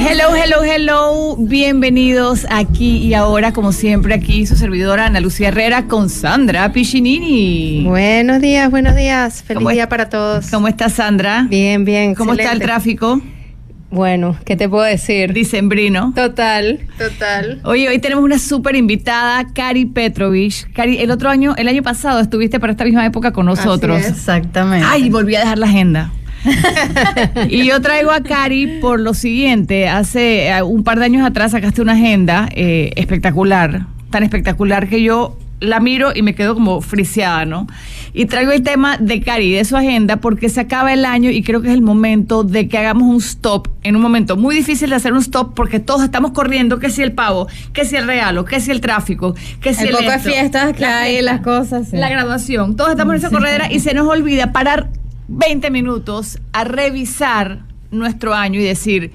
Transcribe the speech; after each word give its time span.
Hello, 0.00 0.34
hello, 0.34 0.62
hello. 0.62 1.36
Bienvenidos 1.36 2.46
aquí 2.50 2.98
y 2.98 3.14
ahora, 3.14 3.52
como 3.52 3.72
siempre, 3.72 4.14
aquí 4.14 4.46
su 4.46 4.56
servidora 4.56 5.06
Ana 5.06 5.20
Lucía 5.20 5.48
Herrera 5.48 5.86
con 5.86 6.08
Sandra 6.08 6.72
Piccinini. 6.72 7.82
Buenos 7.84 8.40
días, 8.40 8.70
buenos 8.70 8.94
días. 8.94 9.42
Feliz 9.42 9.68
día 9.68 9.88
para 9.88 10.08
todos. 10.08 10.50
¿Cómo 10.50 10.68
estás, 10.68 10.94
Sandra? 10.94 11.46
Bien, 11.48 11.84
bien. 11.84 12.14
¿Cómo 12.14 12.34
está 12.34 12.52
el 12.52 12.60
tráfico? 12.60 13.20
Bueno, 13.90 14.36
¿qué 14.44 14.54
te 14.54 14.68
puedo 14.68 14.84
decir? 14.84 15.32
Dicembrino. 15.32 16.12
Total, 16.14 16.78
total. 16.96 17.60
Oye, 17.64 17.88
hoy 17.88 17.98
tenemos 17.98 18.22
una 18.22 18.38
súper 18.38 18.76
invitada, 18.76 19.46
Cari 19.52 19.86
Petrovich. 19.86 20.70
Cari, 20.74 20.98
el 20.98 21.10
otro 21.10 21.28
año, 21.28 21.54
el 21.56 21.66
año 21.68 21.82
pasado 21.82 22.20
estuviste 22.20 22.60
para 22.60 22.72
esta 22.72 22.84
misma 22.84 23.04
época 23.04 23.32
con 23.32 23.46
nosotros. 23.46 24.04
Exactamente. 24.06 24.86
Ay, 24.88 25.10
volví 25.10 25.34
a 25.34 25.40
dejar 25.40 25.58
la 25.58 25.66
agenda. 25.66 26.12
y 27.48 27.66
yo 27.66 27.80
traigo 27.80 28.10
a 28.10 28.22
Cari 28.22 28.78
por 28.80 29.00
lo 29.00 29.14
siguiente. 29.14 29.88
Hace 29.88 30.48
eh, 30.48 30.62
un 30.62 30.84
par 30.84 30.98
de 30.98 31.06
años 31.06 31.26
atrás 31.26 31.52
sacaste 31.52 31.82
una 31.82 31.92
agenda 31.92 32.48
eh, 32.52 32.92
espectacular, 32.96 33.86
tan 34.10 34.22
espectacular 34.22 34.88
que 34.88 35.02
yo 35.02 35.36
la 35.60 35.80
miro 35.80 36.12
y 36.14 36.22
me 36.22 36.34
quedo 36.34 36.54
como 36.54 36.80
friseada, 36.80 37.44
¿no? 37.44 37.66
Y 38.12 38.26
traigo 38.26 38.52
el 38.52 38.62
tema 38.62 38.96
de 38.98 39.20
Cari, 39.20 39.52
de 39.52 39.64
su 39.64 39.76
agenda, 39.76 40.18
porque 40.18 40.48
se 40.48 40.60
acaba 40.60 40.92
el 40.92 41.04
año 41.04 41.30
y 41.30 41.42
creo 41.42 41.60
que 41.60 41.68
es 41.68 41.74
el 41.74 41.82
momento 41.82 42.44
de 42.44 42.68
que 42.68 42.78
hagamos 42.78 43.08
un 43.08 43.18
stop, 43.18 43.68
en 43.82 43.96
un 43.96 44.02
momento 44.02 44.36
muy 44.36 44.54
difícil 44.54 44.90
de 44.90 44.96
hacer 44.96 45.12
un 45.12 45.20
stop, 45.20 45.54
porque 45.54 45.80
todos 45.80 46.02
estamos 46.02 46.32
corriendo, 46.32 46.78
que 46.78 46.90
si 46.90 47.02
el 47.02 47.12
pavo, 47.12 47.48
que 47.72 47.84
si 47.84 47.96
el 47.96 48.06
regalo, 48.06 48.44
que 48.44 48.60
si 48.60 48.70
el 48.70 48.80
tráfico, 48.80 49.34
que 49.60 49.74
si 49.74 49.82
el, 49.82 49.88
el 49.88 49.96
poco 49.96 50.10
de 50.10 50.18
fiestas 50.18 50.72
que 50.74 50.80
la 50.80 51.00
hay, 51.00 51.22
las 51.22 51.40
cosas. 51.40 51.88
sí. 51.88 51.96
La 51.96 52.08
graduación, 52.08 52.76
todos 52.76 52.90
estamos 52.90 53.14
en 53.14 53.18
esa 53.18 53.30
corredera 53.30 53.72
y 53.72 53.80
se 53.80 53.94
nos 53.94 54.06
olvida 54.06 54.52
parar 54.52 54.88
20 55.28 55.70
minutos 55.70 56.38
a 56.52 56.64
revisar 56.64 57.60
nuestro 57.90 58.34
año 58.34 58.60
y 58.60 58.64
decir 58.64 59.12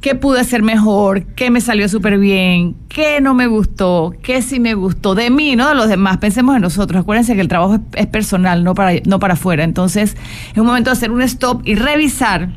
qué 0.00 0.14
pude 0.14 0.40
hacer 0.40 0.62
mejor, 0.62 1.24
qué 1.34 1.50
me 1.50 1.60
salió 1.60 1.88
súper 1.88 2.18
bien, 2.18 2.76
qué 2.88 3.20
no 3.20 3.34
me 3.34 3.46
gustó, 3.46 4.14
qué 4.22 4.42
sí 4.42 4.60
me 4.60 4.74
gustó 4.74 5.14
de 5.14 5.30
mí, 5.30 5.56
no 5.56 5.68
de 5.68 5.74
los 5.74 5.88
demás. 5.88 6.18
Pensemos 6.18 6.56
en 6.56 6.62
nosotros. 6.62 7.02
Acuérdense 7.02 7.34
que 7.34 7.40
el 7.40 7.48
trabajo 7.48 7.74
es, 7.74 7.80
es 7.94 8.06
personal, 8.06 8.64
no 8.64 8.74
para, 8.74 9.00
no 9.06 9.18
para 9.18 9.34
afuera. 9.34 9.64
Entonces, 9.64 10.16
es 10.52 10.58
un 10.58 10.66
momento 10.66 10.90
de 10.90 10.96
hacer 10.96 11.10
un 11.10 11.22
stop 11.22 11.62
y 11.66 11.74
revisar 11.74 12.50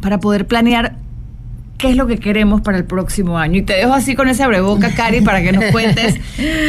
para 0.00 0.20
poder 0.20 0.46
planear 0.46 0.96
qué 1.78 1.90
es 1.90 1.96
lo 1.96 2.06
que 2.06 2.18
queremos 2.18 2.60
para 2.62 2.78
el 2.78 2.84
próximo 2.84 3.36
año. 3.38 3.58
Y 3.58 3.62
te 3.62 3.74
dejo 3.74 3.92
así 3.92 4.14
con 4.14 4.28
ese 4.28 4.42
abreboca, 4.42 4.90
Cari, 4.94 5.20
para 5.20 5.42
que 5.42 5.52
nos 5.52 5.64
cuentes. 5.66 6.14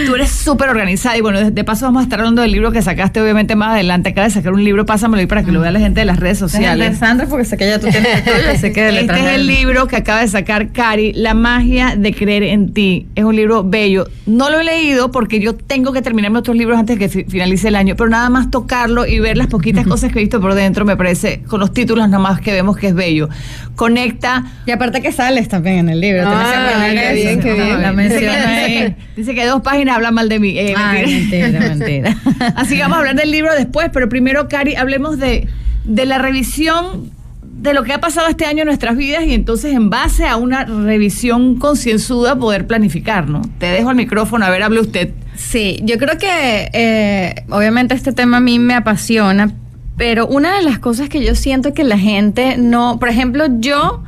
Tú 0.06 0.16
eres 0.16 0.32
súper 0.32 0.70
organizada 0.70 1.16
y 1.18 1.22
bueno, 1.22 1.40
de, 1.40 1.52
de 1.52 1.64
paso 1.64 1.86
vamos 1.86 2.02
a 2.02 2.04
estar 2.04 2.20
hablando 2.20 2.42
del 2.42 2.52
libro 2.52 2.72
que 2.72 2.82
sacaste 2.82 3.22
obviamente 3.22 3.56
más 3.56 3.74
adelante. 3.76 4.10
Acaba 4.10 4.28
de 4.28 4.34
sacar 4.34 4.54
un 4.54 4.64
libro, 4.64 4.86
pásamelo 4.86 5.20
ahí 5.22 5.28
para 5.28 5.44
que 5.44 5.52
lo 5.52 5.60
vea 5.62 5.72
la 5.72 5.80
gente 5.80 6.00
de 6.02 6.06
las 6.06 6.20
redes 6.20 6.38
sociales. 6.40 6.98
Sandra, 6.98 7.28
porque 7.28 7.46
sé 7.46 7.56
que 7.56 7.68
ya 7.68 7.80
tú 7.80 7.88
tienes 7.88 8.18
el 8.18 8.24
tuyo, 8.24 8.50
así 8.52 8.74
que 8.74 8.90
Este 9.00 9.20
es 9.20 9.26
el 9.36 9.48
libro 9.48 9.88
que 9.88 9.96
acaba 9.98 10.22
de 10.22 10.28
sacar 10.28 10.72
Cari, 10.72 11.14
La 11.14 11.34
magia 11.34 11.96
de 11.96 12.14
creer 12.14 12.44
en 12.44 12.74
ti. 12.74 13.08
Es 13.16 13.24
un 13.24 13.36
libro 13.36 13.64
bello. 13.64 14.08
No 14.26 14.50
lo 14.50 14.60
he 14.60 14.64
leído 14.64 15.12
porque 15.12 15.40
yo 15.40 15.56
tengo 15.56 15.94
que 15.94 16.02
terminar 16.02 16.36
otros 16.36 16.58
libros 16.58 16.78
antes 16.80 16.98
de 16.98 17.00
que 17.00 17.10
fi- 17.10 17.24
finalice 17.30 17.68
el 17.68 17.76
año, 17.76 17.96
pero 17.96 18.10
nada 18.10 18.30
más 18.30 18.50
tocarlo 18.52 19.06
y 19.06 19.20
ver 19.20 19.38
las 19.38 19.48
poquitas 19.48 19.86
cosas 19.88 20.12
que 20.12 20.20
he 20.20 20.22
visto 20.24 20.42
por 20.42 20.56
dentro, 20.56 20.84
me 20.84 20.98
parece, 20.98 21.42
con 21.48 21.60
los 21.60 21.74
títulos 21.74 22.10
nada 22.10 22.20
más 22.22 22.42
que 22.42 22.52
vemos 22.52 22.76
que 22.76 22.88
es 22.88 22.96
bello. 22.96 23.30
Conecta 23.76 24.44
Y 24.66 24.72
aparte 24.72 25.02
que 25.06 25.12
sales 25.12 25.48
también 25.48 25.78
en 25.78 25.90
el 25.90 26.02
libro. 26.02 26.24
Ah, 26.26 26.88
qué 26.90 27.14
bien, 27.14 27.40
qué 27.40 27.54
bien. 27.54 27.80
La 27.80 27.92
Dice 27.92 28.20
que, 28.20 28.96
dice 29.16 29.36
que 29.36 29.46
dos 29.46 29.62
páginas 29.62 29.98
hablan 29.98 30.16
mal 30.16 30.28
de 30.30 30.40
mí. 30.40 30.58
Eh, 30.58 30.74
Ay, 30.76 31.30
mentira, 31.30 31.60
mentira. 31.60 32.18
Así 32.56 32.76
que 32.76 32.82
vamos 32.82 32.96
a 32.96 33.00
hablar 33.02 33.16
del 33.16 33.30
libro 33.30 33.54
después, 33.54 33.90
pero 33.94 34.10
primero, 34.10 34.48
Cari, 34.48 34.76
hablemos 34.76 35.20
de, 35.20 35.48
de 35.84 36.06
la 36.08 36.18
revisión 36.18 37.12
de 37.44 37.74
lo 37.76 37.84
que 37.84 37.94
ha 37.94 38.00
pasado 38.00 38.28
este 38.28 38.46
año 38.46 38.62
en 38.62 38.66
nuestras 38.66 38.98
vidas 38.98 39.24
y 39.26 39.34
entonces 39.34 39.74
en 39.74 39.92
base 39.92 40.26
a 40.28 40.38
una 40.38 40.66
revisión 40.66 41.58
concienzuda 41.58 42.36
poder 42.36 42.66
planificar, 42.66 43.30
¿no? 43.30 43.44
Te 43.60 43.68
dejo 43.68 43.92
el 43.92 43.98
micrófono, 43.98 44.44
a 44.44 44.50
ver, 44.50 44.64
hable 44.64 44.80
usted. 44.80 45.12
Sí, 45.36 45.80
yo 45.84 46.00
creo 46.00 46.18
que 46.18 46.70
eh, 46.74 47.44
obviamente 47.50 47.94
este 47.94 48.12
tema 48.12 48.38
a 48.38 48.40
mí 48.42 48.58
me 48.58 48.74
apasiona, 48.74 49.52
pero 49.98 50.26
una 50.26 50.56
de 50.58 50.64
las 50.64 50.80
cosas 50.80 51.10
que 51.10 51.24
yo 51.24 51.36
siento 51.36 51.76
que 51.76 51.84
la 51.84 52.00
gente 52.00 52.58
no, 52.58 52.98
por 53.00 53.10
ejemplo, 53.10 53.46
yo 53.60 54.04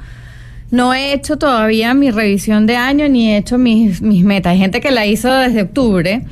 no 0.71 0.93
he 0.93 1.13
hecho 1.13 1.37
todavía 1.37 1.93
mi 1.93 2.11
revisión 2.11 2.65
de 2.67 2.75
año 2.75 3.07
ni 3.07 3.31
he 3.31 3.37
hecho 3.37 3.57
mis, 3.57 4.01
mis 4.01 4.23
metas. 4.23 4.51
Hay 4.51 4.59
gente 4.59 4.81
que 4.81 4.91
la 4.91 5.05
hizo 5.05 5.31
desde 5.33 5.63
octubre. 5.63 6.23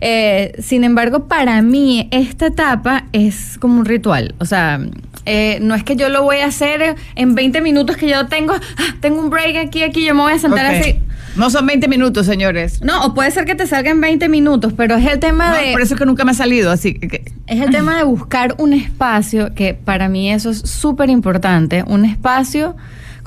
Eh, 0.00 0.52
sin 0.60 0.84
embargo, 0.84 1.26
para 1.26 1.60
mí 1.62 2.08
esta 2.12 2.46
etapa 2.46 3.04
es 3.12 3.58
como 3.58 3.80
un 3.80 3.86
ritual. 3.86 4.34
O 4.38 4.44
sea, 4.44 4.80
eh, 5.26 5.58
no 5.60 5.74
es 5.74 5.82
que 5.82 5.96
yo 5.96 6.08
lo 6.08 6.22
voy 6.22 6.38
a 6.38 6.46
hacer 6.46 6.96
en 7.16 7.34
20 7.34 7.60
minutos 7.60 7.96
que 7.96 8.08
yo 8.08 8.26
tengo, 8.26 8.54
ah, 8.54 8.96
tengo 9.00 9.20
un 9.20 9.30
break 9.30 9.56
aquí, 9.56 9.82
aquí, 9.82 10.04
yo 10.04 10.14
me 10.14 10.22
voy 10.22 10.32
a 10.32 10.38
sentar 10.38 10.66
así. 10.66 10.96
No 11.36 11.50
son 11.50 11.66
20 11.66 11.86
minutos, 11.88 12.26
señores. 12.26 12.82
No, 12.82 13.04
o 13.04 13.14
puede 13.14 13.30
ser 13.30 13.44
que 13.44 13.54
te 13.54 13.66
salga 13.66 13.90
en 13.90 14.00
20 14.00 14.28
minutos, 14.28 14.72
pero 14.76 14.96
es 14.96 15.06
el 15.06 15.20
tema 15.20 15.50
No, 15.50 15.56
de... 15.56 15.72
por 15.72 15.82
eso 15.82 15.94
es 15.94 16.00
que 16.00 16.06
nunca 16.06 16.24
me 16.24 16.32
ha 16.32 16.34
salido, 16.34 16.70
así 16.70 16.94
que... 16.94 17.24
Es 17.46 17.60
el 17.60 17.70
tema 17.70 17.96
de 17.96 18.02
buscar 18.02 18.54
un 18.58 18.72
espacio, 18.72 19.54
que 19.54 19.74
para 19.74 20.08
mí 20.08 20.32
eso 20.32 20.50
es 20.50 20.58
súper 20.58 21.10
importante, 21.10 21.84
un 21.86 22.04
espacio, 22.04 22.76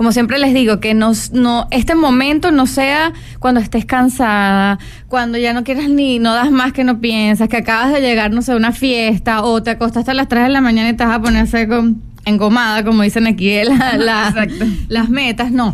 como 0.01 0.11
siempre 0.13 0.39
les 0.39 0.51
digo, 0.55 0.79
que 0.79 0.95
no, 0.95 1.11
no, 1.31 1.67
este 1.69 1.93
momento 1.93 2.49
no 2.49 2.65
sea 2.65 3.13
cuando 3.37 3.59
estés 3.61 3.85
cansada, 3.85 4.79
cuando 5.07 5.37
ya 5.37 5.53
no 5.53 5.63
quieras 5.63 5.89
ni, 5.89 6.17
no 6.17 6.33
das 6.33 6.49
más 6.49 6.73
que 6.73 6.83
no 6.83 6.99
piensas, 6.99 7.47
que 7.49 7.57
acabas 7.57 7.93
de 7.93 8.01
llegar, 8.01 8.31
no 8.31 8.41
sé, 8.41 8.53
a 8.53 8.55
una 8.55 8.71
fiesta, 8.71 9.43
o 9.43 9.61
te 9.61 9.69
acostaste 9.69 10.09
a 10.09 10.15
las 10.15 10.27
3 10.27 10.41
de 10.45 10.49
la 10.49 10.59
mañana 10.59 10.89
y 10.89 10.93
te 10.95 11.05
vas 11.05 11.17
a 11.17 11.21
ponerse 11.21 11.67
con, 11.67 12.01
engomada, 12.25 12.83
como 12.83 13.03
dicen 13.03 13.27
aquí 13.27 13.53
la- 13.63 13.95
la- 13.95 14.29
Exacto. 14.29 14.65
las 14.87 15.09
metas, 15.09 15.51
no. 15.51 15.67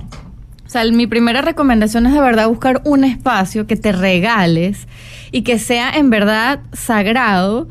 O 0.66 0.70
sea, 0.70 0.84
mi 0.92 1.08
primera 1.08 1.42
recomendación 1.42 2.06
es 2.06 2.12
de 2.14 2.20
verdad 2.20 2.50
buscar 2.50 2.82
un 2.84 3.06
espacio 3.06 3.66
que 3.66 3.78
te 3.78 3.94
regales 3.94 4.90
y 5.32 5.44
que 5.44 5.58
sea 5.58 5.90
en 5.92 6.10
verdad 6.10 6.60
sagrado 6.74 7.70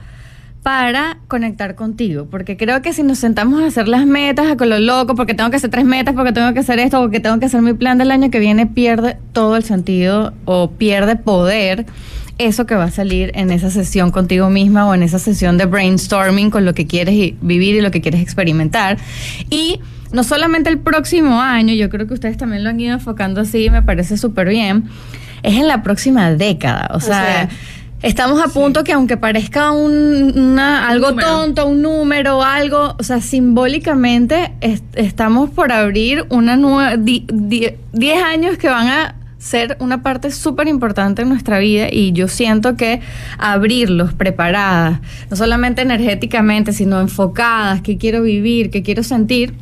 para 0.67 1.19
conectar 1.29 1.77
contigo. 1.77 2.27
Porque 2.29 2.57
creo 2.57 2.83
que 2.83 2.93
si 2.93 3.05
nos 3.05 3.21
sentamos 3.21 3.63
a 3.63 3.67
hacer 3.67 3.87
las 3.87 4.05
metas 4.05 4.49
a 4.49 4.57
con 4.57 4.69
lo 4.69 4.81
loco, 4.81 5.15
porque 5.15 5.33
tengo 5.33 5.49
que 5.49 5.59
hacer 5.59 5.71
tres 5.71 5.85
metas, 5.85 6.17
porque 6.17 6.33
tengo 6.33 6.53
que 6.55 6.59
hacer 6.59 6.81
esto, 6.81 7.01
porque 7.01 7.21
tengo 7.21 7.39
que 7.39 7.47
hacer 7.47 7.63
mi 7.63 7.73
plan 7.73 7.99
del 7.99 8.11
año 8.11 8.33
que 8.33 8.41
viene, 8.41 8.67
pierde 8.67 9.17
todo 9.33 9.55
el 9.55 9.63
sentido 9.63 10.33
o 10.45 10.73
pierde 10.73 11.15
poder 11.15 11.87
eso 12.39 12.67
que 12.67 12.75
va 12.75 12.87
a 12.87 12.91
salir 12.91 13.31
en 13.37 13.53
esa 13.53 13.71
sesión 13.71 14.11
contigo 14.11 14.51
misma 14.51 14.89
o 14.89 14.95
en 14.95 15.05
esa 15.05 15.21
sesión 15.21 15.57
de 15.57 15.67
brainstorming 15.67 16.51
con 16.51 16.65
lo 16.65 16.75
que 16.75 16.89
quieres 16.89 17.15
vivir 17.41 17.77
y 17.77 17.81
lo 17.81 17.93
que 17.93 18.01
quieres 18.01 18.21
experimentar. 18.21 18.99
Y 19.49 19.79
no 20.11 20.25
solamente 20.25 20.69
el 20.69 20.79
próximo 20.79 21.41
año, 21.41 21.75
yo 21.75 21.89
creo 21.91 22.09
que 22.09 22.15
ustedes 22.15 22.39
también 22.39 22.65
lo 22.65 22.71
han 22.71 22.81
ido 22.81 22.95
enfocando 22.95 23.43
así, 23.43 23.71
me 23.71 23.83
parece 23.83 24.17
súper 24.17 24.49
bien, 24.49 24.87
es 25.45 25.55
en 25.55 25.69
la 25.69 25.85
próxima 25.85 26.33
década. 26.33 26.91
O 26.93 26.99
sea, 26.99 27.49
estamos 28.03 28.41
a 28.43 28.49
punto 28.49 28.85
que 28.85 28.93
aunque 28.93 29.17
parezca 29.17 29.73
un, 29.73 30.33
una- 30.39 30.89
algo 30.89 31.09
tonto, 31.27 31.67
un 31.67 31.83
número, 31.83 32.43
algo, 32.43 32.95
o 32.99 33.03
sea, 33.03 33.21
simbólicamente 33.21 34.53
es- 34.61 34.83
estamos 34.95 35.51
por 35.51 35.73
abrir 35.73 36.25
una 36.29 36.57
nueva, 36.57 36.97
10 36.97 37.75
años 38.25 38.59
que 38.59 38.69
van 38.69 38.89
a 38.89 39.15
ser 39.39 39.77
una 39.81 40.03
parte 40.03 40.31
súper 40.31 40.67
importante 40.67 41.23
en 41.23 41.29
nuestra 41.29 41.59
vida 41.59 41.87
y 41.91 42.13
yo 42.13 42.27
siento 42.27 42.77
que 42.77 43.01
abrirlos 43.39 44.13
preparadas, 44.13 45.01
no 45.31 45.37
solamente 45.37 45.83
energéticamente, 45.83 46.73
sino 46.73 47.01
enfocadas, 47.01 47.81
que 47.83 47.97
quiero 47.97 48.23
vivir, 48.23 48.71
que 48.71 48.83
quiero 48.83 49.03
sentir, 49.03 49.55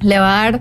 le 0.00 0.18
va 0.18 0.40
a 0.40 0.50
dar 0.50 0.60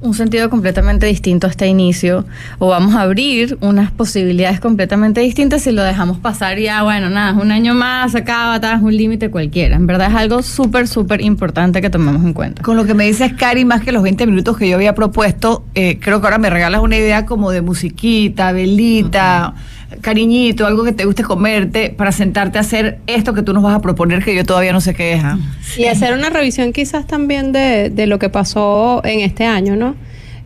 un 0.00 0.14
sentido 0.14 0.48
completamente 0.48 1.06
distinto 1.06 1.46
a 1.46 1.50
este 1.50 1.66
inicio 1.66 2.24
o 2.58 2.68
vamos 2.68 2.94
a 2.94 3.02
abrir 3.02 3.58
unas 3.60 3.90
posibilidades 3.90 4.60
completamente 4.60 5.20
distintas 5.20 5.62
si 5.62 5.72
lo 5.72 5.82
dejamos 5.82 6.18
pasar 6.18 6.58
ya, 6.58 6.82
bueno, 6.82 7.10
nada, 7.10 7.32
un 7.32 7.50
año 7.50 7.74
más, 7.74 8.14
acaba, 8.14 8.56
está, 8.56 8.74
es 8.74 8.82
un 8.82 8.96
límite 8.96 9.30
cualquiera. 9.30 9.76
En 9.76 9.86
verdad 9.86 10.10
es 10.10 10.16
algo 10.16 10.42
súper, 10.42 10.86
súper 10.86 11.20
importante 11.20 11.80
que 11.80 11.90
tomemos 11.90 12.24
en 12.24 12.32
cuenta. 12.32 12.62
Con 12.62 12.76
lo 12.76 12.84
que 12.84 12.94
me 12.94 13.04
dices, 13.04 13.32
Cari, 13.34 13.64
más 13.64 13.82
que 13.82 13.92
los 13.92 14.02
20 14.02 14.26
minutos 14.26 14.56
que 14.56 14.68
yo 14.68 14.76
había 14.76 14.94
propuesto, 14.94 15.64
eh, 15.74 15.98
creo 16.00 16.20
que 16.20 16.26
ahora 16.26 16.38
me 16.38 16.50
regalas 16.50 16.80
una 16.80 16.96
idea 16.96 17.26
como 17.26 17.50
de 17.50 17.62
musiquita, 17.62 18.52
velita, 18.52 19.54
cariñito, 20.00 20.66
algo 20.66 20.84
que 20.84 20.92
te 20.92 21.04
guste 21.04 21.22
comerte, 21.22 21.90
para 21.90 22.12
sentarte 22.12 22.58
a 22.58 22.60
hacer 22.60 22.98
esto 23.06 23.34
que 23.34 23.42
tú 23.42 23.52
nos 23.52 23.62
vas 23.62 23.74
a 23.74 23.80
proponer, 23.80 24.24
que 24.24 24.34
yo 24.34 24.44
todavía 24.44 24.72
no 24.72 24.80
sé 24.80 24.94
qué 24.94 25.14
es. 25.14 25.24
¿ah? 25.24 25.38
Y 25.76 25.86
hacer 25.86 26.12
una 26.12 26.30
revisión 26.30 26.72
quizás 26.72 27.06
también 27.06 27.52
de, 27.52 27.90
de 27.90 28.06
lo 28.06 28.18
que 28.18 28.28
pasó 28.28 29.00
en 29.04 29.20
este 29.20 29.44
año, 29.44 29.76
¿no? 29.76 29.96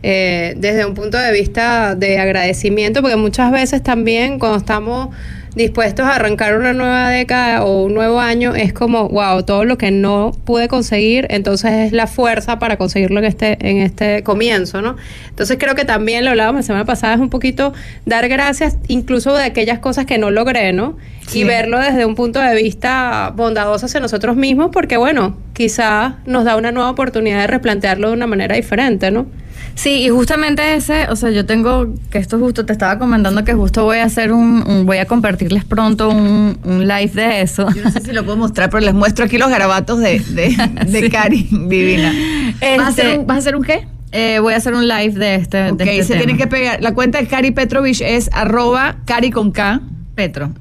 Eh, 0.05 0.55
desde 0.57 0.85
un 0.85 0.95
punto 0.95 1.17
de 1.17 1.31
vista 1.31 1.95
de 1.95 2.19
agradecimiento, 2.19 3.01
porque 3.01 3.15
muchas 3.15 3.53
veces 3.53 3.81
también 3.81 4.37
cuando 4.37 4.57
estamos 4.57 5.15
dispuestos 5.55 6.05
a 6.05 6.15
arrancar 6.15 6.57
una 6.57 6.73
nueva 6.73 7.09
década 7.09 7.63
o 7.63 7.83
un 7.83 7.93
nuevo 7.93 8.19
año, 8.19 8.55
es 8.55 8.73
como, 8.73 9.09
wow, 9.09 9.43
todo 9.43 9.65
lo 9.65 9.77
que 9.77 9.91
no 9.91 10.31
pude 10.45 10.67
conseguir, 10.67 11.27
entonces 11.29 11.71
es 11.71 11.91
la 11.91 12.07
fuerza 12.07 12.59
para 12.59 12.77
conseguirlo 12.77 13.19
en 13.19 13.25
este, 13.25 13.57
en 13.67 13.77
este 13.77 14.23
comienzo, 14.23 14.81
¿no? 14.81 14.95
Entonces 15.29 15.57
creo 15.59 15.75
que 15.75 15.85
también 15.85 16.25
lo 16.25 16.31
hablábamos 16.31 16.59
la 16.59 16.63
semana 16.63 16.85
pasada, 16.85 17.13
es 17.13 17.19
un 17.19 17.29
poquito 17.29 17.73
dar 18.05 18.27
gracias 18.27 18.77
incluso 18.87 19.33
de 19.35 19.43
aquellas 19.43 19.79
cosas 19.79 20.05
que 20.05 20.17
no 20.17 20.31
logré, 20.31 20.73
¿no? 20.73 20.97
Y 21.33 21.45
verlo 21.45 21.79
desde 21.79 22.05
un 22.05 22.15
punto 22.15 22.39
de 22.39 22.55
vista 22.55 23.31
bondadoso 23.35 23.85
hacia 23.85 23.99
nosotros 23.99 24.35
mismos, 24.35 24.69
porque 24.71 24.97
bueno, 24.97 25.37
quizá 25.53 26.17
nos 26.25 26.43
da 26.45 26.57
una 26.57 26.71
nueva 26.71 26.89
oportunidad 26.89 27.41
de 27.41 27.47
replantearlo 27.47 28.09
de 28.09 28.13
una 28.13 28.27
manera 28.27 28.55
diferente, 28.55 29.09
¿no? 29.09 29.27
Sí, 29.75 30.03
y 30.05 30.09
justamente 30.09 30.75
ese, 30.75 31.07
o 31.09 31.15
sea, 31.15 31.31
yo 31.31 31.45
tengo, 31.45 31.93
que 32.11 32.19
esto 32.19 32.37
justo, 32.39 32.65
te 32.65 32.73
estaba 32.73 32.99
comentando 32.99 33.43
que 33.43 33.53
justo 33.53 33.83
voy 33.83 33.97
a 33.97 34.05
hacer 34.05 34.31
un, 34.31 34.85
voy 34.85 34.97
a 34.97 35.05
compartirles 35.05 35.65
pronto 35.65 36.09
un, 36.09 36.57
live 36.63 37.11
de 37.13 37.41
eso. 37.41 37.67
Yo 37.75 37.83
no 37.83 37.89
sé 37.91 38.01
si 38.01 38.11
lo 38.11 38.23
puedo 38.23 38.37
mostrar, 38.37 38.69
pero 38.69 38.81
les 38.85 38.93
muestro 38.93 39.25
aquí 39.25 39.37
los 39.37 39.49
garabatos 39.49 39.99
de, 39.99 40.19
de, 40.19 41.09
Cari, 41.11 41.47
divina. 41.67 42.13
¿Vas, 42.77 42.79
a 42.79 42.87
hacer 42.87 43.05
Este- 43.07 43.19
un, 43.19 43.27
vas 43.27 43.35
a 43.35 43.39
hacer 43.39 43.55
un 43.55 43.63
qué? 43.63 43.87
Eh, 44.11 44.37
voy 44.39 44.53
a 44.53 44.57
hacer 44.57 44.75
un 44.75 44.87
live 44.87 45.13
de 45.17 45.35
este, 45.35 45.71
Ok, 45.71 45.77
de 45.79 45.83
este 45.85 46.03
se 46.03 46.13
tema. 46.13 46.25
tiene 46.25 46.37
que 46.37 46.45
pegar. 46.47 46.79
La 46.83 46.93
cuenta 46.93 47.19
de 47.19 47.25
Cari 47.27 47.49
Petrovich 47.49 48.01
es 48.01 48.29
arroba 48.31 48.97
Cari 49.05 49.31
con 49.31 49.51
K. 49.51 49.81
Petro. 50.13 50.51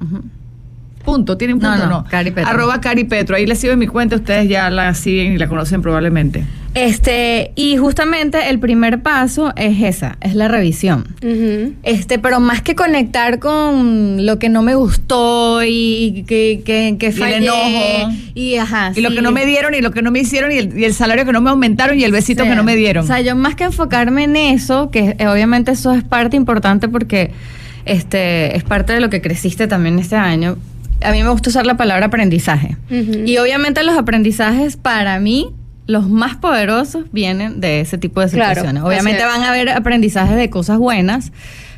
Punto, 1.04 1.36
tiene 1.36 1.54
un 1.54 1.60
No, 1.60 1.70
punto, 1.70 1.86
no, 1.86 1.90
no. 2.02 2.04
Cari 2.04 2.30
Petro. 2.30 2.50
Arroba 2.50 2.80
Cari 2.80 3.04
Petro. 3.04 3.36
Ahí 3.36 3.46
les 3.46 3.58
sigo 3.58 3.72
en 3.72 3.78
mi 3.78 3.86
cuenta, 3.86 4.16
ustedes 4.16 4.48
ya 4.48 4.70
la 4.70 4.94
siguen 4.94 5.32
y 5.32 5.38
la 5.38 5.48
conocen 5.48 5.82
probablemente. 5.82 6.44
Este, 6.74 7.52
y 7.54 7.76
justamente 7.76 8.48
el 8.48 8.58
primer 8.58 9.02
paso 9.02 9.52
es 9.56 9.82
esa, 9.82 10.16
es 10.22 10.34
la 10.34 10.48
revisión. 10.48 11.04
Este, 11.82 12.18
pero 12.18 12.40
más 12.40 12.62
que 12.62 12.74
conectar 12.74 13.38
con 13.40 14.24
lo 14.24 14.38
que 14.38 14.48
no 14.48 14.62
me 14.62 14.74
gustó 14.74 15.62
y 15.62 16.24
que, 16.26 16.62
que, 16.64 16.96
que 16.98 17.14
Y 17.14 17.22
el 17.22 17.42
enojo. 17.42 18.10
Y, 18.34 18.56
ajá, 18.56 18.92
Y 18.96 19.02
lo 19.02 19.10
que 19.10 19.20
no 19.20 19.32
me 19.32 19.44
dieron 19.44 19.74
y 19.74 19.82
lo 19.82 19.90
que 19.90 20.00
no 20.00 20.10
me 20.10 20.20
hicieron 20.20 20.50
y 20.50 20.56
el, 20.56 20.78
y 20.78 20.84
el 20.84 20.94
salario 20.94 21.26
que 21.26 21.32
no 21.32 21.42
me 21.42 21.50
aumentaron 21.50 21.98
y 21.98 22.04
el 22.04 22.12
besito 22.12 22.44
que 22.44 22.54
no 22.54 22.64
me 22.64 22.74
dieron. 22.74 23.04
O 23.04 23.06
sea, 23.06 23.20
yo 23.20 23.36
más 23.36 23.54
que 23.54 23.64
enfocarme 23.64 24.24
en 24.24 24.36
eso, 24.36 24.90
que 24.90 25.14
eh, 25.18 25.26
obviamente 25.26 25.72
eso 25.72 25.92
es 25.92 26.04
parte 26.04 26.36
importante 26.36 26.88
porque 26.88 27.32
este 27.84 28.56
es 28.56 28.64
parte 28.64 28.94
de 28.94 29.00
lo 29.00 29.10
que 29.10 29.20
creciste 29.20 29.66
también 29.66 29.98
este 29.98 30.16
año. 30.16 30.56
A 31.04 31.12
mí 31.12 31.22
me 31.22 31.30
gusta 31.30 31.50
usar 31.50 31.66
la 31.66 31.76
palabra 31.76 32.06
aprendizaje. 32.06 32.76
Y 32.90 33.38
obviamente 33.38 33.82
los 33.82 33.96
aprendizajes 33.96 34.76
para 34.76 35.18
mí 35.18 35.52
los 35.86 36.08
más 36.08 36.36
poderosos 36.36 37.04
vienen 37.12 37.60
de 37.60 37.80
ese 37.80 37.98
tipo 37.98 38.20
de 38.20 38.28
situaciones. 38.28 38.82
obviamente 38.82 39.24
van 39.24 39.42
a 39.42 39.48
haber 39.48 39.68
aprendizajes 39.70 40.36
de 40.36 40.48
cosas 40.48 40.78
buenas, 40.78 41.32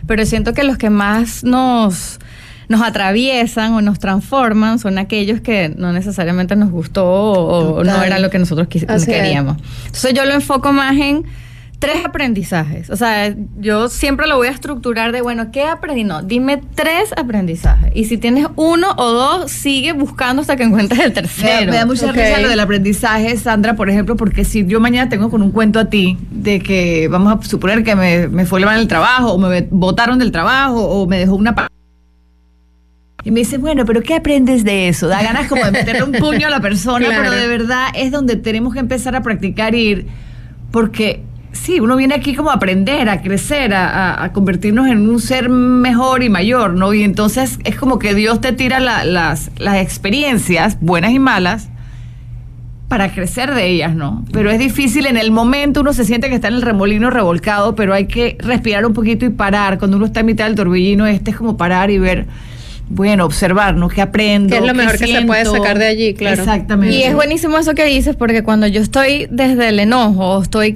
pero 0.06 0.26
siento 0.26 0.52
que 0.52 0.62
los 0.62 0.78
que 0.78 0.90
más 0.90 1.42
nos 1.44 2.20
nos 2.66 2.80
atraviesan 2.80 3.74
o 3.74 3.82
nos 3.82 3.98
transforman 3.98 4.78
son 4.78 4.96
aquellos 4.96 5.40
que 5.42 5.68
no 5.76 5.92
necesariamente 5.92 6.56
nos 6.56 6.70
gustó 6.70 7.04
o, 7.04 7.74
o 7.76 7.84
no 7.84 8.02
era 8.02 8.18
lo 8.18 8.30
que 8.30 8.38
nosotros 8.38 8.68
queríamos. 8.68 9.58
Entonces 9.86 10.14
yo 10.14 10.24
lo 10.24 10.32
enfoco 10.32 10.72
más 10.72 10.96
en 10.96 11.24
tres 11.78 12.04
aprendizajes. 12.04 12.88
O 12.88 12.96
sea, 12.96 13.34
yo 13.58 13.88
siempre 13.88 14.26
lo 14.26 14.36
voy 14.36 14.48
a 14.48 14.50
estructurar 14.50 15.12
de, 15.12 15.20
bueno, 15.20 15.50
¿qué 15.52 15.64
aprendí? 15.64 16.04
No, 16.04 16.22
dime 16.22 16.60
tres 16.74 17.12
aprendizajes. 17.16 17.92
Y 17.94 18.04
si 18.06 18.16
tienes 18.16 18.46
uno 18.56 18.88
o 18.96 19.12
dos, 19.12 19.50
sigue 19.50 19.92
buscando 19.92 20.40
hasta 20.42 20.56
que 20.56 20.62
encuentres 20.62 21.00
el 21.00 21.12
tercero. 21.12 21.70
me 21.70 21.76
da 21.76 21.84
mucha 21.86 22.10
risa 22.10 22.40
lo 22.40 22.48
del 22.48 22.60
aprendizaje, 22.60 23.36
Sandra, 23.36 23.74
por 23.76 23.90
ejemplo, 23.90 24.16
porque 24.16 24.44
si 24.44 24.64
yo 24.66 24.80
mañana 24.80 25.08
tengo 25.10 25.30
con 25.30 25.42
un 25.42 25.50
cuento 25.50 25.78
a 25.78 25.86
ti 25.86 26.16
de 26.30 26.60
que 26.60 27.08
vamos 27.08 27.32
a 27.38 27.42
suponer 27.46 27.84
que 27.84 27.94
me, 27.96 28.28
me 28.28 28.46
fue 28.46 28.60
mal 28.60 28.80
el 28.80 28.88
trabajo, 28.88 29.32
o 29.34 29.38
me 29.38 29.66
botaron 29.70 30.18
del 30.18 30.32
trabajo, 30.32 30.80
o 30.86 31.06
me 31.06 31.18
dejó 31.18 31.34
una 31.34 31.54
pa- 31.54 31.68
y 33.26 33.30
me 33.30 33.40
dice, 33.40 33.56
bueno, 33.58 33.84
pero 33.86 34.02
¿qué 34.02 34.14
aprendes 34.14 34.64
de 34.64 34.88
eso? 34.88 35.08
Da 35.08 35.22
ganas 35.22 35.48
como 35.48 35.64
de 35.64 35.70
meterle 35.70 36.02
un 36.02 36.12
puño 36.12 36.46
a 36.46 36.50
la 36.50 36.60
persona, 36.60 37.06
Claro. 37.06 37.22
pero 37.22 37.34
de 37.34 37.46
verdad 37.46 37.86
es 37.94 38.10
donde 38.10 38.36
tenemos 38.36 38.74
que 38.74 38.80
empezar 38.80 39.16
a 39.16 39.22
practicar 39.22 39.74
ir, 39.74 40.06
porque 40.70 41.22
sí, 41.54 41.80
uno 41.80 41.96
viene 41.96 42.14
aquí 42.14 42.34
como 42.34 42.50
a 42.50 42.54
aprender, 42.54 43.08
a 43.08 43.22
crecer, 43.22 43.72
a, 43.72 43.88
a- 43.88 44.24
a 44.24 44.32
convertirnos 44.32 44.86
en 44.88 45.08
un 45.08 45.18
ser 45.20 45.48
mejor 45.48 46.22
y 46.22 46.28
mayor, 46.28 46.74
¿no? 46.74 46.92
Y 46.92 47.02
entonces 47.02 47.58
es 47.64 47.76
como 47.76 47.98
que 47.98 48.14
Dios 48.14 48.40
te 48.42 48.52
tira 48.52 48.78
la- 48.80 49.04
las, 49.04 49.50
las 49.58 49.76
experiencias, 49.78 50.76
buenas 50.80 51.12
y 51.12 51.18
malas, 51.18 51.70
para 52.88 53.12
crecer 53.12 53.54
de 53.54 53.66
ellas, 53.66 53.94
¿no? 53.94 54.24
Pero 54.30 54.50
es 54.50 54.58
difícil 54.58 55.06
en 55.06 55.16
el 55.16 55.30
momento, 55.30 55.80
uno 55.80 55.92
se 55.94 56.04
siente 56.04 56.28
que 56.28 56.34
está 56.34 56.48
en 56.48 56.54
el 56.54 56.62
remolino 56.62 57.08
revolcado, 57.10 57.74
pero 57.74 57.94
hay 57.94 58.06
que 58.06 58.36
respirar 58.40 58.84
un 58.84 58.92
poquito 58.92 59.24
y 59.24 59.30
parar. 59.30 59.78
Cuando 59.78 59.96
uno 59.96 60.06
está 60.06 60.20
en 60.20 60.26
mitad 60.26 60.44
del 60.44 60.54
torbellino, 60.54 61.06
este 61.06 61.30
es 61.30 61.36
como 61.36 61.56
parar 61.56 61.90
y 61.90 61.98
ver, 61.98 62.26
bueno, 62.90 63.24
observar, 63.24 63.74
¿no? 63.74 63.88
¿Qué 63.88 64.02
aprendo? 64.02 64.50
¿Qué 64.50 64.58
es 64.58 64.66
lo 64.66 64.74
mejor 64.74 64.98
que 64.98 65.06
se 65.06 65.22
puede 65.22 65.44
sacar 65.46 65.78
de 65.78 65.86
allí? 65.86 66.14
Claro. 66.14 66.42
Exactamente. 66.42 66.94
Y 66.94 67.02
es 67.04 67.14
buenísimo 67.14 67.56
eso 67.58 67.74
que 67.74 67.86
dices, 67.86 68.14
porque 68.16 68.42
cuando 68.42 68.66
yo 68.66 68.82
estoy 68.82 69.26
desde 69.30 69.68
el 69.70 69.80
enojo, 69.80 70.42
estoy 70.42 70.74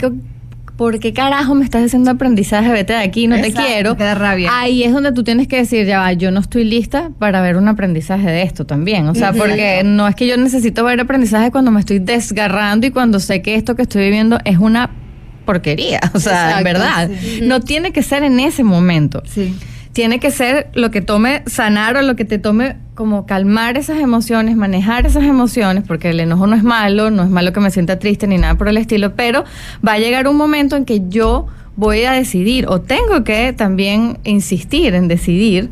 ¿por 0.78 0.98
qué 1.00 1.12
carajo 1.12 1.54
me 1.54 1.64
estás 1.64 1.84
haciendo 1.84 2.10
aprendizaje? 2.12 2.70
Vete 2.72 2.94
de 2.94 3.00
aquí, 3.00 3.26
no 3.26 3.36
Exacto, 3.36 3.60
te 3.60 3.66
quiero. 3.66 3.94
te 3.96 4.04
da 4.04 4.14
rabia. 4.14 4.48
Ahí 4.58 4.84
es 4.84 4.92
donde 4.92 5.12
tú 5.12 5.24
tienes 5.24 5.46
que 5.48 5.56
decir, 5.56 5.84
ya 5.86 5.98
va, 5.98 6.12
yo 6.14 6.30
no 6.30 6.40
estoy 6.40 6.64
lista 6.64 7.10
para 7.18 7.42
ver 7.42 7.56
un 7.56 7.68
aprendizaje 7.68 8.28
de 8.30 8.42
esto 8.42 8.64
también. 8.64 9.08
O 9.08 9.14
sea, 9.14 9.32
porque 9.34 9.82
no 9.84 10.08
es 10.08 10.14
que 10.14 10.26
yo 10.26 10.36
necesito 10.38 10.84
ver 10.84 10.98
aprendizaje 11.00 11.50
cuando 11.50 11.70
me 11.70 11.80
estoy 11.80 11.98
desgarrando 11.98 12.86
y 12.86 12.90
cuando 12.92 13.20
sé 13.20 13.42
que 13.42 13.56
esto 13.56 13.76
que 13.76 13.82
estoy 13.82 14.04
viviendo 14.04 14.38
es 14.44 14.56
una 14.58 14.88
porquería. 15.44 16.00
O 16.14 16.20
sea, 16.20 16.58
en 16.58 16.64
verdad. 16.64 17.10
sí. 17.20 17.40
No 17.42 17.60
tiene 17.60 17.90
que 17.92 18.02
ser 18.02 18.22
en 18.22 18.38
ese 18.40 18.62
momento 18.64 19.22
Sí. 19.26 19.54
Tiene 19.98 20.20
que 20.20 20.30
ser 20.30 20.68
lo 20.74 20.92
que 20.92 21.00
tome 21.00 21.42
sanar 21.46 21.96
o 21.96 22.02
lo 22.02 22.14
que 22.14 22.24
te 22.24 22.38
tome 22.38 22.76
como 22.94 23.26
calmar 23.26 23.76
esas 23.76 23.98
emociones, 23.98 24.54
manejar 24.54 25.06
esas 25.06 25.24
emociones, 25.24 25.82
porque 25.84 26.10
el 26.10 26.20
enojo 26.20 26.46
no 26.46 26.54
es 26.54 26.62
malo, 26.62 27.10
no 27.10 27.24
es 27.24 27.30
malo 27.30 27.52
que 27.52 27.58
me 27.58 27.72
sienta 27.72 27.98
triste 27.98 28.28
ni 28.28 28.38
nada 28.38 28.54
por 28.54 28.68
el 28.68 28.76
estilo, 28.76 29.16
pero 29.16 29.42
va 29.84 29.94
a 29.94 29.98
llegar 29.98 30.28
un 30.28 30.36
momento 30.36 30.76
en 30.76 30.84
que 30.84 31.08
yo 31.08 31.48
voy 31.74 32.04
a 32.04 32.12
decidir 32.12 32.68
o 32.68 32.80
tengo 32.80 33.24
que 33.24 33.52
también 33.52 34.18
insistir 34.22 34.94
en 34.94 35.08
decidir 35.08 35.68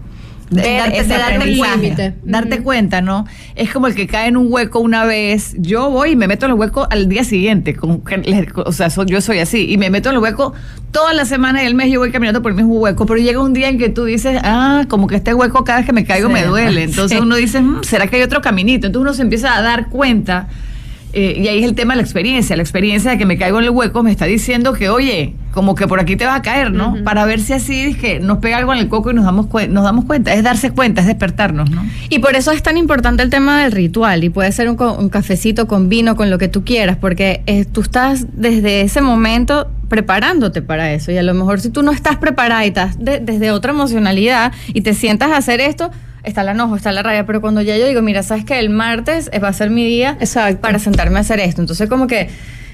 ver 0.51 0.79
darte, 0.79 0.99
ese 1.01 1.09
darte 1.15 1.57
cuenta, 1.59 2.13
darte 2.23 2.63
cuenta, 2.63 3.01
¿no? 3.01 3.27
Es 3.55 3.73
como 3.73 3.87
el 3.89 3.95
que 3.95 4.07
cae 4.07 4.29
en 4.29 4.37
un 4.37 4.53
hueco 4.53 4.79
una 4.81 5.05
vez. 5.05 5.55
Yo 5.59 5.91
voy 5.91 6.11
y 6.11 6.17
me 6.17 6.29
meto 6.29 6.47
en 6.47 6.53
el 6.53 6.59
hueco 6.59 6.87
al 6.91 7.09
día 7.09 7.25
siguiente. 7.25 7.77
Les- 8.25 8.49
o 8.55 8.73
sea, 8.73 8.91
so- 8.91 9.05
yo 9.05 9.21
soy 9.21 9.39
así. 9.41 9.71
Y 9.71 9.77
me 9.79 9.91
meto 9.91 10.09
en 10.11 10.17
el 10.17 10.21
hueco 10.21 10.53
toda 10.93 11.13
la 11.15 11.25
semana 11.25 11.63
del 11.63 11.75
mes. 11.75 11.91
Yo 11.91 11.99
voy 12.01 12.11
caminando 12.13 12.43
por 12.43 12.53
el 12.53 12.57
mismo 12.57 12.75
hueco. 12.75 13.07
Pero 13.07 13.19
llega 13.21 13.41
un 13.41 13.53
día 13.53 13.69
en 13.69 13.79
que 13.79 13.89
tú 13.89 14.05
dices, 14.05 14.39
ah, 14.45 14.85
como 14.89 15.07
que 15.07 15.17
este 15.17 15.35
hueco 15.35 15.65
cada 15.65 15.79
vez 15.79 15.87
que 15.87 15.93
me 15.93 16.05
caigo 16.05 16.29
Sí. 16.29 16.33
me 16.35 16.45
duele. 16.45 16.85
Entonces 16.85 17.19
Sí. 17.19 17.23
uno 17.23 17.35
dice, 17.37 17.61
"Mm, 17.61 17.83
¿será 17.83 18.07
que 18.07 18.17
hay 18.17 18.23
otro 18.23 18.41
caminito? 18.41 18.87
Entonces 18.87 19.03
uno 19.09 19.15
se 19.15 19.23
empieza 19.23 19.57
a 19.57 19.63
dar 19.63 19.89
cuenta. 19.89 20.49
Eh, 21.19 21.35
y 21.43 21.49
ahí 21.49 21.59
es 21.61 21.65
el 21.65 21.75
tema 21.75 21.95
de 21.95 21.97
la 21.97 22.03
experiencia. 22.03 22.55
La 22.57 22.63
experiencia 22.63 23.11
de 23.11 23.19
que 23.19 23.25
me 23.25 23.39
caigo 23.39 23.59
en 23.59 23.65
el 23.65 23.71
hueco 23.71 24.03
me 24.03 24.11
está 24.11 24.27
diciendo 24.27 24.75
que, 24.75 24.91
oye, 24.91 25.33
como 25.53 25.75
que 25.75 25.87
por 25.89 25.99
aquí 25.99 26.17
te 26.17 26.27
vas 26.27 26.37
a 26.39 26.43
caer, 26.43 26.71
¿no? 26.71 26.97
Para 27.05 27.25
ver 27.25 27.41
si 27.41 27.55
así 27.55 27.81
es 27.81 27.97
que 27.97 28.21
nos 28.21 28.39
pega 28.39 28.59
algo 28.59 28.73
en 28.75 28.79
el 28.81 28.89
coco 28.89 29.11
y 29.11 29.15
nos 29.15 29.25
damos, 29.25 29.47
nos 29.71 29.85
damos 29.85 30.05
cuenta. 30.05 30.35
Es 30.35 30.43
darse 30.43 30.71
cuenta, 30.71 31.01
es 31.01 31.07
despertarnos, 31.07 31.71
¿no? 31.71 31.83
Y 32.11 32.19
por 32.19 32.37
eso 32.37 32.53
es 32.53 32.63
tan 32.63 32.77
importante 32.77 33.23
el 33.23 33.31
tema 33.31 33.63
del 33.63 33.73
ritual 33.73 34.23
y 34.25 34.29
puede 34.29 34.53
ser 34.53 34.69
un 34.69 35.09
cafecito 35.09 35.67
con 35.67 35.89
vino, 35.89 36.15
con 36.17 36.29
lo 36.31 36.37
que 36.37 36.49
tú 36.49 36.63
quieras, 36.65 36.99
porque 37.01 37.43
eh, 37.47 37.65
tú 37.65 37.81
estás 37.81 38.27
desde 38.35 38.83
ese 38.83 39.01
momento 39.01 39.69
preparándote 39.89 40.63
para 40.63 40.93
eso 40.93 41.13
y 41.13 41.17
a 41.17 41.23
lo 41.23 41.33
mejor 41.33 41.61
si 41.61 41.71
tú 41.71 41.83
no 41.83 41.93
estás 41.93 42.17
preparada 42.17 42.65
y 42.65 42.69
estás 42.69 42.99
de- 43.03 43.21
desde 43.21 43.51
otra 43.53 43.71
emocionalidad 43.73 44.53
y 44.75 44.83
te 44.83 44.93
sientas 44.95 45.31
a 45.31 45.37
hacer 45.39 45.61
esto, 45.61 45.91
está 46.27 46.43
el 46.43 46.49
enojo, 46.49 46.77
está 46.77 46.93
la 46.93 47.03
rabia, 47.03 47.25
pero 47.25 47.41
cuando 47.41 47.63
ya 47.63 47.77
yo 47.79 47.87
digo, 47.87 48.03
mira, 48.03 48.23
sabes 48.23 48.45
que 48.45 48.59
el 48.59 48.69
martes 48.69 49.31
va 49.43 49.49
a 49.49 49.53
ser 49.53 49.71
mi 49.71 49.87
día 49.87 50.19
Exacto. 50.21 50.61
para 50.61 50.79
sentarme 50.79 51.19
a 51.19 51.21
hacer 51.21 51.41
esto, 51.41 51.63
entonces 51.63 51.89
como 51.89 52.07
que 52.07 52.29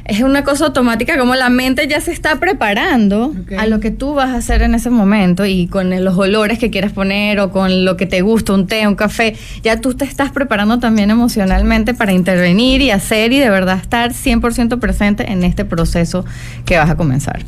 es 0.05 0.21
una 0.21 0.43
cosa 0.43 0.67
automática, 0.67 1.17
como 1.17 1.35
la 1.35 1.49
mente 1.49 1.87
ya 1.87 2.01
se 2.01 2.11
está 2.11 2.41
preparando 2.41 3.35
a 3.57 3.67
lo 3.67 3.79
que 3.79 3.91
tú 3.91 4.15
vas 4.15 4.31
a 4.31 4.37
hacer 4.37 4.63
en 4.63 4.75
ese 4.75 4.91
momento 4.91 5.47
y 5.47 5.69
con 5.69 5.91
los 6.05 6.19
olores 6.19 6.59
que 6.59 6.71
quieras 6.71 6.93
poner 6.93 7.39
o 7.39 7.53
con 7.53 7.85
lo 7.85 7.97
que 7.97 8.07
te 8.07 8.21
gusta, 8.23 8.53
un 8.53 8.67
té, 8.67 8.87
un 8.89 8.97
café, 8.97 9.37
ya 9.63 9.81
tú 9.81 9.95
te 9.95 10.05
estás 10.05 10.33
preparando 10.33 10.81
también 10.81 11.11
emocionalmente 11.11 11.95
para 11.95 12.13
intervenir 12.13 12.81
y 12.81 12.91
hacer 12.91 13.33
y 13.33 13.39
de 13.39 13.51
verdad 13.51 13.79
estar 13.81 14.13
100% 14.13 14.81
presente 14.81 15.31
en 15.31 15.45
este 15.45 15.65
proceso 15.65 16.25
que 16.65 16.79
vas 16.79 16.91
a 16.91 16.97
comenzar. 16.97 17.45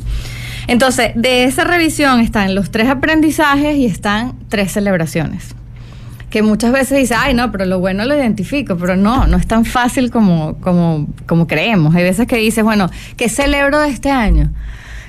Entonces, 0.67 1.11
de 1.15 1.43
esa 1.43 1.63
revisión 1.65 2.21
están 2.21 2.55
los 2.55 2.71
tres 2.71 2.87
aprendizajes 2.89 3.75
y 3.75 3.85
están 3.85 4.33
tres 4.49 4.71
celebraciones 4.71 5.55
que 6.29 6.41
muchas 6.41 6.71
veces 6.71 6.97
dice, 6.97 7.15
ay, 7.15 7.33
no, 7.33 7.51
pero 7.51 7.65
lo 7.65 7.79
bueno 7.79 8.05
lo 8.05 8.15
identifico, 8.15 8.75
pero 8.77 8.95
no, 8.95 9.27
no 9.27 9.37
es 9.37 9.47
tan 9.47 9.65
fácil 9.65 10.11
como, 10.11 10.55
como, 10.59 11.07
como 11.25 11.47
creemos. 11.47 11.95
Hay 11.95 12.03
veces 12.03 12.27
que 12.27 12.37
dices, 12.37 12.63
bueno, 12.63 12.89
¿qué 13.17 13.29
celebro 13.29 13.79
de 13.79 13.89
este 13.89 14.11
año? 14.11 14.51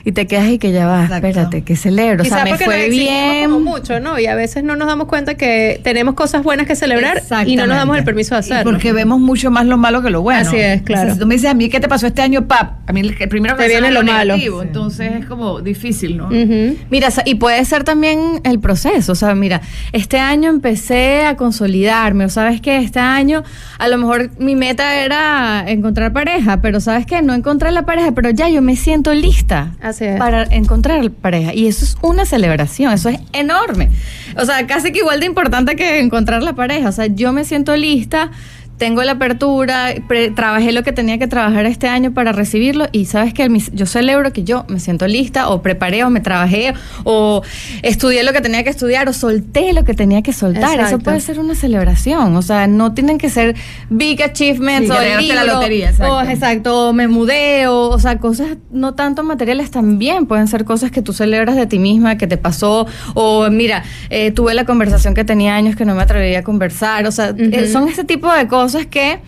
Y 0.07 0.13
te 0.13 0.29
quedas 0.29 0.49
y 0.49 0.59
que 0.59 0.71
ya 0.71 0.87
va, 0.87 1.03
Exacto. 1.03 1.27
espérate, 1.27 1.63
que 1.63 1.75
celebro, 1.75 2.23
o 2.23 2.25
Quizás 2.25 2.43
sea, 2.45 2.53
me 2.53 2.57
fue 2.57 2.89
bien. 2.89 3.51
como 3.51 3.59
mucho, 3.61 3.99
¿no? 3.99 4.19
Y 4.21 4.27
a 4.27 4.37
veces 4.37 4.63
no 4.63 4.77
nos 4.77 4.87
damos 4.87 5.09
cuenta 5.09 5.35
que 5.35 5.81
tenemos 5.83 6.15
cosas 6.15 6.45
buenas 6.45 6.69
que 6.69 6.77
celebrar 6.77 7.23
y 7.45 7.57
no 7.57 7.67
nos 7.67 7.77
damos 7.77 7.99
el 7.99 8.05
permiso 8.05 8.37
de 8.37 8.39
hacerlo. 8.39 8.71
Porque 8.71 8.93
vemos 8.93 9.19
mucho 9.19 9.51
más 9.51 9.67
lo 9.67 9.77
malo 9.79 10.03
que 10.03 10.11
lo 10.11 10.23
bueno. 10.23 10.41
Así 10.49 10.57
es, 10.59 10.83
claro. 10.83 11.03
O 11.03 11.05
sea, 11.07 11.15
si 11.15 11.21
tú 11.21 11.27
me 11.27 11.35
dices 11.35 11.51
a 11.51 11.55
mí, 11.55 11.69
¿qué 11.69 11.81
te 11.81 11.89
pasó 11.89 12.07
este 12.07 12.23
año, 12.23 12.47
pap? 12.47 12.89
A 12.89 12.93
mí 12.93 13.01
el 13.01 13.29
primero 13.29 13.57
que 13.57 13.65
Te 13.65 13.69
viene 13.69 13.89
es 13.89 13.95
lo 13.95 14.05
malo. 14.05 14.35
negativo, 14.35 14.63
Entonces 14.63 15.13
es 15.19 15.27
como 15.27 15.61
difícil, 15.61 16.17
¿no? 16.19 16.27
Ujú. 16.29 16.77
Mira, 16.89 17.11
sa- 17.11 17.23
y 17.25 17.35
puede 17.35 17.65
ser 17.65 17.83
también 17.83 18.41
el 18.45 18.61
proceso, 18.61 19.11
o 19.11 19.17
sea, 19.17 19.35
mira, 19.35 19.61
este 19.91 20.21
año 20.21 20.51
empecé 20.51 21.25
a 21.27 21.37
consolidarme, 21.37 22.27
o 22.27 22.29
sabes 22.29 22.61
que 22.61 22.77
este 22.79 23.01
año 23.01 23.43
a 23.79 23.89
lo 23.89 23.99
mejor 23.99 24.31
mi 24.39 24.55
meta 24.55 25.01
era 25.03 25.65
encontrar 25.67 26.13
pareja, 26.13 26.61
pero 26.61 26.79
sabes 26.81 27.07
que 27.07 27.23
no 27.23 27.35
encontré 27.35 27.73
la 27.73 27.83
pareja, 27.85 28.13
pero 28.13 28.31
ya 28.31 28.49
yo 28.49 28.63
me 28.63 28.77
siento 28.77 29.13
lista 29.13 29.73
Así 29.83 29.96
para 30.19 30.45
encontrar 30.45 31.11
pareja 31.11 31.55
y 31.55 31.67
eso 31.67 31.85
es 31.85 31.97
una 32.03 32.25
celebración, 32.25 32.93
eso 32.93 33.09
es 33.09 33.19
enorme. 33.33 33.91
O 34.37 34.45
sea, 34.45 34.67
casi 34.67 34.93
que 34.93 34.99
igual 34.99 35.21
de 35.21 35.27
importante 35.27 35.77
que 35.77 36.01
encontrar 36.01 36.43
la 36.43 36.55
pareja, 36.55 36.89
o 36.89 36.93
sea, 36.93 37.07
yo 37.07 37.33
me 37.33 37.45
siento 37.45 37.77
lista. 37.77 38.31
Tengo 38.79 39.03
la 39.05 39.13
apertura, 39.13 39.95
pre- 40.07 40.31
trabajé 40.31 40.73
lo 40.73 40.83
que 40.83 40.93
tenía 40.93 41.17
que 41.19 41.27
trabajar 41.27 41.65
este 41.65 41.89
año 41.89 42.13
para 42.13 42.33
recibirlo 42.33 42.87
y 42.93 43.07
sabes 43.07 43.33
que 43.33 43.49
yo 43.73 43.87
celebro 43.87 44.33
que 44.35 44.45
yo 44.45 44.67
me 44.69 44.81
siento 44.81 45.07
lista 45.07 45.49
o 45.49 45.63
preparé 45.63 46.05
o 46.05 46.11
me 46.11 46.21
trabajé 46.21 46.75
o 47.05 47.43
estudié 47.83 48.23
lo 48.23 48.35
que 48.35 48.43
tenía 48.43 48.65
que 48.65 48.69
estudiar 48.71 49.09
o 49.09 49.15
solté 49.15 49.73
lo 49.73 49.85
que 49.85 49.95
tenía 49.95 50.21
que 50.21 50.35
soltar. 50.35 50.79
Eso 50.81 50.99
puede 50.99 51.21
ser 51.21 51.39
una 51.39 51.55
celebración, 51.55 52.37
o 52.37 52.43
sea, 52.43 52.67
no 52.67 52.93
tienen 52.93 53.17
que 53.17 53.31
ser 53.31 53.55
big 53.89 54.23
achievements 54.23 54.91
Sí, 54.91 54.93
o 54.95 55.01
ganaste 55.01 55.35
la 55.35 55.43
libro, 55.45 55.55
lotería, 55.55 55.89
exacto. 55.91 56.15
o 56.15 56.21
exacto, 56.23 56.89
o 56.89 56.93
me 56.93 57.09
mudé 57.09 57.69
o, 57.69 57.89
o 57.89 57.99
sea, 57.99 58.19
cosas 58.19 58.59
no 58.71 58.93
tanto 58.95 59.23
materiales 59.23 59.71
también 59.71 60.27
pueden 60.27 60.49
ser 60.49 60.67
cosas 60.67 60.91
que 60.91 61.01
tú 61.01 61.15
celebras 61.15 61.57
de 61.57 61.67
ti 61.67 61.79
misma, 61.79 62.19
que 62.19 62.27
te 62.27 62.37
pasó 62.37 62.87
o 63.15 63.49
mira, 63.49 63.85
eh, 64.11 64.33
tuve 64.33 64.53
la 64.53 64.67
conversación 64.67 65.15
que 65.15 65.25
tenía 65.25 65.55
años 65.57 65.77
que 65.77 65.87
no 65.87 65.95
me 65.95 66.03
atrevía 66.03 66.41
a 66.41 66.43
conversar, 66.43 67.07
o 67.07 67.11
sea, 67.13 67.33
eh, 67.39 67.69
son 67.73 67.89
este 67.89 68.05
tipo 68.05 68.31
de 68.31 68.47
cosas 68.47 68.66
que 68.87 69.21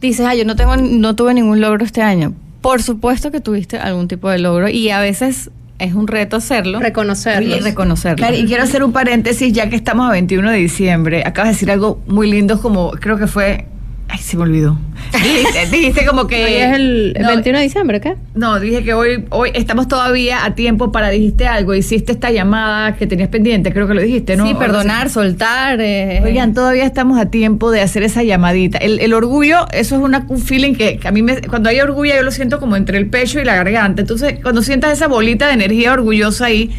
dices, 0.00 0.24
ah, 0.26 0.34
yo 0.34 0.44
no 0.44 0.54
tengo, 0.56 0.76
no 0.76 1.16
tuve 1.16 1.34
ningún 1.34 1.60
logro 1.60 1.84
este 1.84 2.02
año. 2.02 2.34
Por 2.60 2.82
supuesto 2.82 3.30
que 3.30 3.40
tuviste 3.40 3.78
algún 3.78 4.08
tipo 4.08 4.30
de 4.30 4.38
logro 4.38 4.68
y 4.68 4.90
a 4.90 5.00
veces 5.00 5.50
es 5.78 5.94
un 5.94 6.08
reto 6.08 6.36
hacerlo 6.36 6.80
Reconocerlo. 6.80 7.56
y 7.56 7.60
reconocerlo. 7.60 8.16
Claro, 8.16 8.36
y 8.36 8.44
quiero 8.46 8.64
hacer 8.64 8.82
un 8.82 8.92
paréntesis, 8.92 9.52
ya 9.52 9.68
que 9.68 9.76
estamos 9.76 10.08
a 10.08 10.12
21 10.12 10.50
de 10.50 10.56
diciembre. 10.58 11.22
Acabas 11.24 11.50
de 11.50 11.54
decir 11.54 11.70
algo 11.70 12.00
muy 12.06 12.30
lindo, 12.30 12.60
como 12.60 12.90
creo 12.92 13.16
que 13.16 13.26
fue. 13.26 13.66
Ay, 14.10 14.18
se 14.20 14.36
me 14.38 14.44
olvidó. 14.44 14.78
Dijiste, 15.12 15.66
dijiste 15.76 16.06
como 16.06 16.26
que. 16.26 16.42
Hoy 16.44 16.52
es 16.54 16.74
el 16.76 17.16
No, 17.20 17.28
21 17.28 17.58
de 17.58 17.64
diciembre, 17.64 18.00
¿qué? 18.00 18.16
No, 18.34 18.58
dije 18.58 18.82
que 18.82 18.94
hoy, 18.94 19.24
hoy 19.30 19.50
estamos 19.54 19.86
todavía 19.86 20.44
a 20.46 20.54
tiempo 20.54 20.92
para 20.92 21.10
dijiste 21.10 21.46
algo. 21.46 21.74
Hiciste 21.74 22.12
esta 22.12 22.30
llamada 22.30 22.96
que 22.96 23.06
tenías 23.06 23.28
pendiente, 23.28 23.70
creo 23.72 23.86
que 23.86 23.92
lo 23.94 24.00
dijiste, 24.00 24.36
¿no? 24.36 24.46
sí, 24.46 24.54
O 24.54 24.58
perdonar, 24.58 25.10
soltar. 25.10 25.78
eh, 25.80 26.22
Oigan, 26.24 26.54
todavía 26.54 26.84
estamos 26.84 27.18
a 27.20 27.26
tiempo 27.26 27.70
de 27.70 27.82
hacer 27.82 28.02
esa 28.02 28.22
llamadita. 28.22 28.78
El, 28.78 28.98
el 29.00 29.12
orgullo, 29.12 29.66
eso 29.72 29.96
es 29.96 30.02
una, 30.02 30.24
un 30.28 30.40
feeling 30.40 30.74
que, 30.74 30.96
que 30.98 31.06
a 31.06 31.10
mí 31.10 31.20
me, 31.22 31.42
cuando 31.42 31.68
hay 31.68 31.80
orgullo 31.80 32.14
yo 32.16 32.22
lo 32.22 32.30
siento 32.30 32.60
como 32.60 32.76
entre 32.76 32.96
el 32.96 33.08
pecho 33.08 33.40
y 33.40 33.44
la 33.44 33.56
garganta. 33.56 34.00
Entonces, 34.00 34.36
cuando 34.42 34.62
sientas 34.62 34.92
esa 34.92 35.06
bolita 35.06 35.48
de 35.48 35.52
energía 35.54 35.92
orgullosa 35.92 36.46
ahí, 36.46 36.70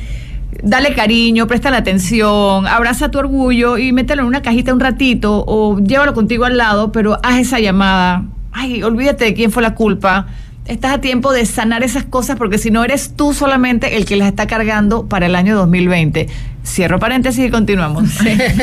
dale 0.63 0.93
cariño, 0.93 1.47
presta 1.47 1.69
la 1.71 1.77
atención, 1.77 2.67
abraza 2.67 3.09
tu 3.11 3.19
orgullo 3.19 3.77
y 3.77 3.91
mételo 3.91 4.21
en 4.23 4.27
una 4.27 4.41
cajita 4.41 4.73
un 4.73 4.79
ratito 4.79 5.43
o 5.47 5.79
llévalo 5.79 6.13
contigo 6.13 6.45
al 6.45 6.57
lado, 6.57 6.91
pero 6.91 7.17
haz 7.23 7.39
esa 7.39 7.59
llamada. 7.59 8.23
Ay, 8.51 8.81
olvídate 8.83 9.25
de 9.25 9.33
quién 9.33 9.51
fue 9.51 9.61
la 9.63 9.75
culpa. 9.75 10.27
Estás 10.65 10.91
a 10.93 11.01
tiempo 11.01 11.33
de 11.33 11.45
sanar 11.47 11.81
esas 11.83 12.03
cosas 12.03 12.35
porque 12.37 12.59
si 12.59 12.69
no 12.69 12.83
eres 12.83 13.15
tú 13.15 13.33
solamente 13.33 13.97
el 13.97 14.05
que 14.05 14.15
las 14.17 14.27
está 14.27 14.45
cargando 14.45 15.07
para 15.07 15.25
el 15.25 15.35
año 15.35 15.55
2020. 15.55 16.27
Cierro 16.63 16.99
paréntesis 16.99 17.43
y 17.47 17.49
continuamos. 17.49 18.03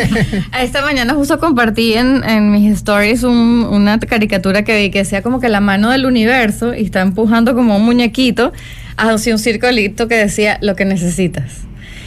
Esta 0.61 0.83
mañana 0.83 1.15
justo 1.15 1.41
compartí 1.41 1.95
en, 1.95 2.53
mis 2.53 2.71
stories 2.75 3.25
un- 3.25 3.67
una 3.69 3.99
caricatura 3.99 4.63
que 4.63 4.77
vi 4.81 4.91
que 4.91 4.99
decía 4.99 5.23
como 5.23 5.41
que 5.41 5.49
la 5.49 5.61
mano 5.61 5.91
del 5.91 6.07
universo 6.07 6.75
y 6.75 6.83
está 6.85 7.01
empujando 7.01 7.55
como 7.57 7.77
un 7.77 7.85
muñequito 7.85 8.53
hacia 8.97 9.33
un 9.35 9.41
circulito 9.41 10.07
que 10.07 10.15
decía 10.17 10.59
lo 10.63 10.77
que 10.77 10.85
necesitas. 10.85 11.66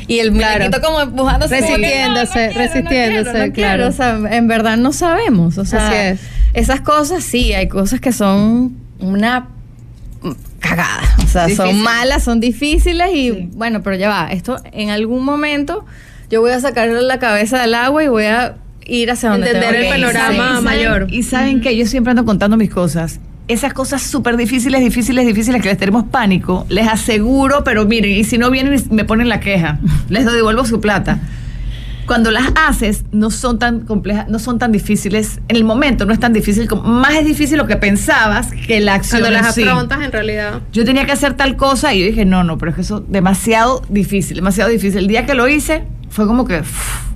Y 0.09 0.19
el 0.19 0.33
Claro. 0.33 0.59
muñequito 0.65 0.81
como 0.85 0.99
empujándose. 1.01 1.61
Resistiéndose, 1.61 2.33
quiero, 2.33 2.53
resistiéndose, 2.59 3.31
quiero, 3.31 3.53
claro. 3.53 3.87
O 3.87 3.91
sea, 3.93 4.19
en 4.35 4.47
verdad 4.49 4.75
no 4.75 4.91
sabemos. 4.91 5.57
O 5.57 5.63
sea, 5.65 5.87
Así 5.87 5.95
es. 5.95 6.19
esas 6.53 6.81
cosas 6.81 7.23
sí, 7.23 7.53
hay 7.53 7.67
cosas 7.69 8.01
que 8.01 8.11
son 8.11 8.75
una 8.99 9.47
cagada. 10.59 11.01
O 11.23 11.27
sea, 11.27 11.45
Difícil. 11.45 11.65
son 11.73 11.81
malas, 11.83 12.23
son 12.23 12.39
difíciles 12.39 13.09
y 13.13 13.31
Sí. 13.31 13.49
bueno, 13.53 13.81
pero 13.83 13.95
ya 13.95 14.09
va. 14.09 14.31
Esto 14.31 14.57
en 14.73 14.89
algún 14.89 15.23
momento 15.23 15.85
yo 16.29 16.41
voy 16.41 16.51
a 16.51 16.59
sacar 16.59 16.89
la 16.89 17.19
cabeza 17.19 17.61
del 17.61 17.75
agua 17.75 18.03
y 18.03 18.07
voy 18.07 18.25
a 18.25 18.55
ir 18.85 19.11
hacia 19.11 19.29
donde 19.29 19.47
Entender 19.51 19.69
tengo 19.81 19.93
el 19.93 20.01
que 20.01 20.07
ir. 20.07 20.13
panorama 20.13 20.43
¿Y 20.43 20.47
saben- 20.49 20.63
mayor. 20.63 21.07
Y 21.11 21.23
saben 21.23 21.61
que 21.61 21.77
yo 21.77 21.85
siempre 21.85 22.11
ando 22.11 22.25
contando 22.25 22.57
mis 22.57 22.69
cosas. 22.71 23.19
Esas 23.49 23.73
cosas 23.73 24.03
súper 24.03 24.37
difíciles, 24.37 24.79
difíciles, 24.79 25.25
difíciles 25.25 25.59
que 25.59 25.69
les 25.69 25.77
tenemos 25.79 26.03
pánico, 26.05 26.67
les 26.69 26.87
aseguro, 26.87 27.63
pero 27.63 27.83
miren, 27.85 28.11
y 28.11 28.23
si 28.23 28.37
no 28.37 28.51
vienen 28.51 28.81
me 28.91 29.05
ponen 29.05 29.27
la 29.27 29.39
queja, 29.39 29.79
les 30.09 30.23
devuelvo 30.23 30.65
su 30.65 30.79
plata. 30.79 31.19
Cuando 32.05 32.29
las 32.29 32.45
haces, 32.55 33.05
no 33.11 33.31
son 33.31 33.57
tan 33.57 33.81
complejas, 33.81 34.27
no 34.29 34.37
son 34.37 34.59
tan 34.59 34.71
difíciles. 34.71 35.39
En 35.47 35.55
el 35.55 35.63
momento 35.63 36.05
no 36.05 36.13
es 36.13 36.19
tan 36.19 36.31
difícil, 36.31 36.67
como, 36.67 36.83
más 36.83 37.15
es 37.15 37.25
difícil 37.25 37.57
lo 37.57 37.65
que 37.65 37.75
pensabas 37.75 38.51
que 38.51 38.79
la 38.79 38.93
acción. 38.93 39.21
Cuando 39.21 39.41
las 39.41 39.55
sí. 39.55 39.63
afrontas 39.63 40.01
en 40.03 40.11
realidad. 40.11 40.61
Yo 40.71 40.85
tenía 40.85 41.07
que 41.07 41.11
hacer 41.11 41.33
tal 41.33 41.55
cosa 41.55 41.93
y 41.95 42.01
yo 42.01 42.05
dije, 42.05 42.25
no, 42.25 42.43
no, 42.43 42.59
pero 42.59 42.69
es 42.69 42.75
que 42.75 42.81
eso 42.81 42.99
demasiado 42.99 43.83
difícil, 43.89 44.37
demasiado 44.37 44.69
difícil. 44.69 44.99
El 44.99 45.07
día 45.07 45.25
que 45.25 45.33
lo 45.33 45.47
hice 45.47 45.85
fue 46.09 46.27
como 46.27 46.45
que 46.45 46.61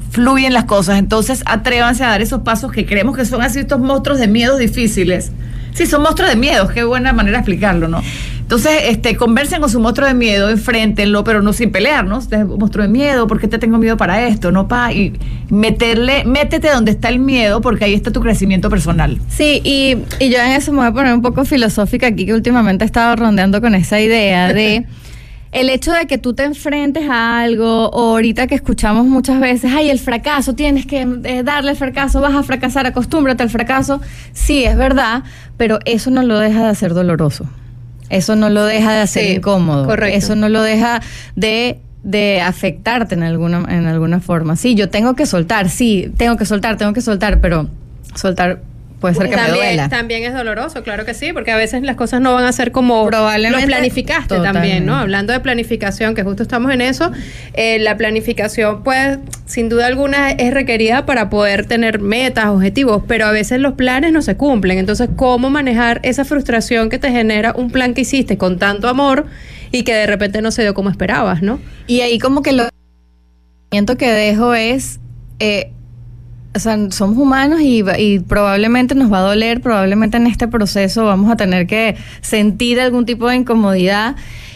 fluyen 0.10 0.54
las 0.54 0.66
cosas. 0.66 0.98
Entonces 0.98 1.44
atrévanse 1.46 2.04
a 2.04 2.08
dar 2.08 2.24
esos 2.24 2.42
pasos 2.42 2.72
que 2.72 2.88
creemos 2.88 3.16
que 3.16 3.26
son 3.26 3.44
así 3.44 3.60
estos 3.60 3.80
monstruos 3.80 4.20
de 4.20 4.28
miedos 4.28 4.58
difíciles. 4.58 5.32
Sí, 5.74 5.86
son 5.86 6.04
monstruos 6.04 6.30
de 6.30 6.38
miedos, 6.38 6.72
qué 6.72 6.84
buena 6.84 7.14
manera 7.14 7.38
de 7.38 7.42
explicarlo, 7.42 7.88
¿no? 7.88 8.02
Entonces, 8.44 8.74
este, 8.90 9.16
conversen 9.16 9.62
con 9.62 9.70
su 9.70 9.80
monstruo 9.80 10.08
de 10.08 10.14
miedo, 10.14 10.50
enfréntenlo, 10.50 11.24
pero 11.24 11.42
no 11.42 11.54
sin 11.54 11.72
pelearnos. 11.72 12.26
Este 12.26 12.44
monstruo 12.44 12.86
de 12.86 12.92
miedo, 12.92 13.26
¿por 13.26 13.40
qué 13.40 13.48
te 13.48 13.58
tengo 13.58 13.78
miedo 13.78 13.98
para 13.98 14.28
esto? 14.28 14.52
No, 14.52 14.68
pa, 14.68 14.92
y 14.92 15.14
meterle, 15.50 16.24
métete 16.26 16.70
donde 16.70 16.92
está 16.92 17.10
el 17.10 17.20
miedo, 17.20 17.62
porque 17.62 17.86
ahí 17.86 17.94
está 17.94 18.12
tu 18.12 18.22
crecimiento 18.22 18.70
personal. 18.70 19.20
Sí, 19.30 19.62
y, 19.64 19.98
y 20.20 20.30
yo 20.30 20.40
en 20.40 20.52
eso 20.52 20.72
me 20.72 20.80
voy 20.80 20.88
a 20.88 20.92
poner 20.92 21.14
un 21.14 21.22
poco 21.22 21.46
filosófica 21.46 22.08
aquí, 22.08 22.26
que 22.26 22.34
últimamente 22.34 22.84
he 22.84 22.86
estado 22.86 23.16
rondeando 23.16 23.62
con 23.62 23.74
esa 23.76 24.00
idea 24.00 24.54
de 24.54 24.86
el 25.54 25.70
hecho 25.70 25.92
de 25.92 26.08
que 26.08 26.18
tú 26.18 26.34
te 26.34 26.44
enfrentes 26.44 27.08
a 27.10 27.40
algo, 27.42 27.90
o 27.90 28.12
ahorita 28.12 28.48
que 28.48 28.56
escuchamos 28.56 29.06
muchas 29.06 29.40
veces, 29.40 29.72
ay, 29.74 29.90
el 29.90 30.00
fracaso, 30.00 30.54
tienes 30.56 30.86
que 30.86 31.02
eh, 31.24 31.44
darle 31.44 31.72
el 31.72 31.78
fracaso, 31.78 32.22
vas 32.22 32.34
a 32.34 32.44
fracasar, 32.44 32.86
acostúmbrate 32.88 33.44
al 33.44 33.50
fracaso. 33.50 34.02
Sí, 34.34 34.64
es 34.64 34.76
verdad, 34.76 35.24
pero 35.58 35.80
eso 35.86 36.10
no 36.12 36.24
lo 36.24 36.40
deja 36.40 36.64
de 36.64 36.70
hacer 36.70 36.94
doloroso. 36.94 37.46
Eso 38.10 38.36
no 38.36 38.50
lo 38.50 38.66
deja 38.66 38.92
de 38.94 39.00
hacer 39.02 39.24
Sí, 39.26 39.32
incómodo. 39.38 39.86
correcto. 39.86 40.18
Eso 40.18 40.36
no 40.36 40.50
lo 40.50 40.62
deja 40.62 41.02
de 41.36 41.80
de 42.04 42.42
afectarte 42.42 43.16
en 43.16 43.24
alguna 43.24 43.64
en 43.70 43.86
alguna 43.88 44.20
forma. 44.20 44.58
Sí, 44.58 44.76
yo 44.76 44.90
tengo 44.90 45.16
que 45.16 45.26
soltar, 45.26 45.70
sí, 45.70 46.12
tengo 46.18 46.36
que 46.36 46.46
soltar, 46.46 46.76
tengo 46.76 46.92
que 46.92 47.00
soltar, 47.00 47.40
pero 47.40 47.70
soltar 48.14 48.62
puede 49.04 49.16
ser 49.16 49.30
que 49.30 49.36
me 49.36 49.42
también, 49.42 49.66
duela. 49.66 49.90
también 49.90 50.24
es 50.24 50.34
doloroso, 50.34 50.82
claro 50.82 51.04
que 51.04 51.14
sí, 51.14 51.34
porque 51.34 51.52
a 51.52 51.58
veces 51.58 51.82
las 51.82 51.98
cosas 51.98 52.22
no 52.22 52.34
van 52.34 52.46
a 52.46 52.54
ser 52.54 52.72
como 52.72 53.06
Probablemente, 53.06 53.66
lo 53.66 53.68
planificaste 53.68 54.30
totalmente. 54.30 54.54
también, 54.54 54.86
¿no? 54.86 54.96
Hablando 54.96 55.34
de 55.34 55.42
planificación, 55.42 56.16
que 56.16 56.24
justo 56.24 56.42
estamos 56.42 56.72
en 56.72 56.80
eso, 56.80 57.12
eh, 57.54 57.80
la 57.80 57.98
planificación, 57.98 58.82
pues, 58.82 59.20
sin 59.46 59.68
duda 59.68 59.88
alguna 59.88 60.32
es 60.32 60.54
requerida 60.54 61.06
para 61.06 61.30
poder 61.30 61.66
tener 61.66 62.00
metas, 62.00 62.46
objetivos, 62.46 63.04
pero 63.06 63.26
a 63.26 63.32
veces 63.34 63.60
los 63.60 63.74
planes 63.74 64.14
no 64.14 64.22
se 64.22 64.38
cumplen. 64.38 64.78
Entonces, 64.78 65.10
¿cómo 65.18 65.50
manejar 65.50 66.00
esa 66.04 66.24
frustración 66.24 66.90
que 66.90 66.98
te 66.98 67.12
genera 67.12 67.52
un 67.58 67.72
plan 67.72 67.94
que 67.94 68.02
hiciste 68.02 68.38
con 68.38 68.58
tanto 68.58 68.88
amor 68.88 69.26
y 69.74 69.84
que 69.84 69.94
de 69.94 70.08
repente 70.08 70.42
no 70.42 70.52
se 70.52 70.62
dio 70.62 70.74
como 70.74 70.90
esperabas, 70.90 71.42
¿no? 71.42 71.60
Y 71.88 72.00
ahí 72.00 72.20
como 72.20 72.42
que 72.42 72.54
lo 72.54 72.70
que 73.98 74.12
dejo 74.14 74.54
es, 74.54 75.02
eh, 75.40 75.74
o 76.56 76.60
sea, 76.60 76.78
somos 76.92 77.18
humanos 77.18 77.62
y, 77.62 77.84
y 77.98 78.20
probablemente 78.20 78.96
nos 78.96 79.12
va 79.12 79.20
a 79.20 79.22
doler, 79.22 79.62
probablemente 79.62 80.18
en 80.18 80.28
este 80.28 80.48
proceso 80.48 81.06
vamos 81.06 81.32
a 81.32 81.36
tener 81.36 81.68
que 81.68 81.96
sentir 82.22 82.80
algún 82.80 83.06
tipo 83.06 83.28
de 83.28 83.38
incomodidad. 83.38 84.16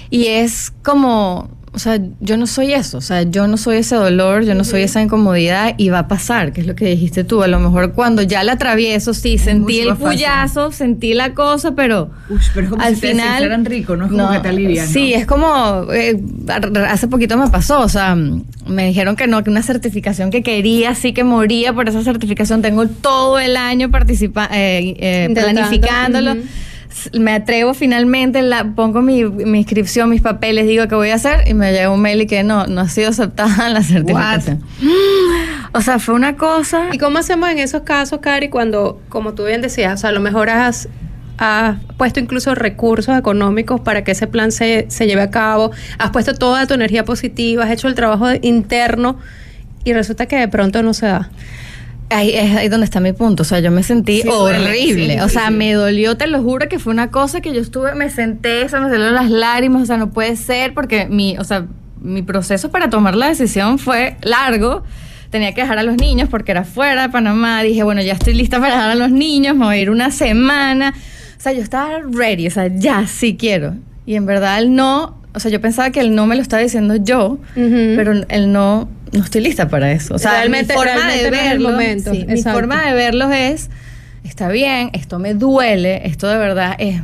Y 0.09 0.27
es 0.27 0.71
como, 0.83 1.49
o 1.77 1.79
sea, 1.79 1.99
yo 2.19 2.37
no 2.37 2.47
soy 2.47 2.73
eso, 2.73 2.97
o 2.97 3.01
sea, 3.01 3.21
yo 3.21 3.47
no 3.47 3.55
soy 3.55 3.77
ese 3.77 3.95
dolor, 3.95 4.43
yo 4.43 4.55
no 4.55 4.63
soy 4.63 4.81
esa 4.81 4.99
incomodidad 5.01 5.75
y 5.77 5.89
va 5.89 5.99
a 5.99 6.07
pasar, 6.07 6.51
que 6.51 6.61
es 6.61 6.67
lo 6.67 6.73
que 6.75 6.85
dijiste 6.85 7.23
tú, 7.23 7.43
a 7.43 7.47
lo 7.47 7.59
mejor 7.59 7.93
cuando 7.93 8.23
ya 8.23 8.43
la 8.43 8.53
atravieso, 8.53 9.13
sí, 9.13 9.37
sentí 9.37 9.79
el 9.79 9.89
puyazo, 9.95 10.71
sentí 10.71 11.13
la 11.13 11.33
cosa, 11.35 11.75
pero 11.75 12.09
Uy, 12.29 12.39
pero 12.53 12.65
es 12.65 12.69
como 12.71 12.81
al 12.83 12.95
si 12.95 13.01
te 13.01 13.07
final 13.11 13.65
rico, 13.65 13.95
¿no? 13.95 14.05
Es 14.05 14.11
como 14.11 14.31
que 14.31 14.39
te 14.39 14.47
alivian, 14.49 14.85
¿no? 14.87 14.91
Sí, 14.91 15.13
es 15.13 15.25
como 15.27 15.85
eh, 15.93 16.19
hace 16.89 17.07
poquito 17.07 17.37
me 17.37 17.47
pasó, 17.49 17.79
o 17.81 17.89
sea, 17.89 18.15
me 18.15 18.87
dijeron 18.87 19.15
que 19.15 19.27
no, 19.27 19.43
que 19.43 19.49
una 19.49 19.61
certificación 19.61 20.31
que 20.31 20.41
quería, 20.43 20.95
sí 20.95 21.13
que 21.13 21.23
moría 21.23 21.73
por 21.73 21.87
esa 21.87 22.03
certificación. 22.03 22.61
Tengo 22.61 22.87
todo 22.87 23.39
el 23.39 23.55
año 23.55 23.91
participa 23.91 24.49
eh, 24.51 24.95
eh, 24.99 25.29
planificándolo. 25.33 26.31
s- 26.31 26.41
me 27.13 27.33
atrevo 27.33 27.73
finalmente, 27.73 28.41
la, 28.41 28.63
pongo 28.63 29.01
mi, 29.01 29.23
mi 29.23 29.59
inscripción, 29.59 30.09
mis 30.09 30.21
papeles, 30.21 30.67
digo 30.67 30.87
que 30.87 30.95
voy 30.95 31.09
a 31.09 31.15
hacer 31.15 31.47
y 31.47 31.53
me 31.53 31.71
llega 31.71 31.91
un 31.91 32.01
mail 32.01 32.21
y 32.21 32.27
que 32.27 32.43
no, 32.43 32.67
no 32.67 32.81
ha 32.81 32.89
sido 32.89 33.09
aceptada 33.09 33.69
la 33.73 33.83
certificación. 33.83 34.63
O 35.73 35.81
sea, 35.81 35.99
fue 35.99 36.15
una 36.15 36.35
cosa... 36.35 36.89
¿Y 36.91 36.97
cómo 36.97 37.19
hacemos 37.19 37.49
en 37.49 37.59
esos 37.59 37.81
casos, 37.81 38.19
Cari, 38.19 38.49
cuando, 38.49 39.01
como 39.09 39.33
tú 39.33 39.45
bien 39.45 39.61
decías, 39.61 39.93
o 39.93 39.97
sea, 39.97 40.09
a 40.09 40.13
lo 40.13 40.19
mejor 40.19 40.49
has, 40.49 40.89
has 41.37 41.77
puesto 41.97 42.19
incluso 42.19 42.55
recursos 42.55 43.17
económicos 43.17 43.81
para 43.81 44.03
que 44.03 44.11
ese 44.11 44.27
plan 44.27 44.51
se, 44.51 44.85
se 44.89 45.07
lleve 45.07 45.21
a 45.21 45.29
cabo, 45.29 45.71
has 45.99 46.11
puesto 46.11 46.33
toda 46.33 46.65
tu 46.67 46.73
energía 46.73 47.05
positiva, 47.05 47.65
has 47.65 47.71
hecho 47.71 47.87
el 47.87 47.95
trabajo 47.95 48.27
interno 48.41 49.17
y 49.83 49.93
resulta 49.93 50.25
que 50.25 50.35
de 50.37 50.47
pronto 50.47 50.83
no 50.83 50.93
se 50.93 51.05
da? 51.05 51.29
Ahí 52.09 52.31
es 52.33 52.55
ahí 52.55 52.69
donde 52.69 52.85
está 52.85 52.99
mi 52.99 53.11
punto. 53.13 53.43
O 53.43 53.45
sea, 53.45 53.59
yo 53.59 53.69
me 53.69 53.83
sentí 53.83 54.21
Sí, 54.21 54.29
horrible. 54.29 55.15
sí, 55.15 55.19
o 55.19 55.27
sea, 55.29 55.47
sí. 55.47 55.53
me 55.53 55.73
dolió, 55.73 56.15
te 56.15 56.27
lo 56.27 56.41
juro, 56.41 56.69
que 56.69 56.79
fue 56.79 56.93
una 56.93 57.11
cosa 57.11 57.41
que 57.41 57.53
yo 57.53 57.59
estuve, 57.59 57.95
me 57.95 58.09
senté, 58.09 58.67
se 58.69 58.79
me 58.79 58.89
salieron 58.89 59.13
las 59.13 59.29
lágrimas. 59.29 59.81
O 59.83 59.85
sea, 59.85 59.97
no 59.97 60.09
puede 60.11 60.35
ser 60.37 60.73
porque 60.73 61.05
mi, 61.07 61.37
o 61.37 61.43
sea, 61.43 61.65
mi 62.01 62.21
proceso 62.21 62.71
para 62.71 62.89
tomar 62.89 63.15
la 63.15 63.27
decisión 63.27 63.77
fue 63.77 64.15
largo. 64.21 64.83
Tenía 65.31 65.53
que 65.53 65.61
dejar 65.61 65.77
a 65.79 65.83
los 65.83 65.97
niños 65.97 66.29
porque 66.29 66.51
era 66.51 66.63
fuera 66.63 67.01
de 67.01 67.09
Panamá. 67.09 67.61
Dije, 67.61 67.83
bueno, 67.83 68.01
ya 68.01 68.13
estoy 68.13 68.33
lista 68.33 68.59
para 68.61 68.75
dejar 68.75 68.91
a 68.91 68.95
los 68.95 69.11
niños, 69.11 69.57
me 69.57 69.65
voy 69.65 69.75
a 69.75 69.79
ir 69.81 69.89
una 69.89 70.09
semana. 70.11 70.93
O 71.37 71.41
sea, 71.41 71.51
yo 71.51 71.61
estaba 71.61 71.99
ready, 72.09 72.47
o 72.47 72.51
sea, 72.51 72.67
ya 72.73 73.05
sí 73.07 73.35
quiero. 73.37 73.75
Y 74.05 74.15
en 74.15 74.25
verdad 74.25 74.59
el 74.59 74.73
no, 74.73 75.17
o 75.33 75.39
sea, 75.41 75.51
yo 75.51 75.59
pensaba 75.59 75.89
que 75.91 75.99
el 75.99 76.15
no 76.15 76.25
me 76.25 76.35
lo 76.37 76.41
estaba 76.41 76.63
diciendo 76.63 76.95
yo, 76.95 77.37
pero 77.53 78.13
el 78.29 78.51
no, 78.53 78.87
no 79.11 79.23
estoy 79.23 79.41
lista 79.41 79.67
para 79.69 79.91
eso. 79.91 80.15
O 80.15 80.17
sea, 80.19 80.31
Realmente- 80.31 80.73
mi 80.73 80.77
forma 80.77 80.93
realmente 80.93 81.23
de 81.23 81.31
no 81.31 81.37
es 81.37 81.43
el 81.43 81.49
verlo, 81.49 81.71
momento, 81.71 82.11
sí, 82.11 82.25
mi 82.25 82.33
exacto. 82.33 82.59
forma 82.59 82.85
de 82.85 82.93
verlos 82.93 83.31
es, 83.33 83.69
está 84.23 84.47
bien, 84.49 84.89
esto 84.93 85.19
me 85.19 85.33
duele, 85.33 86.07
esto 86.07 86.27
de 86.27 86.37
verdad 86.37 86.75
es, 86.79 87.01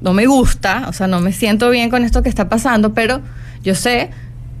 no 0.00 0.12
me 0.12 0.26
gusta, 0.26 0.84
o 0.88 0.92
sea, 0.92 1.06
no 1.06 1.20
me 1.20 1.32
siento 1.32 1.70
bien 1.70 1.90
con 1.90 2.04
esto 2.04 2.22
que 2.22 2.28
está 2.28 2.48
pasando, 2.48 2.94
pero 2.94 3.20
yo 3.62 3.74
sé, 3.74 4.10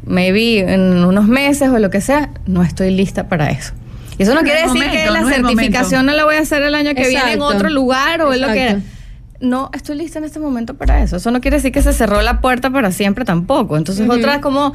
maybe 0.04 0.60
en 0.72 1.04
unos 1.04 1.26
meses 1.28 1.68
o 1.68 1.78
lo 1.78 1.90
que 1.90 2.00
sea, 2.00 2.30
no 2.46 2.62
estoy 2.62 2.90
lista 2.90 3.28
para 3.28 3.50
eso. 3.50 3.72
Y 4.18 4.22
eso 4.22 4.34
no, 4.34 4.40
No 4.40 4.46
es 4.46 4.52
quiere 4.52 4.60
decir 4.66 4.82
momento, 4.82 5.04
que 5.04 5.10
la 5.10 5.20
no 5.20 5.28
es 5.28 5.34
certificación 5.36 6.06
no 6.06 6.12
la 6.12 6.24
voy 6.24 6.36
a 6.36 6.40
hacer 6.40 6.62
el 6.62 6.74
año 6.74 6.94
que 6.94 7.06
viene 7.08 7.32
en 7.32 7.38
Exacto. 7.40 7.44
otro 7.46 7.68
lugar 7.70 8.22
o 8.22 8.32
en 8.32 8.40
lo 8.40 8.46
que 8.48 8.62
era. 8.62 8.70
Exacto. 8.72 8.90
No 9.40 9.70
estoy 9.74 9.96
lista 9.98 10.18
en 10.18 10.24
este 10.24 10.38
momento 10.38 10.74
para 10.74 11.02
eso. 11.02 11.16
Eso 11.18 11.30
no 11.30 11.42
quiere 11.42 11.58
decir 11.58 11.70
que 11.70 11.82
se 11.82 11.92
cerró 11.92 12.22
la 12.22 12.40
puerta 12.40 12.70
para 12.70 12.90
siempre 12.92 13.26
tampoco. 13.26 13.76
Entonces, 13.76 14.06
Ujú. 14.08 14.16
otra 14.16 14.32
vez 14.32 14.40
como 14.40 14.72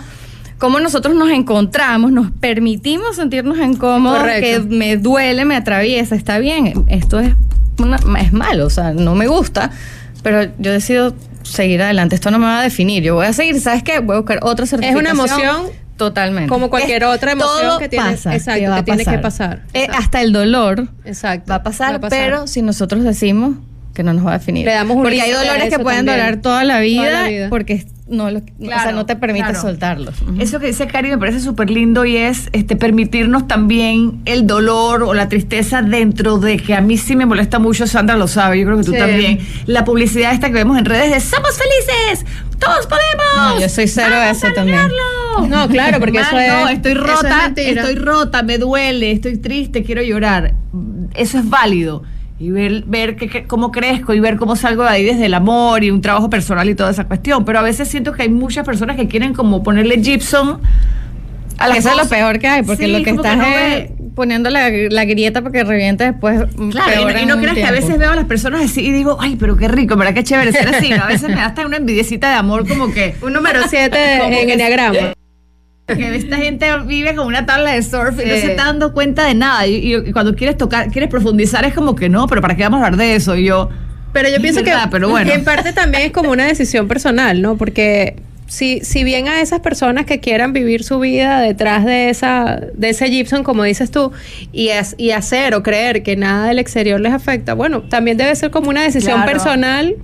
cómo 0.62 0.80
nosotros 0.80 1.16
nos 1.16 1.32
encontramos, 1.32 2.12
nos 2.12 2.30
permitimos 2.32 3.16
sentirnos 3.18 3.58
incómodos, 3.58 4.20
Correcto. 4.20 4.70
que 4.70 4.76
me 4.76 4.96
duele, 4.96 5.44
me 5.44 5.56
atraviesa, 5.56 6.16
está 6.16 6.38
bien, 6.38 6.86
esto 6.88 7.20
es, 7.20 7.34
una- 7.80 7.98
es 8.22 8.32
malo, 8.32 8.68
o 8.68 8.70
sea, 8.70 8.94
no 8.94 9.16
me 9.16 9.26
gusta, 9.26 9.72
pero 10.22 10.44
yo 10.60 10.72
decido 10.72 11.16
seguir 11.42 11.82
adelante, 11.82 12.14
esto 12.14 12.30
no 12.30 12.38
me 12.38 12.46
va 12.46 12.60
a 12.60 12.64
definir, 12.64 13.02
yo 13.02 13.16
voy 13.16 13.26
a 13.26 13.34
seguir, 13.34 13.60
¿sabes 13.60 13.82
qué? 13.82 14.00
Voy 14.00 14.16
a 14.16 14.20
buscar 14.20 14.40
otra 14.44 14.66
Es 14.66 14.74
una 14.74 14.84
certificación. 14.84 15.40
emoción 15.40 15.66
Totalmente. 15.98 16.48
como 16.48 16.70
cualquier 16.70 17.06
otra 17.06 17.32
emoción 17.32 17.62
todo 17.70 17.80
que 17.80 17.90
tiene- 17.90 18.12
pasa, 18.12 18.36
exacto, 18.36 18.70
va 18.70 18.76
que 18.76 18.82
a 18.82 18.96
tiene 18.96 19.06
que 19.06 19.18
pasar. 19.18 19.64
Eh, 19.74 19.88
hasta 19.92 20.22
el 20.22 20.32
dolor 20.32 20.90
Exacto. 21.06 21.50
va 21.50 21.56
a 21.56 21.64
pasar, 21.64 22.00
pero 22.08 22.46
si 22.46 22.62
nosotros 22.62 23.04
decimos 23.04 23.56
que 23.94 24.04
no 24.04 24.14
nos 24.14 24.26
va 24.26 24.32
a 24.36 24.38
definir. 24.40 24.66
Le 24.66 24.74
damos 24.74 24.96
un 24.98 25.04
Porque 25.04 25.22
hay 25.22 25.32
dolores 25.32 25.70
que 25.70 25.80
pueden 25.80 26.06
también. 26.06 26.26
durar 26.28 26.42
toda 26.42 26.64
la 26.64 26.80
vida, 26.80 27.04
Toda 27.04 27.22
la 27.24 27.28
vida. 27.30 27.50
porque 27.50 27.86
no, 28.08 28.30
lo- 28.32 28.40
o 28.40 28.66
sea, 28.66 28.92
no 28.92 29.06
te 29.06 29.16
permite 29.16 29.46
claro. 29.46 29.62
soltarlos. 29.62 30.16
Eso 30.40 30.60
que 30.60 30.68
dice 30.68 30.88
Cari 30.88 31.10
me 31.10 31.18
parece 31.18 31.40
súper 31.40 31.70
lindo 31.70 32.04
y 32.06 32.18
es 32.18 32.50
este 32.54 32.76
permitirnos 32.76 33.48
también 33.48 34.22
el 34.26 34.48
dolor 34.48 35.04
o 35.04 35.14
la 35.14 35.28
tristeza 35.30 35.82
dentro 35.82 36.38
de 36.38 36.58
que 36.58 36.74
a 36.74 36.82
mí 36.82 36.98
sí 36.98 37.16
me 37.16 37.26
molesta 37.26 37.60
mucho, 37.60 37.88
Sandra 37.88 38.16
lo 38.18 38.28
sabe, 38.28 38.60
yo 38.60 38.66
creo 38.66 38.78
que 38.78 38.84
tú 38.84 38.92
Sí. 38.94 38.98
también. 38.98 39.40
La 39.66 39.84
publicidad 39.86 40.34
esta 40.34 40.48
que 40.48 40.54
vemos 40.54 40.78
en 40.78 40.86
redes 40.86 41.12
de 41.12 41.20
¡Somos 41.20 41.52
felices! 41.58 42.26
¡Todos 42.60 42.86
podemos! 42.88 43.26
No, 43.56 43.60
yo 43.60 43.70
soy 43.70 43.88
cero 43.88 44.10
¡Vamos 44.12 44.38
eso 44.38 44.48
también. 44.54 44.78
lograrlo!" 44.78 45.48
No, 45.48 45.68
claro, 45.70 46.00
porque 46.00 46.20
Man, 46.20 46.28
eso 46.28 46.40
es- 46.40 46.48
No, 46.54 46.68
estoy 46.70 46.92
es 46.92 46.98
rota, 46.98 47.52
estoy 47.56 47.96
rota, 47.96 48.44
me 48.44 48.58
duele, 48.58 49.12
estoy 49.12 49.38
triste, 49.38 49.84
quiero 49.84 50.02
llorar. 50.02 50.54
Eso 51.16 51.40
es 51.40 51.50
válido. 51.50 52.04
Y 52.42 52.50
ver, 52.50 52.84
ver 52.88 53.16
que, 53.16 53.28
que- 53.30 53.44
cómo 53.44 53.72
crezco 53.72 54.16
y 54.16 54.20
ver 54.20 54.38
cómo 54.38 54.56
salgo 54.56 54.82
de 54.84 54.90
ahí 54.90 55.06
desde 55.06 55.28
el 55.28 55.34
amor 55.36 55.84
y 55.84 55.92
un 55.92 56.02
trabajo 56.02 56.28
personal 56.28 56.68
y 56.68 56.74
toda 56.74 56.90
esa 56.90 57.04
cuestión. 57.06 57.46
Pero 57.46 57.60
a 57.60 57.62
veces 57.62 57.88
siento 57.88 58.14
que 58.14 58.24
hay 58.24 58.30
muchas 58.30 58.66
personas 58.66 58.96
que 58.96 59.08
quieren 59.08 59.34
como 59.34 59.62
ponerle 59.62 59.98
gypsum 60.02 60.58
a 61.60 61.68
las 61.68 61.78
Eso 61.78 61.90
es 61.92 61.98
lo 61.98 62.10
peor 62.10 62.40
que 62.40 62.48
hay, 62.48 62.64
porque 62.64 62.86
Sí, 62.86 62.92
lo 62.92 63.04
que 63.04 63.12
estás 63.12 63.38
no 63.38 63.44
es 63.44 63.50
ve- 63.52 63.92
poniendo 64.16 64.50
la, 64.50 64.70
la 64.72 65.06
grieta 65.06 65.42
para 65.44 65.52
que 65.54 65.64
reviente 65.64 66.04
después. 66.06 66.42
Claro, 66.72 66.92
peor 67.08 67.18
y 67.22 67.26
no, 67.28 67.36
y 67.38 67.42
creas 67.42 67.56
que 67.56 67.64
a 67.66 67.72
veces 67.72 68.00
veo 68.00 68.12
a 68.12 68.16
las 68.16 68.26
personas 68.26 68.62
así 68.64 68.82
y 68.88 68.92
digo, 68.92 69.18
ay, 69.20 69.36
pero 69.40 69.56
qué 69.56 69.68
rico, 69.68 69.96
¿verdad? 69.96 70.16
Qué 70.16 70.24
chévere 70.24 70.52
ser 70.52 70.74
así. 70.74 70.92
A 70.92 71.06
veces 71.06 71.30
me 71.30 71.36
da 71.36 71.46
hasta 71.46 71.64
una 71.64 71.78
envidiecita 71.78 72.30
de 72.32 72.36
amor 72.38 72.68
como 72.68 72.92
que... 72.92 73.14
Un 73.22 73.34
número 73.34 73.60
7 73.70 73.98
Como 74.22 74.34
en 74.40 74.50
Enneagrama. 74.50 75.14
Que 75.88 76.16
esta 76.16 76.38
gente 76.38 76.68
vive 76.86 77.16
con 77.16 77.28
una 77.28 77.46
tabla 77.46 77.72
de 77.74 77.84
surf 77.84 78.14
y 78.20 78.28
no 78.28 78.36
Sí. 78.36 78.42
se 78.42 78.52
está 78.52 78.66
dando 78.66 78.94
cuenta 78.94 79.26
de 79.26 79.34
nada. 79.36 79.68
Y, 79.68 79.94
y- 79.96 80.12
cuando 80.14 80.36
quieres 80.36 80.58
tocar, 80.58 80.90
quieres 80.90 81.10
profundizar, 81.10 81.66
es 81.66 81.74
como 81.74 81.96
que 81.96 82.08
no, 82.10 82.28
pero 82.28 82.42
¿para 82.42 82.56
qué 82.56 82.64
vamos 82.64 82.82
a 82.82 82.86
hablar 82.86 82.98
de 83.00 83.16
eso? 83.16 83.36
Y 83.36 83.46
yo, 83.46 83.70
Pero 84.14 84.30
yo 84.30 84.42
pienso 84.42 84.64
verdad, 84.64 84.84
que 84.86 84.90
pero 84.90 85.10
bueno. 85.10 85.32
en 85.32 85.44
parte 85.44 85.74
también 85.74 86.04
es 86.04 86.12
como 86.12 86.32
una 86.32 86.46
decisión 86.46 86.88
personal, 86.88 87.42
¿no? 87.42 87.58
Porque 87.58 88.16
si, 88.48 88.82
si 88.82 89.04
bien 89.06 89.28
a 89.30 89.42
esas 89.42 89.62
personas 89.62 90.06
que 90.06 90.20
quieran 90.20 90.52
vivir 90.54 90.84
su 90.84 91.00
vida 91.00 91.40
detrás 91.42 91.86
de 91.86 92.10
esa 92.10 92.60
de 92.74 92.90
ese 92.90 93.08
Gibson, 93.10 93.44
como 93.44 93.64
dices 93.64 93.92
tú, 93.92 94.12
y, 94.52 94.70
es- 94.70 94.96
y 94.98 95.12
hacer 95.12 95.54
o 95.56 95.64
creer 95.64 96.04
que 96.04 96.16
nada 96.16 96.48
del 96.48 96.60
exterior 96.60 97.00
les 97.02 97.14
afecta, 97.14 97.54
bueno, 97.54 97.82
también 97.84 98.18
debe 98.18 98.34
ser 98.36 98.52
como 98.52 98.70
una 98.70 98.82
decisión 98.84 99.16
Claro. 99.22 99.32
personal. 99.32 99.96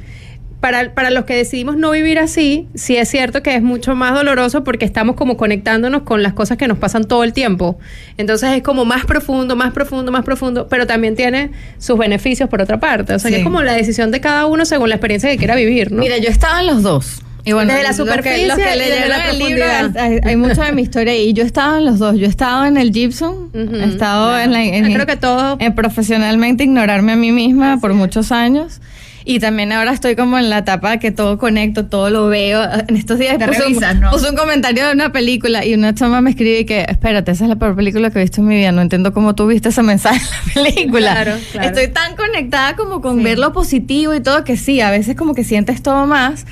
Para, 0.59 0.95
para 0.95 1.11
los 1.11 1.25
que 1.25 1.35
decidimos 1.35 1.77
no 1.77 1.91
vivir 1.91 2.17
así, 2.17 2.67
sí 2.73 2.97
es 2.97 3.07
cierto 3.09 3.43
que 3.43 3.55
es 3.55 3.61
mucho 3.61 3.95
más 3.95 4.15
doloroso 4.15 4.63
porque 4.63 4.85
estamos 4.85 5.15
como 5.15 5.37
conectándonos 5.37 6.01
con 6.01 6.23
las 6.23 6.33
cosas 6.33 6.57
que 6.57 6.67
nos 6.67 6.79
pasan 6.79 7.03
todo 7.05 7.23
el 7.23 7.31
tiempo. 7.31 7.77
Entonces 8.17 8.49
es 8.55 8.63
como 8.63 8.83
más 8.83 9.05
profundo, 9.05 9.55
más 9.55 9.71
profundo, 9.71 10.11
más 10.11 10.25
profundo, 10.25 10.67
pero 10.67 10.87
también 10.87 11.15
tiene 11.15 11.51
sus 11.77 11.97
beneficios 11.99 12.49
por 12.49 12.59
otra 12.61 12.79
parte. 12.79 13.13
O 13.13 13.19
sea 13.19 13.29
que 13.29 13.35
Sí. 13.37 13.41
es 13.41 13.45
como 13.45 13.61
la 13.61 13.73
decisión 13.73 14.09
de 14.09 14.19
cada 14.19 14.47
uno 14.47 14.65
según 14.65 14.89
la 14.89 14.95
experiencia 14.95 15.29
que 15.29 15.37
quiera 15.37 15.53
vivir, 15.55 15.91
¿no? 15.91 15.99
Mira, 16.01 16.17
yo 16.17 16.29
estaba 16.29 16.59
en 16.61 16.65
los 16.67 16.81
dos. 16.81 17.21
Y 17.45 17.53
bueno, 17.53 17.71
Desde 17.71 17.83
la 17.83 17.89
los 17.89 17.97
que- 17.97 18.03
superficie 18.03 18.47
los 18.47 18.57
que, 18.57 18.63
desde 18.63 19.07
la 19.07 19.29
el 19.29 19.39
libro, 19.39 19.63
profundidad. 19.63 19.97
hay, 19.97 20.19
hay 20.23 20.35
mucho 20.35 20.61
de 20.63 20.71
mi 20.73 20.81
historia 20.81 21.13
ahí. 21.13 21.31
Yo 21.33 21.43
estaba 21.43 21.77
en 21.77 21.85
los 21.85 21.99
dos. 21.99 22.17
Yo 22.17 22.25
he 22.25 22.29
estado 22.29 22.65
en 22.65 22.75
el 22.77 22.91
Gibson, 22.91 23.51
Ujú. 23.53 23.75
he 23.75 23.85
estado 23.85 24.37
en 24.39 24.51
la... 24.51 24.63
en- 24.63 24.85
Yo 24.87 24.93
creo 24.95 25.05
que 25.05 25.15
todo- 25.15 25.55
en 25.59 25.73
profesionalmente 25.75 26.63
ignorarme 26.65 27.13
a 27.13 27.15
mí 27.15 27.31
misma 27.31 27.77
por 27.79 27.93
muchos 27.93 28.31
años. 28.33 28.81
Y 29.29 29.39
también 29.39 29.73
ahora 29.73 29.91
estoy 29.91 30.15
como 30.15 30.37
en 30.39 30.49
la 30.49 30.59
etapa 30.59 30.99
que 30.99 31.11
todo 31.11 31.37
conecto, 31.37 31.87
todo 31.87 32.09
lo 32.09 32.27
veo. 32.27 32.63
En 32.87 32.95
estos 32.95 33.19
días 33.19 33.33
puse, 33.35 33.59
revisas, 33.59 33.95
un, 33.95 33.99
¿no? 33.99 34.11
puse 34.11 34.29
un 34.29 34.37
comentario 34.37 34.85
de 34.87 34.93
una 34.93 35.11
película 35.11 35.65
y 35.65 35.73
una 35.73 35.93
chama 35.93 36.21
me 36.21 36.29
escribe 36.29 36.65
que, 36.65 36.85
espérate, 36.87 37.31
esa 37.31 37.43
es 37.43 37.49
la 37.49 37.57
peor 37.57 37.75
película 37.75 38.09
que 38.09 38.19
he 38.19 38.21
visto 38.21 38.39
en 38.39 38.47
mi 38.47 38.55
vida. 38.55 38.71
No 38.71 38.81
entiendo 38.81 39.11
cómo 39.11 39.35
tú 39.35 39.45
viste 39.47 39.67
ese 39.67 39.83
mensaje 39.83 40.21
en 40.55 40.63
la 40.63 40.71
película. 40.71 41.11
Claro, 41.11 41.33
claro. 41.51 41.67
Estoy 41.67 41.89
tan 41.89 42.15
conectada 42.15 42.77
como 42.77 43.01
con 43.01 43.17
Sí. 43.17 43.23
ver 43.25 43.37
lo 43.37 43.51
positivo 43.51 44.13
y 44.15 44.21
todo 44.21 44.45
que 44.45 44.55
sí, 44.55 44.79
a 44.79 44.91
veces 44.91 45.17
como 45.17 45.33
que 45.35 45.43
sientes 45.43 45.83
todo 45.83 46.05
más. 46.05 46.45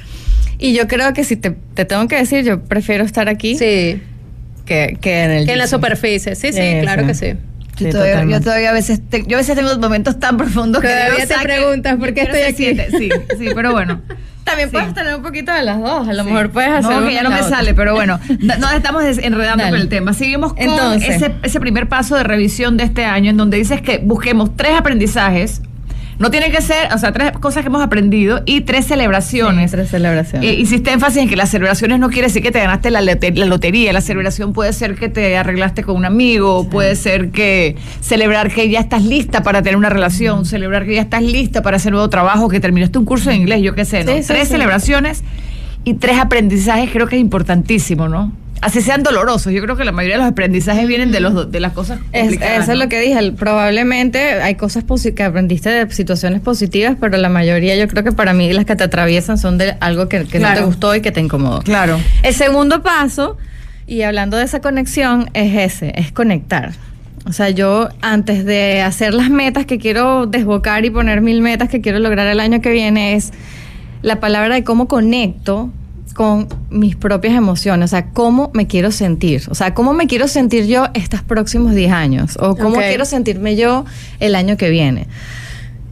Y 0.60 0.74
yo 0.74 0.88
creo 0.90 1.14
que 1.14 1.24
si 1.24 1.38
te, 1.38 1.52
te 1.76 1.86
tengo 1.86 2.10
que 2.10 2.18
decir, 2.18 2.44
yo 2.44 2.62
prefiero 2.62 3.06
estar 3.06 3.30
aquí 3.30 3.56
Sí, 3.58 4.02
que, 4.66 4.98
que 5.00 5.24
en 5.24 5.32
el 5.32 5.46
que 5.46 5.54
en 5.54 5.60
la 5.60 5.68
superficie. 5.68 6.36
Sí, 6.36 6.52
sí, 6.52 6.60
Eso. 6.60 6.82
claro 6.82 7.08
que 7.08 7.14
sí. 7.14 7.34
Yo, 7.78 7.90
todavía, 7.92 8.26
yo 8.26 8.42
todavía 8.42 8.70
a 8.70 8.74
veces, 8.74 9.02
te- 9.10 9.24
yo 9.28 9.38
a 9.38 9.40
veces 9.42 9.56
tengo 9.56 9.78
momentos 9.78 10.20
tan 10.20 10.38
profundos 10.38 10.82
que 10.82 10.88
Todavía 10.88 11.28
te 11.28 11.36
preguntas, 11.44 11.96
¿por 11.98 12.14
qué 12.14 12.22
estoy 12.22 12.42
aquí? 12.42 12.56
siente, 12.64 12.90
Sí, 12.92 13.10
sí, 13.38 13.48
pero 13.54 13.72
bueno. 13.72 14.02
También 14.46 14.70
Sí. 14.70 14.74
puedes 14.74 14.94
tener 14.94 15.16
un 15.16 15.24
poquito 15.24 15.52
de 15.52 15.64
las 15.64 15.80
dos. 15.82 16.08
A 16.08 16.14
lo 16.14 16.24
Sí. 16.24 16.30
mejor 16.30 16.52
puedes 16.52 16.70
hacer 16.70 16.92
No, 17.02 17.08
que 17.08 17.14
ya 17.16 17.24
no 17.24 17.32
me 17.32 17.38
otra. 17.42 17.50
sale, 17.50 17.74
pero 17.74 17.96
bueno, 17.96 18.20
nos 18.40 18.74
estamos 18.74 19.04
enredando 19.04 19.64
Dale. 19.64 19.72
con 19.72 19.82
el 19.82 19.90
tema. 19.90 20.14
Seguimos 20.14 20.54
con 20.54 20.62
Entonces. 20.62 21.16
ese, 21.16 21.32
ese 21.42 21.60
primer 21.60 21.90
paso 21.90 22.16
de 22.16 22.24
revisión 22.24 22.78
de 22.78 22.84
este 22.84 23.06
año 23.06 23.32
en 23.32 23.38
donde 23.38 23.58
dices 23.58 23.82
que 23.82 23.98
busquemos 23.98 24.56
tres 24.56 24.78
aprendizajes. 24.78 25.62
No 26.18 26.32
tienen 26.32 26.52
que 26.52 26.62
ser, 26.62 26.94
o 26.94 26.98
sea, 26.98 27.12
tres 27.12 27.32
cosas 27.34 27.62
que 27.64 27.68
hemos 27.68 27.82
aprendido 27.84 28.42
y 28.46 28.62
tres 28.62 28.86
celebraciones. 28.86 29.70
Sí, 29.72 29.76
tres 29.76 29.90
celebraciones. 29.90 30.50
Eh, 30.50 30.54
hiciste 30.54 30.92
énfasis 30.94 31.24
en 31.24 31.30
que 31.30 31.36
las 31.36 31.50
celebraciones 31.50 32.00
no 32.00 32.10
quiere 32.10 32.28
decir 32.28 32.42
que 32.42 32.52
te 32.52 32.60
ganaste 32.60 32.90
la, 32.90 33.02
lote- 33.02 33.36
la 33.36 33.46
lotería. 33.46 33.92
La 33.92 34.00
celebración 34.02 34.54
puede 34.54 34.72
ser 34.72 34.96
que 34.96 35.10
te 35.10 35.36
arreglaste 35.36 35.84
con 35.84 35.96
un 35.98 36.06
amigo, 36.06 36.70
puede 36.70 36.96
ser 36.96 37.32
que 37.32 37.76
celebrar 38.00 38.50
que 38.52 38.70
ya 38.70 38.80
estás 38.80 39.04
lista 39.04 39.44
para 39.44 39.62
tener 39.62 39.76
una 39.76 39.90
relación, 39.90 40.46
celebrar 40.46 40.86
que 40.86 40.96
ya 40.96 41.02
estás 41.02 41.22
lista 41.22 41.62
para 41.62 41.78
hacer 41.78 41.92
nuevo 41.92 42.10
trabajo, 42.10 42.48
que 42.48 42.60
terminaste 42.62 42.98
un 42.98 43.06
curso 43.06 43.30
de 43.30 43.36
inglés, 43.36 43.62
yo 43.62 43.76
qué 43.76 43.84
sé, 43.84 44.04
¿no? 44.06 44.12
Tres 44.28 44.48
celebraciones 44.48 45.24
y 45.84 45.96
tres 45.96 46.18
aprendizajes 46.18 46.90
creo 46.92 47.08
que 47.08 47.18
es 47.18 47.22
importantísimo, 47.22 48.08
¿no? 48.08 48.32
Así 48.62 48.82
sean 48.82 49.04
dolorosos. 49.04 49.54
Yo 49.54 49.62
creo 49.62 49.76
que 49.76 49.84
la 49.86 49.92
mayoría 49.92 50.16
de 50.18 50.24
los 50.24 50.32
aprendizajes 50.32 50.88
vienen 50.88 51.12
de, 51.12 51.20
los, 51.20 51.52
de 51.52 51.60
las 51.60 51.74
cosas 51.74 52.00
Es- 52.12 52.22
complicadas, 52.22 52.64
eso 52.64 52.72
es 52.72 52.78
lo 52.80 52.90
que 52.90 53.00
dije. 53.00 53.32
Probablemente 53.34 54.42
hay 54.42 54.56
cosas 54.56 54.84
que 55.16 55.24
aprendiste 55.24 55.70
de 55.70 55.92
situaciones 55.92 56.42
positivas, 56.42 56.96
pero 57.00 57.18
la 57.18 57.30
mayoría 57.30 57.76
yo 57.76 57.88
creo 57.88 58.04
que 58.04 58.12
para 58.12 58.34
mí 58.34 58.52
las 58.54 58.66
que 58.66 58.76
te 58.76 58.84
atraviesan 58.84 59.38
son 59.38 59.58
de 59.58 59.76
algo 59.82 60.08
que, 60.10 60.24
que 60.26 60.40
no 60.40 60.54
te 60.54 60.62
gustó 60.62 60.96
y 60.96 61.02
que 61.02 61.12
te 61.12 61.20
incomodó. 61.20 61.62
Claro. 61.62 62.00
El 62.24 62.34
segundo 62.34 62.82
paso, 62.82 63.38
y 63.88 64.02
hablando 64.02 64.38
de 64.38 64.46
esa 64.46 64.62
conexión, 64.62 65.30
es 65.34 65.56
ese, 65.74 65.94
es 65.96 66.12
conectar. 66.12 66.72
O 67.28 67.34
sea, 67.34 67.50
yo 67.50 67.90
antes 68.02 68.46
de 68.46 68.82
hacer 68.82 69.14
las 69.14 69.30
metas 69.30 69.66
que 69.66 69.80
quiero 69.80 70.28
desbocar 70.28 70.86
y 70.86 70.90
poner 70.92 71.22
mil 71.22 71.42
metas 71.42 71.70
que 71.70 71.82
quiero 71.82 72.00
lograr 72.00 72.28
el 72.28 72.40
año 72.40 72.62
que 72.62 72.72
viene 72.72 73.16
es 73.16 73.32
la 74.02 74.20
palabra 74.20 74.54
de 74.56 74.64
cómo 74.64 74.88
conecto 74.88 75.72
con 76.16 76.48
mis 76.70 76.96
propias 76.96 77.36
emociones, 77.36 77.92
o 77.92 77.92
sea, 77.92 78.12
cómo 78.12 78.50
me 78.54 78.68
quiero 78.68 78.90
sentir, 78.90 79.44
o 79.50 79.54
sea, 79.54 79.74
cómo 79.74 79.94
me 79.94 80.08
quiero 80.08 80.30
sentir 80.30 80.66
yo 80.66 80.88
estos 80.94 81.22
próximos 81.22 81.76
10 81.76 81.92
años, 81.92 82.38
o 82.40 82.56
cómo 82.56 82.78
quiero 82.78 83.04
sentirme 83.04 83.58
yo 83.58 83.84
el 84.22 84.36
año 84.36 84.56
que 84.56 84.70
viene. 84.70 85.08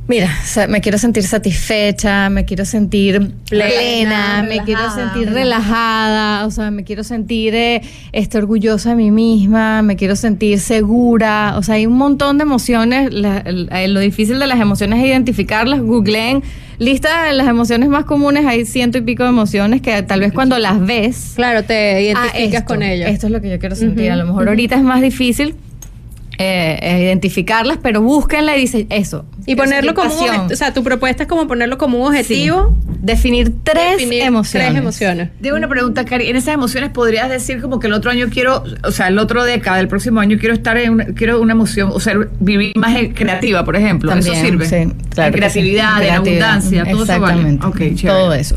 Mira, 0.06 0.30
me 0.68 0.82
quiero 0.82 0.98
sentir 0.98 1.24
satisfecha, 1.24 2.30
me 2.30 2.44
quiero 2.44 2.66
sentir 2.66 3.32
plena, 3.50 4.44
me 4.48 4.62
quiero 4.66 4.92
sentir 4.94 5.32
relajada, 5.32 6.46
o 6.46 6.52
sea, 6.52 6.72
me 6.72 6.84
quiero 6.84 7.06
sentir 7.06 7.56
eh, 7.56 7.82
este, 8.12 8.38
orgullosa 8.38 8.90
de 8.90 8.96
mí 8.98 9.12
misma, 9.12 9.82
me 9.82 9.96
quiero 9.96 10.18
sentir 10.18 10.60
segura, 10.60 11.54
o 11.58 11.64
sea, 11.64 11.76
hay 11.76 11.86
un 11.86 11.94
montón 11.98 12.38
de 12.38 12.42
emociones, 12.44 13.14
la- 13.14 13.44
eh, 13.46 13.88
lo 13.88 14.02
difícil 14.02 14.40
de 14.40 14.48
las 14.48 14.60
emociones 14.60 15.00
es 15.00 15.06
identificarlas, 15.06 15.80
googleen, 15.80 16.44
lista 16.80 17.24
de 17.24 17.34
las 17.34 17.48
emociones 17.48 17.88
más 17.88 18.04
comunes, 18.04 18.46
hay 18.46 18.66
ciento 18.66 18.98
y 18.98 19.02
pico 19.02 19.24
de 19.24 19.30
emociones 19.30 19.82
que 19.82 20.02
tal 20.04 20.20
vez 20.20 20.34
cuando 20.34 20.60
las 20.60 20.86
ves... 20.86 21.32
Claro, 21.38 21.64
te 21.64 22.02
identificas 22.04 22.34
ah, 22.36 22.58
esto, 22.58 22.66
con 22.66 22.84
ellas. 22.84 23.10
Esto 23.10 23.28
es 23.28 23.32
lo 23.32 23.40
que 23.40 23.50
yo 23.50 23.58
quiero 23.58 23.76
sentir, 23.78 24.12
a 24.12 24.18
lo 24.18 24.26
mejor 24.26 24.50
ahorita 24.50 24.76
es 24.76 24.84
más 24.84 25.02
difícil. 25.02 25.56
Eh, 26.44 26.80
eh, 26.82 27.04
identificarlas, 27.06 27.78
pero 27.82 28.02
búsquenla 28.02 28.56
y 28.58 28.62
dice 28.62 28.88
eso. 28.90 29.26
Y 29.46 29.56
ponerlo 29.56 29.94
como 29.94 30.14
un. 30.14 30.52
O 30.52 30.56
sea, 30.56 30.74
tu 30.74 30.84
propuesta 30.84 31.24
es 31.24 31.30
como 31.30 31.48
ponerlo 31.48 31.78
como 31.78 32.00
un 32.00 32.08
objetivo. 32.08 32.78
Sí. 32.82 32.90
Definir 33.02 33.54
tres 33.64 33.98
definir 33.98 34.24
emociones. 34.24 34.70
Tres 34.70 34.80
emociones. 34.82 35.30
Digo 35.40 35.58
una 35.58 35.68
pregunta, 35.68 36.06
Cari. 36.06 36.30
En 36.30 36.36
esas 36.36 36.54
emociones 36.54 36.90
podrías 36.92 37.30
decir 37.30 37.62
como 37.62 37.80
que 37.80 37.88
el 37.88 37.94
otro 37.94 38.12
año 38.12 38.28
quiero, 38.32 38.64
o 38.84 38.92
sea, 38.92 39.08
el 39.08 39.18
otro 39.20 39.44
década, 39.44 39.80
el 39.80 39.88
próximo 39.88 40.20
año 40.20 40.38
quiero 40.40 40.54
estar 40.54 40.78
en 40.78 40.92
una, 40.94 41.06
quiero 41.08 41.42
una 41.42 41.52
emoción, 41.54 41.90
o 41.94 42.00
sea, 42.00 42.16
vivir 42.40 42.72
más 42.76 42.96
en 42.96 43.14
creativa, 43.14 43.66
por 43.66 43.76
ejemplo. 43.76 44.10
También, 44.10 44.34
eso 44.34 44.46
sirve. 44.46 44.66
sí, 44.66 44.94
claro 45.10 45.28
En 45.28 45.34
sí. 45.34 45.38
creatividad, 45.40 46.02
en 46.02 46.08
Creatividad. 46.08 46.50
abundancia, 46.50 46.84
todo 46.86 47.04
eso 47.04 47.20
vale. 47.20 47.42
Exactamente. 47.42 47.66
Ok, 47.68 47.78
chévere. 47.96 48.20
todo 48.20 48.34
eso. 48.34 48.56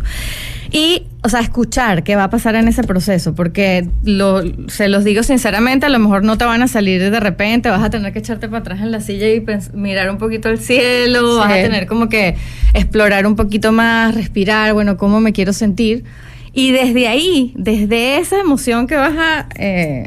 Y, 0.72 1.04
o 1.22 1.28
sea, 1.28 1.40
escuchar 1.40 2.02
qué 2.02 2.16
va 2.16 2.24
a 2.24 2.30
pasar 2.30 2.54
en 2.56 2.66
ese 2.68 2.82
proceso, 2.82 3.34
porque 3.34 3.88
lo, 4.04 4.42
se 4.68 4.88
los 4.88 5.04
digo 5.04 5.22
sinceramente, 5.22 5.86
a 5.86 5.88
lo 5.88 5.98
mejor 5.98 6.24
no 6.24 6.36
te 6.38 6.44
van 6.44 6.62
a 6.62 6.68
salir 6.68 7.10
de 7.10 7.20
repente, 7.20 7.68
vas 7.70 7.82
a 7.82 7.90
tener 7.90 8.12
que 8.12 8.18
echarte 8.18 8.48
para 8.48 8.58
atrás 8.60 8.80
en 8.80 8.90
la 8.90 9.00
silla 9.00 9.28
y 9.28 9.44
mirar 9.74 10.10
un 10.10 10.18
poquito 10.18 10.48
el 10.48 10.58
cielo, 10.58 11.20
Sí. 11.34 11.38
vas 11.38 11.50
a 11.50 11.54
tener 11.54 11.86
como 11.86 12.08
que 12.08 12.36
explorar 12.74 13.26
un 13.26 13.36
poquito 13.36 13.72
más, 13.72 14.14
respirar, 14.14 14.72
bueno, 14.74 14.96
cómo 14.96 15.20
me 15.20 15.32
quiero 15.32 15.52
sentir. 15.52 16.04
Y 16.52 16.72
desde 16.72 17.06
ahí, 17.08 17.52
desde 17.56 18.18
esa 18.18 18.40
emoción 18.40 18.86
que 18.86 18.96
vas 18.96 19.14
a... 19.16 19.48
eh, 19.56 20.06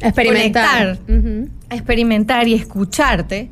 Experimentar. 0.00 0.98
Experimentar 1.68 2.48
y 2.48 2.54
escucharte 2.54 3.50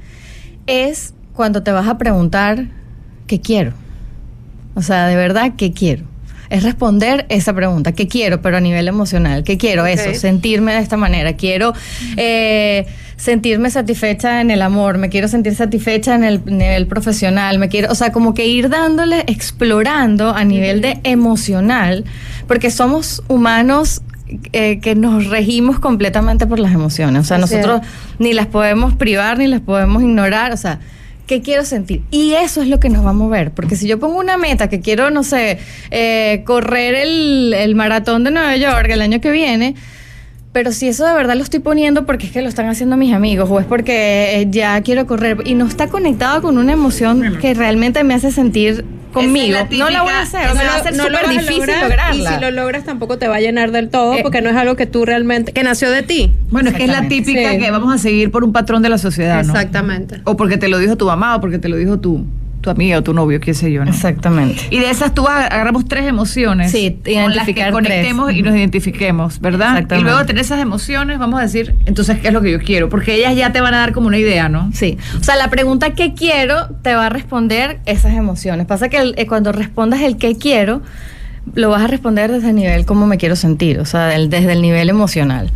es 0.67 1.15
cuando 1.35 1.63
te 1.63 1.73
vas 1.73 1.87
a 1.89 1.99
preguntar 1.99 2.67
qué 3.27 3.41
quiero. 3.41 3.73
O 4.75 4.83
sea, 4.83 5.07
de 5.09 5.17
verdad, 5.17 5.53
¿qué 5.57 5.73
quiero? 5.73 6.05
Es 6.51 6.63
responder 6.63 7.27
esa 7.29 7.53
pregunta, 7.53 7.93
¿qué 7.93 8.09
quiero? 8.09 8.41
Pero 8.41 8.57
a 8.57 8.61
nivel 8.61 8.89
emocional, 8.89 9.45
¿qué 9.45 9.59
quiero? 9.59 9.87
Eso, 9.87 10.15
sentirme 10.15 10.73
de 10.73 10.81
esta 10.81 10.97
manera. 10.97 11.35
Quiero 11.35 11.75
eh, 12.17 12.87
sentirme 13.17 13.71
satisfecha 13.71 14.41
en 14.41 14.51
el 14.51 14.63
amor, 14.63 14.99
me 14.99 15.09
quiero 15.09 15.29
sentir 15.29 15.55
satisfecha 15.55 16.15
en 16.15 16.25
el 16.25 16.45
nivel 16.47 16.87
profesional, 16.87 17.59
me 17.59 17.69
quiero, 17.69 17.91
o 17.91 17.95
sea, 17.95 18.13
como 18.13 18.33
que 18.33 18.47
ir 18.47 18.69
dándole, 18.69 19.25
explorando 19.27 20.31
a 20.31 20.45
nivel 20.45 20.81
de 20.81 21.01
emocional, 21.03 22.05
porque 22.47 22.71
somos 22.71 23.23
humanos 23.29 24.03
eh, 24.53 24.81
que 24.81 24.95
nos 24.95 25.27
regimos 25.27 25.79
completamente 25.79 26.47
por 26.47 26.59
las 26.59 26.73
emociones. 26.73 27.23
O 27.23 27.25
sea, 27.25 27.39
nosotros 27.39 27.81
ni 28.19 28.35
las 28.35 28.47
podemos 28.47 28.95
privar 28.95 29.39
ni 29.39 29.47
las 29.47 29.61
podemos 29.61 30.03
ignorar. 30.03 30.53
O 30.53 30.57
sea, 30.57 30.81
¿qué 31.29 31.43
quiero 31.43 31.65
sentir? 31.65 32.03
Y 32.11 32.33
eso 32.33 32.63
es 32.63 32.69
lo 32.69 32.81
que 32.81 32.89
nos 32.89 33.07
va 33.07 33.11
a 33.11 33.13
mover. 33.13 33.53
Porque 33.53 33.77
si 33.77 33.87
yo 33.87 34.01
pongo 34.01 34.19
una 34.19 34.37
meta 34.37 34.69
que 34.69 34.81
quiero, 34.81 35.11
no 35.11 35.23
sé, 35.23 35.59
eh, 35.93 36.43
correr 36.45 36.97
el, 36.97 37.55
el 37.55 37.77
maratón 37.77 38.25
de 38.25 38.33
Nueva 38.33 38.57
York 38.57 38.89
el 38.91 39.03
año 39.03 39.21
que 39.21 39.31
viene. 39.31 39.77
Pero 40.59 40.73
si 40.73 40.89
eso 40.89 41.07
de 41.07 41.15
verdad 41.15 41.37
lo 41.37 41.45
estoy 41.45 41.61
poniendo 41.61 42.05
porque 42.05 42.27
es 42.27 42.33
que 42.33 42.43
lo 42.43 42.49
están 42.49 42.67
haciendo 42.67 42.97
mis 42.97 43.15
amigos 43.15 43.49
o 43.49 43.61
es 43.61 43.67
porque 43.67 44.41
eh, 44.41 44.49
ya 44.51 44.81
quiero 44.81 45.07
correr 45.07 45.37
y 45.45 45.55
no 45.55 45.65
está 45.69 45.87
conectado 45.87 46.43
con 46.43 46.59
una 46.59 46.73
emoción 46.73 47.39
que 47.41 47.55
realmente 47.55 48.03
me 48.03 48.15
hace 48.15 48.33
sentir 48.33 48.85
conmigo, 49.13 49.57
la 49.57 49.77
no 49.79 49.89
la 49.89 50.03
voy 50.03 50.11
a 50.13 50.23
hacer. 50.23 50.51
O 50.51 50.55
sea, 50.57 50.65
va 50.67 50.75
a 50.75 50.83
ser 50.83 50.97
no 50.97 51.09
lo 51.09 51.17
súper 51.17 51.31
difícil 51.31 51.59
lograr, 51.61 51.83
lograrla. 51.85 52.31
Y 52.31 52.35
si 52.35 52.41
lo 52.41 52.51
logras 52.51 52.83
tampoco 52.83 53.19
te 53.19 53.29
va 53.29 53.37
a 53.37 53.41
llenar 53.41 53.71
del 53.71 53.89
todo 53.89 54.15
Eh, 54.15 54.21
porque 54.25 54.43
no 54.43 54.51
es 54.51 54.57
algo 54.57 54.75
que 54.75 54.87
tú 54.87 55.05
realmente, 55.05 55.53
que 55.53 55.63
nació 55.63 55.93
de 55.93 56.03
ti. 56.03 56.33
Bueno, 56.51 56.71
es 56.71 56.75
que 56.75 56.83
es 56.87 56.91
la 56.91 57.07
típica 57.07 57.53
Sí. 57.53 57.59
que 57.61 57.71
vamos 57.71 57.95
a 57.95 57.99
seguir 57.99 58.33
por 58.33 58.43
un 58.43 58.53
patrón 58.53 58.83
de 58.83 58.89
la 58.89 58.99
sociedad, 58.99 59.45
¿no? 59.45 59.53
Exactamente. 59.53 60.23
O 60.25 60.37
porque 60.37 60.57
te 60.57 60.67
lo 60.67 60.79
dijo 60.79 60.97
tu 60.97 61.07
mamá, 61.07 61.37
o 61.37 61.41
porque 61.41 61.61
te 61.61 61.69
lo 61.69 61.77
dijo 61.77 62.01
tu, 62.01 62.27
tu 62.61 62.71
amiga 62.71 62.99
o 62.99 63.03
tu 63.03 63.15
novio, 63.15 63.41
qué 63.41 63.55
sé 63.55 63.71
yo, 63.73 63.85
¿no? 63.85 63.91
Exactamente. 63.91 64.63
Y 64.71 64.79
de 64.81 64.91
esas 64.91 65.15
tú 65.15 65.25
ag- 65.27 65.49
agarramos 65.51 65.87
tres 65.87 66.07
emociones 66.07 66.73
Sí, 66.73 66.99
con 67.05 67.35
las 67.35 67.47
que 67.47 67.55
conectemos 67.71 68.27
tres. 68.29 68.39
y 68.39 68.43
nos 68.43 68.55
identifiquemos, 68.57 69.41
¿verdad? 69.41 69.69
Exactamente. 69.75 69.99
Y 70.01 70.03
luego 70.05 70.19
de 70.19 70.25
tener 70.25 70.43
esas 70.43 70.61
emociones, 70.61 71.19
vamos 71.19 71.39
a 71.39 71.43
decir, 71.43 71.75
entonces, 71.87 72.19
¿qué 72.19 72.29
es 72.29 72.35
lo 72.35 72.41
que 72.43 72.51
yo 72.53 72.59
quiero? 72.61 72.89
Porque 72.89 73.15
ellas 73.15 73.37
ya 73.37 73.53
te 73.53 73.61
van 73.61 73.75
a 73.75 73.79
dar 73.79 73.93
como 73.93 74.09
una 74.09 74.19
idea, 74.19 74.49
¿no? 74.49 74.71
Sí, 74.75 74.99
o 75.21 75.23
sea, 75.23 75.37
la 75.37 75.49
pregunta 75.51 75.91
¿qué 75.95 76.15
quiero? 76.15 76.69
te 76.83 76.95
va 76.95 77.07
a 77.07 77.11
responder 77.11 77.81
esas 77.87 78.15
emociones. 78.15 78.67
Pasa 78.67 78.89
que 78.89 78.99
el- 78.99 79.15
eh, 79.19 79.27
cuando 79.27 79.53
respondas 79.53 80.01
el 80.03 80.17
¿qué 80.17 80.37
quiero? 80.37 80.83
Lo 81.55 81.71
vas 81.71 81.83
a 81.83 81.87
responder 81.87 82.31
desde 82.33 82.51
el 82.51 82.57
nivel 82.57 82.85
cómo 82.87 83.07
me 83.07 83.17
quiero 83.19 83.37
sentir, 83.37 83.79
o 83.81 83.85
sea, 83.85 84.07
del- 84.07 84.31
desde 84.31 84.53
el 84.53 84.63
nivel 84.63 84.89
emocional. 84.89 85.51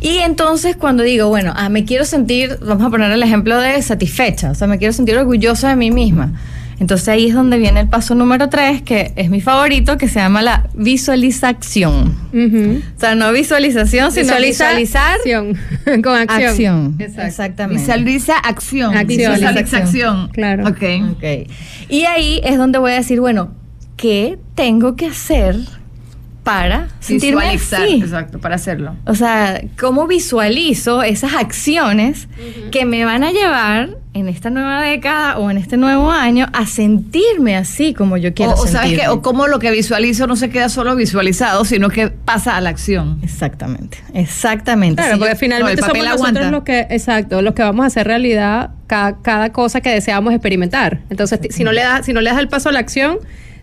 Y 0.00 0.18
entonces 0.18 0.76
cuando 0.76 1.02
digo, 1.02 1.28
bueno, 1.28 1.52
ah, 1.56 1.68
me 1.68 1.84
quiero 1.84 2.04
sentir, 2.04 2.58
vamos 2.66 2.84
a 2.86 2.90
poner 2.90 3.10
el 3.12 3.22
ejemplo 3.22 3.58
de 3.58 3.80
satisfecha, 3.82 4.50
o 4.50 4.54
sea, 4.54 4.66
me 4.66 4.78
quiero 4.78 4.92
sentir 4.92 5.16
orgullosa 5.16 5.68
de 5.70 5.76
mí 5.76 5.90
misma. 5.90 6.32
Entonces 6.78 7.08
ahí 7.08 7.28
es 7.28 7.34
donde 7.34 7.56
viene 7.56 7.80
el 7.80 7.88
paso 7.88 8.14
número 8.14 8.50
tres, 8.50 8.82
que 8.82 9.12
es 9.16 9.30
mi 9.30 9.40
favorito, 9.40 9.96
que 9.96 10.08
se 10.08 10.18
llama 10.18 10.42
la 10.42 10.68
visualización. 10.74 12.14
Ujú. 12.34 12.82
O 12.96 13.00
sea, 13.00 13.14
no 13.14 13.32
visualización, 13.32 14.12
sino 14.12 14.36
visualizar 14.36 15.14
acción. 15.16 15.56
con 16.02 16.16
acción. 16.16 16.44
acción. 16.50 16.96
Exacto. 16.98 17.22
Exactamente. 17.28 17.80
Visualiza 17.80 18.36
acción. 18.38 18.94
Acción. 18.96 19.32
Visualiza 19.34 19.78
acción. 19.78 20.28
Claro. 20.34 20.68
Ok. 20.68 20.82
Ok. 21.12 21.50
Y 21.88 22.04
ahí 22.04 22.40
es 22.44 22.58
donde 22.58 22.78
voy 22.78 22.92
a 22.92 22.96
decir, 22.96 23.20
bueno, 23.20 23.52
¿qué 23.96 24.38
tengo 24.54 24.96
que 24.96 25.06
hacer 25.06 25.56
para 26.42 26.88
sentirme 27.00 27.40
Visualizar, 27.40 27.82
así? 27.82 27.94
exacto, 27.96 28.38
para 28.38 28.54
hacerlo. 28.54 28.94
O 29.04 29.16
sea, 29.16 29.60
¿cómo 29.80 30.06
visualizo 30.06 31.02
esas 31.02 31.34
acciones 31.34 32.28
que 32.70 32.84
me 32.84 33.04
van 33.04 33.24
a 33.24 33.32
llevar 33.32 33.96
en 34.14 34.28
esta 34.28 34.48
nueva 34.48 34.80
década 34.82 35.38
o 35.38 35.50
en 35.50 35.58
este 35.58 35.76
nuevo 35.76 36.10
año 36.12 36.46
a 36.52 36.64
sentirme 36.66 37.56
así 37.56 37.94
como 37.94 38.16
yo 38.16 38.32
quiero 38.32 38.52
O, 38.52 38.62
o 38.62 38.66
sabes 38.68 38.98
que, 38.98 39.08
o 39.08 39.22
cómo 39.22 39.48
lo 39.48 39.58
que 39.58 39.72
visualizo 39.72 40.28
no 40.28 40.36
se 40.36 40.48
queda 40.48 40.68
solo 40.68 40.94
visualizado, 40.94 41.64
sino 41.64 41.88
que 41.88 42.08
pasa 42.10 42.56
a 42.56 42.60
la 42.60 42.70
acción. 42.70 43.18
Exactamente, 43.24 43.98
exactamente. 44.14 45.02
Claro, 45.02 45.14
Si 45.14 45.18
porque 45.18 45.34
yo- 45.34 45.38
finalmente 45.40 45.80
no, 45.80 45.86
somos 45.88 46.04
nosotros 46.04 46.20
aguanta. 46.28 46.50
los 46.52 46.62
que, 46.62 46.86
exacto, 46.90 47.42
los 47.42 47.54
que 47.54 47.62
vamos 47.62 47.82
a 47.82 47.86
hacer 47.88 48.06
realidad 48.06 48.70
cada, 48.86 49.20
cada 49.20 49.50
cosa 49.52 49.80
que 49.80 49.90
deseamos 49.90 50.32
experimentar. 50.32 51.00
Entonces, 51.10 51.40
si 51.50 51.64
no 51.64 51.72
le 51.72 51.82
das, 51.82 52.06
si 52.06 52.12
no 52.12 52.20
le 52.20 52.30
das 52.30 52.38
el 52.38 52.46
paso 52.48 52.68
a 52.68 52.72
la 52.72 52.78
acción, 52.78 53.18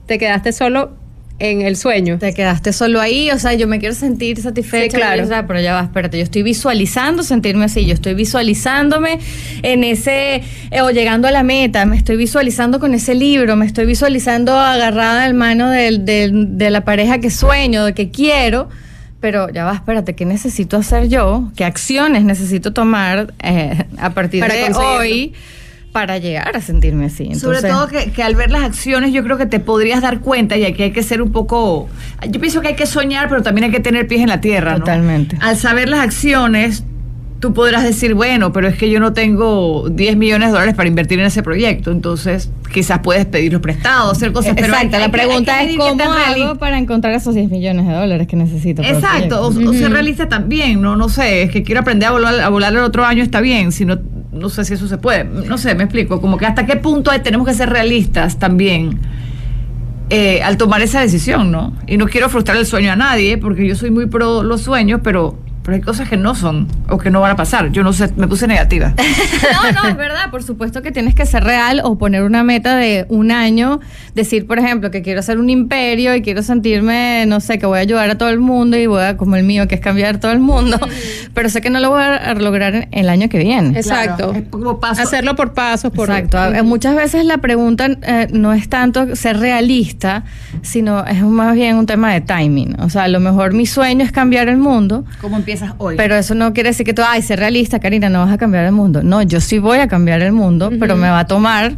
te 0.05 0.17
quedaste 0.17 0.51
solo 0.53 0.91
en 1.39 1.61
el 1.61 1.75
sueño. 1.75 2.19
Te 2.19 2.33
quedaste 2.33 2.71
solo 2.71 3.01
ahí, 3.01 3.29
o 3.31 3.39
sea, 3.39 3.53
yo 3.53 3.67
me 3.67 3.79
quiero 3.79 3.95
sentir 3.95 4.39
satisfecha, 4.39 4.91
Sí, 4.91 4.97
claro. 4.97 5.23
o 5.23 5.27
sea, 5.27 5.45
pero 5.47 5.59
ya 5.59 5.73
va, 5.73 5.81
espérate, 5.81 6.17
yo 6.17 6.23
estoy 6.23 6.43
visualizando 6.43 7.23
sentirme 7.23 7.65
así, 7.65 7.85
yo 7.85 7.93
estoy 7.95 8.13
visualizándome 8.13 9.19
en 9.63 9.83
ese, 9.83 10.43
eh, 10.71 10.81
o 10.81 10.91
llegando 10.91 11.27
a 11.27 11.31
la 11.31 11.43
meta, 11.43 11.85
me 11.85 11.97
estoy 11.97 12.17
visualizando 12.17 12.79
con 12.79 12.93
ese 12.93 13.15
libro, 13.15 13.55
me 13.55 13.65
estoy 13.65 13.85
visualizando 13.85 14.57
agarrada 14.57 15.25
en 15.27 15.35
mano 15.35 15.69
del- 15.69 16.05
del- 16.05 16.57
de 16.57 16.69
la 16.69 16.81
pareja 16.85 17.19
que 17.19 17.31
sueño, 17.31 17.83
de 17.85 17.93
que 17.93 18.09
quiero, 18.11 18.69
pero 19.19 19.49
ya 19.49 19.65
va, 19.65 19.73
espérate, 19.73 20.13
¿qué 20.15 20.25
necesito 20.25 20.77
hacer 20.77 21.09
yo? 21.09 21.49
¿Qué 21.55 21.65
acciones 21.65 22.23
necesito 22.25 22.73
tomar 22.73 23.33
eh, 23.41 23.83
a 23.97 24.11
partir 24.11 24.41
Para 24.41 24.53
de 24.53 24.71
hoy 24.75 25.33
para 25.93 26.17
llegar 26.17 26.57
a 26.57 26.59
sentirme 26.59 27.05
así? 27.05 27.33
Sobre 27.35 27.61
todo 27.61 27.87
que, 27.87 28.11
que 28.11 28.21
al 28.23 28.35
ver 28.35 28.51
las 28.51 28.63
acciones 28.63 29.13
yo 29.13 29.23
creo 29.23 29.37
que 29.37 29.45
te 29.45 29.59
podrías 29.61 30.01
dar 30.01 30.19
cuenta 30.19 30.57
y 30.57 30.65
aquí 30.65 30.83
hay 30.83 30.91
que 30.91 31.03
ser 31.03 31.21
un 31.21 31.31
poco... 31.31 31.87
Yo 32.29 32.41
pienso 32.41 32.59
que 32.61 32.69
hay 32.69 32.75
que 32.75 32.87
soñar, 32.87 33.29
pero 33.29 33.41
también 33.43 33.65
hay 33.65 33.71
que 33.71 33.79
tener 33.79 34.07
pies 34.07 34.21
en 34.21 34.27
la 34.29 34.41
tierra. 34.41 34.73
¿no? 34.73 34.79
Totalmente. 34.79 35.37
Al 35.39 35.55
saber 35.55 35.87
las 35.87 35.99
acciones, 36.01 36.83
tú 37.39 37.53
podrás 37.53 37.83
decir, 37.83 38.15
bueno, 38.15 38.51
pero 38.51 38.67
es 38.69 38.75
que 38.75 38.89
yo 38.89 38.99
no 38.99 39.13
tengo 39.13 39.87
10 39.89 40.15
millones 40.17 40.47
de 40.49 40.53
dólares 40.53 40.73
para 40.75 40.87
invertir 40.89 41.19
en 41.19 41.25
ese 41.25 41.43
proyecto, 41.43 41.91
entonces 41.91 42.49
quizás 42.73 42.99
puedes 43.03 43.25
pedirlos 43.25 43.61
prestados, 43.61 44.13
hacer 44.17 44.31
cosas. 44.31 44.57
Exacto, 44.57 44.97
la 44.97 45.05
que- 45.05 45.11
pregunta 45.11 45.61
es 45.61 45.75
cómo 45.77 46.03
hago 46.13 46.55
para 46.57 46.77
encontrar 46.79 47.13
esos 47.13 47.35
10 47.35 47.51
millones 47.51 47.85
de 47.85 47.93
dólares 47.93 48.27
que 48.27 48.35
necesito. 48.37 48.81
Exacto, 48.81 49.41
o, 49.41 49.47
o 49.49 49.73
ser 49.73 49.91
realista 49.91 50.27
también, 50.27 50.81
no 50.81 50.95
no 50.95 51.07
sé, 51.09 51.43
es 51.43 51.51
que 51.51 51.61
quiero 51.63 51.81
aprender 51.81 52.07
a 52.09 52.11
volar, 52.13 52.39
a 52.39 52.49
volar 52.49 52.71
el 52.73 52.79
otro 52.79 53.05
año 53.05 53.21
está 53.21 53.41
bien, 53.41 53.71
si 53.73 53.83
no, 53.85 53.99
no 54.33 54.49
sé 54.49 54.65
si 54.65 54.73
eso 54.73 54.87
se 54.87 54.97
puede, 54.97 55.23
no 55.23 55.57
sé, 55.57 55.75
me 55.75 55.83
explico, 55.83 56.19
como 56.19 56.37
que 56.37 56.45
hasta 56.45 56.65
qué 56.65 56.75
punto 56.75 57.11
tenemos 57.21 57.47
que 57.47 57.53
ser 57.53 57.69
realistas 57.69 58.39
también 58.39 58.99
eh, 60.09 60.41
al 60.43 60.57
tomar 60.57 60.81
esa 60.81 61.01
decisión, 61.01 61.51
¿no? 61.51 61.73
Y 61.87 61.97
no 61.97 62.07
quiero 62.07 62.29
frustrar 62.29 62.57
el 62.57 62.65
sueño 62.65 62.91
a 62.91 62.95
nadie, 62.95 63.37
porque 63.37 63.67
yo 63.67 63.75
soy 63.75 63.89
muy 63.91 64.05
pro 64.07 64.43
los 64.43 64.61
sueños, 64.61 65.01
pero 65.03 65.37
pero 65.63 65.75
hay 65.75 65.81
cosas 65.81 66.09
que 66.09 66.17
no 66.17 66.35
son 66.35 66.67
o 66.89 66.97
que 66.97 67.09
no 67.09 67.21
van 67.21 67.31
a 67.31 67.35
pasar. 67.35 67.71
Yo 67.71 67.83
no 67.83 67.93
sé, 67.93 68.11
me 68.15 68.27
puse 68.27 68.47
negativa. 68.47 68.93
No, 69.63 69.83
no, 69.83 69.89
es 69.89 69.97
verdad. 69.97 70.29
Por 70.31 70.43
supuesto 70.43 70.81
que 70.81 70.91
tienes 70.91 71.15
que 71.15 71.25
ser 71.25 71.43
real 71.43 71.81
o 71.83 71.97
poner 71.97 72.23
una 72.23 72.43
meta 72.43 72.75
de 72.75 73.05
un 73.09 73.31
año. 73.31 73.79
Decir, 74.15 74.45
por 74.47 74.57
ejemplo, 74.59 74.89
que 74.91 75.01
quiero 75.01 75.19
hacer 75.19 75.37
un 75.37 75.49
imperio 75.49 76.15
y 76.15 76.21
quiero 76.21 76.41
sentirme, 76.43 77.25
no 77.27 77.39
sé, 77.39 77.59
que 77.59 77.65
voy 77.65 77.77
a 77.77 77.81
ayudar 77.81 78.09
a 78.09 78.17
todo 78.17 78.29
el 78.29 78.39
mundo 78.39 78.77
y 78.77 78.87
voy 78.87 79.01
a, 79.03 79.15
como 79.17 79.35
el 79.35 79.43
mío, 79.43 79.67
que 79.67 79.75
es 79.75 79.81
cambiar 79.81 80.19
todo 80.19 80.31
el 80.31 80.39
mundo. 80.39 80.79
Pero 81.33 81.49
sé 81.49 81.61
que 81.61 81.69
no 81.69 81.79
lo 81.79 81.89
voy 81.91 82.01
a 82.03 82.33
lograr 82.35 82.87
el 82.91 83.09
año 83.09 83.29
que 83.29 83.37
viene. 83.39 83.77
Exacto. 83.77 84.31
Claro, 84.31 84.33
es 84.39 84.49
como 84.49 84.79
paso- 84.79 85.01
Hacerlo 85.01 85.35
por 85.35 85.53
pasos, 85.53 85.91
por 85.91 86.09
Exacto. 86.09 86.37
A- 86.37 86.63
Muchas 86.63 86.95
veces 86.95 87.25
la 87.25 87.37
pregunta 87.37 87.87
eh, 88.01 88.27
no 88.31 88.53
es 88.53 88.69
tanto 88.69 89.15
ser 89.15 89.37
realista, 89.39 90.23
sino 90.61 91.05
es 91.05 91.21
más 91.23 91.53
bien 91.55 91.75
un 91.77 91.85
tema 91.85 92.11
de 92.13 92.21
timing. 92.21 92.79
O 92.81 92.89
sea, 92.89 93.03
a 93.03 93.07
lo 93.07 93.19
mejor 93.19 93.53
mi 93.53 93.65
sueño 93.65 94.03
es 94.03 94.11
cambiar 94.11 94.47
el 94.49 94.57
mundo, 94.57 95.05
¿Cómo 95.21 95.43
empiezas 95.53 95.75
hoy? 95.77 95.95
pero 95.97 96.15
eso 96.15 96.35
no 96.35 96.53
quiere 96.53 96.69
decir 96.69 96.85
que 96.85 96.93
tú, 96.93 97.01
ay, 97.05 97.21
ser 97.21 97.39
realista, 97.39 97.79
Karina, 97.79 98.09
no 98.09 98.19
vas 98.19 98.31
a 98.31 98.37
cambiar 98.37 98.65
el 98.65 98.71
mundo. 98.71 99.03
No, 99.03 99.21
yo 99.21 99.39
sí 99.39 99.59
voy 99.59 99.79
a 99.79 99.87
cambiar 99.87 100.21
el 100.21 100.31
mundo, 100.31 100.71
pero 100.79 100.95
me 100.95 101.09
va 101.09 101.19
a 101.19 101.27
tomar 101.27 101.77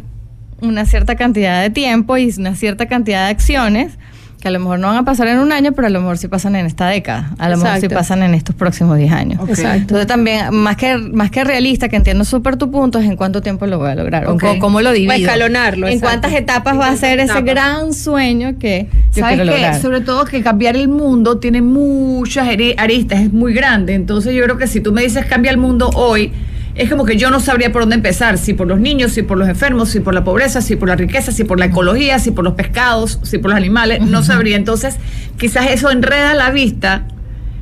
una 0.60 0.86
cierta 0.86 1.16
cantidad 1.16 1.62
de 1.62 1.70
tiempo 1.70 2.16
y 2.16 2.32
una 2.38 2.54
cierta 2.54 2.86
cantidad 2.86 3.26
de 3.26 3.30
acciones 3.30 3.98
que 4.40 4.48
a 4.48 4.50
lo 4.50 4.58
mejor 4.60 4.78
no 4.78 4.88
van 4.88 4.98
a 4.98 5.04
pasar 5.04 5.28
en 5.28 5.38
un 5.38 5.50
año, 5.50 5.72
pero 5.72 5.86
a 5.86 5.90
lo 5.90 6.00
mejor 6.00 6.18
sí 6.18 6.28
pasan 6.28 6.56
en 6.56 6.66
esta 6.66 6.88
década, 6.88 7.30
a 7.38 7.48
lo 7.48 7.56
mejor 7.56 7.80
sí 7.80 7.88
pasan 7.88 8.22
en 8.22 8.34
estos 8.34 8.54
próximos 8.54 8.98
10 8.98 9.12
años. 9.12 9.48
Exacto. 9.48 9.76
Entonces 9.78 10.06
también, 10.06 10.54
más 10.54 10.76
que, 10.76 10.96
más 10.98 11.30
que 11.30 11.42
realista, 11.42 11.88
que 11.88 11.96
entiendo 11.96 12.24
súper 12.24 12.56
tu 12.56 12.70
punto, 12.70 12.98
es 12.98 13.06
en 13.06 13.16
cuánto 13.16 13.40
tiempo 13.40 13.66
lo 13.66 13.78
voy 13.78 13.90
a 13.90 13.94
lograr, 13.94 14.26
Ok. 14.26 14.44
o 14.44 14.58
cómo 14.58 14.82
lo 14.82 14.92
divido. 14.92 15.14
escalonarlo, 15.14 15.86
En 15.86 15.94
exacto. 15.94 16.20
cuántas 16.20 16.38
etapas 16.40 16.74
En 16.74 16.80
va 16.80 16.88
a 16.88 16.96
ser 16.96 17.18
ese 17.20 17.40
gran 17.42 17.92
sueño 17.94 18.58
que 18.58 18.88
yo 19.14 19.22
¿Sabes 19.22 19.36
quiero 19.36 19.44
lograr. 19.50 19.80
Sobre 19.80 20.00
todo 20.02 20.24
que 20.26 20.42
cambiar 20.42 20.76
el 20.76 20.88
mundo 20.88 21.38
tiene 21.38 21.62
muchas 21.62 22.46
aristas, 22.76 23.20
es 23.20 23.32
muy 23.32 23.54
grande. 23.54 23.94
Entonces 23.94 24.34
yo 24.34 24.44
creo 24.44 24.58
que 24.58 24.66
si 24.66 24.80
tú 24.80 24.92
me 24.92 25.02
dices 25.02 25.24
cambia 25.26 25.50
el 25.50 25.58
mundo 25.58 25.90
hoy, 25.94 26.32
es 26.76 26.90
como 26.90 27.04
que 27.04 27.16
yo 27.16 27.30
no 27.30 27.40
sabría 27.40 27.72
por 27.72 27.82
dónde 27.82 27.96
empezar, 27.96 28.36
si 28.36 28.52
por 28.52 28.66
los 28.66 28.78
niños, 28.78 29.12
si 29.12 29.22
por 29.22 29.38
los 29.38 29.48
enfermos, 29.48 29.88
si 29.88 30.00
por 30.00 30.12
la 30.12 30.24
pobreza, 30.24 30.60
si 30.60 30.76
por 30.76 30.88
la 30.88 30.96
riqueza, 30.96 31.32
si 31.32 31.44
por 31.44 31.58
la 31.58 31.66
ecología, 31.66 32.18
si 32.18 32.30
por 32.30 32.44
los 32.44 32.54
pescados, 32.54 33.18
si 33.22 33.38
por 33.38 33.50
los 33.50 33.56
animales, 33.56 34.02
no 34.02 34.22
sabría. 34.22 34.56
Entonces 34.56 34.96
quizás 35.38 35.70
eso 35.70 35.90
enreda 35.90 36.34
la 36.34 36.50
vista 36.50 37.06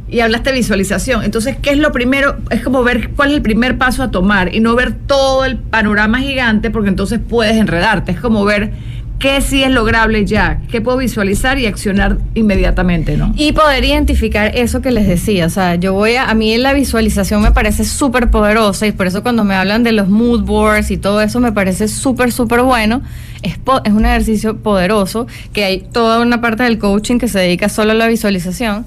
y 0.08 0.20
hablaste 0.20 0.50
de 0.50 0.56
visualización. 0.56 1.24
Entonces, 1.24 1.56
¿qué 1.60 1.70
es 1.70 1.78
lo 1.78 1.92
primero? 1.92 2.36
Es 2.50 2.62
como 2.62 2.82
ver 2.82 3.10
cuál 3.10 3.30
es 3.30 3.36
el 3.36 3.42
primer 3.42 3.78
paso 3.78 4.02
a 4.02 4.10
tomar 4.10 4.54
y 4.54 4.60
no 4.60 4.74
ver 4.74 4.92
todo 4.92 5.44
el 5.44 5.58
panorama 5.58 6.18
gigante 6.18 6.70
porque 6.70 6.88
entonces 6.88 7.20
puedes 7.26 7.56
enredarte. 7.56 8.12
Es 8.12 8.20
como 8.20 8.44
ver 8.44 8.72
qué 9.18 9.40
sí 9.40 9.62
es 9.62 9.70
lograble 9.70 10.24
ya, 10.24 10.60
qué 10.70 10.80
puedo 10.80 10.98
visualizar 10.98 11.58
y 11.58 11.66
accionar 11.66 12.18
inmediatamente, 12.34 13.16
¿no? 13.16 13.32
Y 13.36 13.52
poder 13.52 13.84
identificar 13.84 14.52
eso 14.54 14.82
que 14.82 14.90
les 14.90 15.06
decía. 15.06 15.46
O 15.46 15.50
sea, 15.50 15.76
yo 15.76 15.94
voy 15.94 16.16
a. 16.16 16.28
A 16.28 16.34
mí 16.34 16.56
la 16.58 16.72
visualización 16.72 17.42
me 17.42 17.52
parece 17.52 17.84
súper 17.84 18.30
poderosa 18.30 18.86
y 18.86 18.92
por 18.92 19.06
eso 19.06 19.22
cuando 19.22 19.44
me 19.44 19.54
hablan 19.54 19.82
de 19.82 19.92
los 19.92 20.08
mood 20.08 20.42
boards 20.42 20.90
y 20.90 20.96
todo 20.96 21.20
eso 21.20 21.40
me 21.40 21.52
parece 21.52 21.88
súper, 21.88 22.32
súper 22.32 22.62
bueno. 22.62 23.02
Es, 23.42 23.58
es 23.84 23.92
un 23.92 24.04
ejercicio 24.04 24.58
poderoso 24.58 25.26
que 25.52 25.64
hay 25.64 25.80
toda 25.80 26.20
una 26.20 26.40
parte 26.40 26.62
del 26.64 26.78
coaching 26.78 27.18
que 27.18 27.28
se 27.28 27.38
dedica 27.38 27.68
solo 27.68 27.92
a 27.92 27.94
la 27.94 28.06
visualización, 28.08 28.86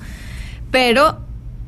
pero 0.72 1.20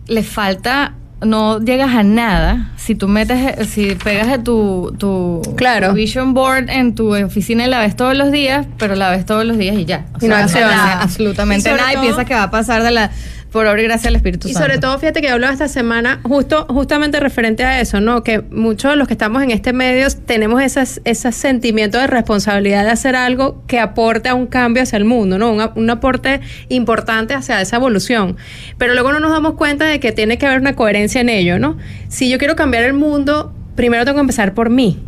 le 0.07 0.23
falta. 0.23 0.93
No 1.21 1.59
llegas 1.59 1.93
a 1.95 2.03
nada 2.03 2.71
si 2.77 2.95
tú 2.95 3.07
metes, 3.09 3.67
si 3.69 3.95
pegas 3.95 4.27
de 4.29 4.39
tu, 4.39 4.95
tu, 4.97 5.41
Claro. 5.57 5.89
tu 5.89 5.93
vision 5.95 6.33
board 6.33 6.69
en 6.69 6.95
tu 6.95 7.13
oficina 7.13 7.65
y 7.65 7.69
la 7.69 7.79
ves 7.79 7.95
todos 7.95 8.15
los 8.15 8.31
días, 8.31 8.65
pero 8.77 8.95
la 8.95 9.09
ves 9.11 9.25
todos 9.25 9.43
los 9.45 9.57
días 9.57 9.75
y 9.77 9.83
ya. 9.85 10.05
O 10.21 10.25
Y 10.25 10.29
no 10.29 10.35
accionas. 10.35 11.03
absolutamente 11.03 11.69
Y 11.69 11.73
nada 11.73 11.93
y 11.93 11.97
piensas 11.97 12.25
que 12.25 12.33
va 12.35 12.43
a 12.43 12.51
pasar 12.51 12.83
de 12.83 12.91
la 12.91 13.11
por 13.51 13.65
obra 13.65 13.81
y 13.81 13.85
gracia 13.85 14.07
del 14.07 14.15
Espíritu 14.15 14.47
Y 14.47 14.53
Santo. 14.53 14.67
sobre 14.67 14.79
todo, 14.79 14.97
fíjate 14.99 15.21
que 15.21 15.27
yo 15.27 15.33
hablaba 15.33 15.53
esta 15.53 15.67
semana 15.67 16.19
justo, 16.23 16.65
justamente 16.69 17.19
referente 17.19 17.63
a 17.63 17.81
eso, 17.81 17.99
¿no? 17.99 18.23
Que 18.23 18.41
muchos 18.41 18.91
de 18.91 18.97
los 18.97 19.07
que 19.07 19.13
estamos 19.13 19.41
en 19.41 19.51
este 19.51 19.73
medio 19.73 20.07
tenemos 20.25 20.61
esas, 20.61 21.01
ese 21.05 21.31
sentimiento 21.31 21.97
de 21.97 22.07
responsabilidad 22.07 22.83
de 22.85 22.91
hacer 22.91 23.15
algo 23.15 23.63
que 23.67 23.79
aporte 23.79 24.29
a 24.29 24.35
un 24.35 24.47
cambio 24.47 24.83
hacia 24.83 24.97
el 24.97 25.05
mundo, 25.05 25.37
¿no? 25.37 25.51
Un, 25.51 25.69
un 25.75 25.89
aporte 25.89 26.41
importante 26.69 27.33
hacia 27.33 27.59
esa 27.61 27.77
evolución. 27.77 28.37
Pero 28.77 28.93
luego 28.93 29.11
no 29.11 29.19
nos 29.19 29.31
damos 29.31 29.53
cuenta 29.53 29.85
de 29.85 29.99
que 29.99 30.11
tiene 30.11 30.37
que 30.37 30.45
haber 30.45 30.59
una 30.59 30.75
coherencia 30.75 31.21
en 31.21 31.29
ello, 31.29 31.59
¿no? 31.59 31.77
Si 32.07 32.29
yo 32.29 32.37
quiero 32.37 32.55
cambiar 32.55 32.83
el 32.83 32.93
mundo, 32.93 33.53
primero 33.75 34.05
tengo 34.05 34.17
que 34.17 34.21
empezar 34.21 34.53
por 34.53 34.69
mí. 34.69 34.99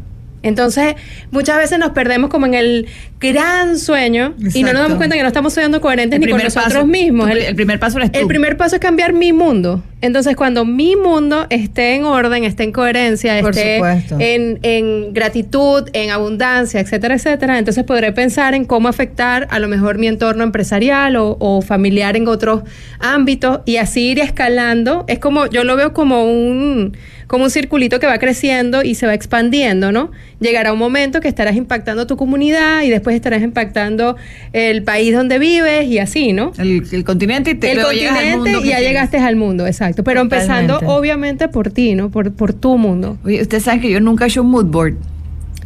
Entonces, 0.43 0.95
muchas 1.31 1.57
veces 1.57 1.77
nos 1.79 1.91
perdemos 1.91 2.29
como 2.29 2.45
en 2.47 2.53
el 2.55 2.87
gran 3.19 3.77
sueño 3.77 4.33
y 4.53 4.63
no 4.63 4.73
nos 4.73 4.81
damos 4.83 4.97
cuenta 4.97 5.15
que 5.15 5.21
no 5.21 5.27
estamos 5.27 5.53
siendo 5.53 5.79
coherentes 5.81 6.19
El 6.19 6.25
ni 6.25 6.31
con 6.31 6.41
nosotros 6.43 6.73
paso- 6.73 6.87
mismos. 6.87 7.29
tu- 7.29 7.37
el 7.37 7.55
primer 7.55 7.79
paso 7.79 7.97
eres 7.99 8.11
tú. 8.11 8.19
El 8.19 8.27
primer 8.27 8.57
paso 8.57 8.75
es 8.75 8.81
cambiar 8.81 9.13
mi 9.13 9.31
mundo. 9.33 9.83
Entonces, 10.01 10.35
cuando 10.35 10.65
mi 10.65 10.95
mundo 10.95 11.45
esté 11.51 11.93
en 11.93 12.05
orden, 12.05 12.43
esté 12.43 12.63
en 12.63 12.71
coherencia, 12.71 13.39
Por 13.41 13.51
esté 13.51 13.75
supuesto. 13.75 14.15
en, 14.19 14.57
en 14.63 15.13
gratitud, 15.13 15.87
en 15.93 16.09
abundancia, 16.09 16.79
etcétera, 16.79 17.13
etcétera, 17.13 17.59
entonces 17.59 17.83
podré 17.83 18.11
pensar 18.11 18.55
en 18.55 18.65
cómo 18.65 18.87
afectar 18.87 19.47
a 19.51 19.59
lo 19.59 19.67
mejor 19.67 19.99
mi 19.99 20.07
entorno 20.07 20.43
empresarial 20.43 21.15
o, 21.17 21.37
o 21.39 21.61
familiar 21.61 22.17
en 22.17 22.27
otros 22.27 22.63
ámbitos 22.99 23.59
y 23.65 23.77
así 23.77 24.07
ir 24.09 24.19
escalando. 24.19 25.05
Es 25.07 25.19
como, 25.19 25.45
yo 25.47 25.63
lo 25.63 25.75
veo 25.75 25.93
como 25.93 26.25
un, 26.25 26.97
como 27.31 27.45
un 27.45 27.49
circulito 27.49 28.01
que 28.01 28.07
va 28.07 28.17
creciendo 28.19 28.83
y 28.83 28.95
se 28.95 29.05
va 29.07 29.13
expandiendo, 29.13 29.93
¿no? 29.93 30.11
Llegará 30.41 30.73
un 30.73 30.79
momento 30.79 31.21
que 31.21 31.29
estarás 31.29 31.55
impactando 31.55 32.05
tu 32.05 32.17
comunidad 32.17 32.81
y 32.81 32.89
después 32.89 33.15
estarás 33.15 33.41
impactando 33.41 34.17
el 34.51 34.83
país 34.83 35.15
donde 35.15 35.39
vives 35.39 35.85
y 35.87 35.99
así, 35.99 36.33
¿no? 36.33 36.51
El, 36.57 36.83
el 36.91 37.05
continente 37.05 37.51
y 37.51 37.55
te, 37.55 37.71
el 37.71 37.79
al 37.79 37.85
continente 37.85 38.35
mundo 38.35 38.61
y 38.65 38.67
ya 38.67 38.81
llegaste 38.81 39.17
al 39.17 39.37
mundo, 39.37 39.65
exacto. 39.65 40.03
Pero 40.03 40.19
empezando 40.19 40.79
obviamente 40.79 41.47
por 41.47 41.71
ti, 41.71 41.95
¿no? 41.95 42.09
Por, 42.09 42.33
por 42.33 42.51
tu 42.51 42.77
mundo. 42.77 43.17
Oye, 43.23 43.41
ustedes 43.41 43.63
saben 43.63 43.79
que 43.79 43.89
yo 43.89 44.01
nunca 44.01 44.25
he 44.25 44.27
hecho 44.27 44.41
un 44.41 44.51
mood 44.51 44.65
board. 44.65 44.95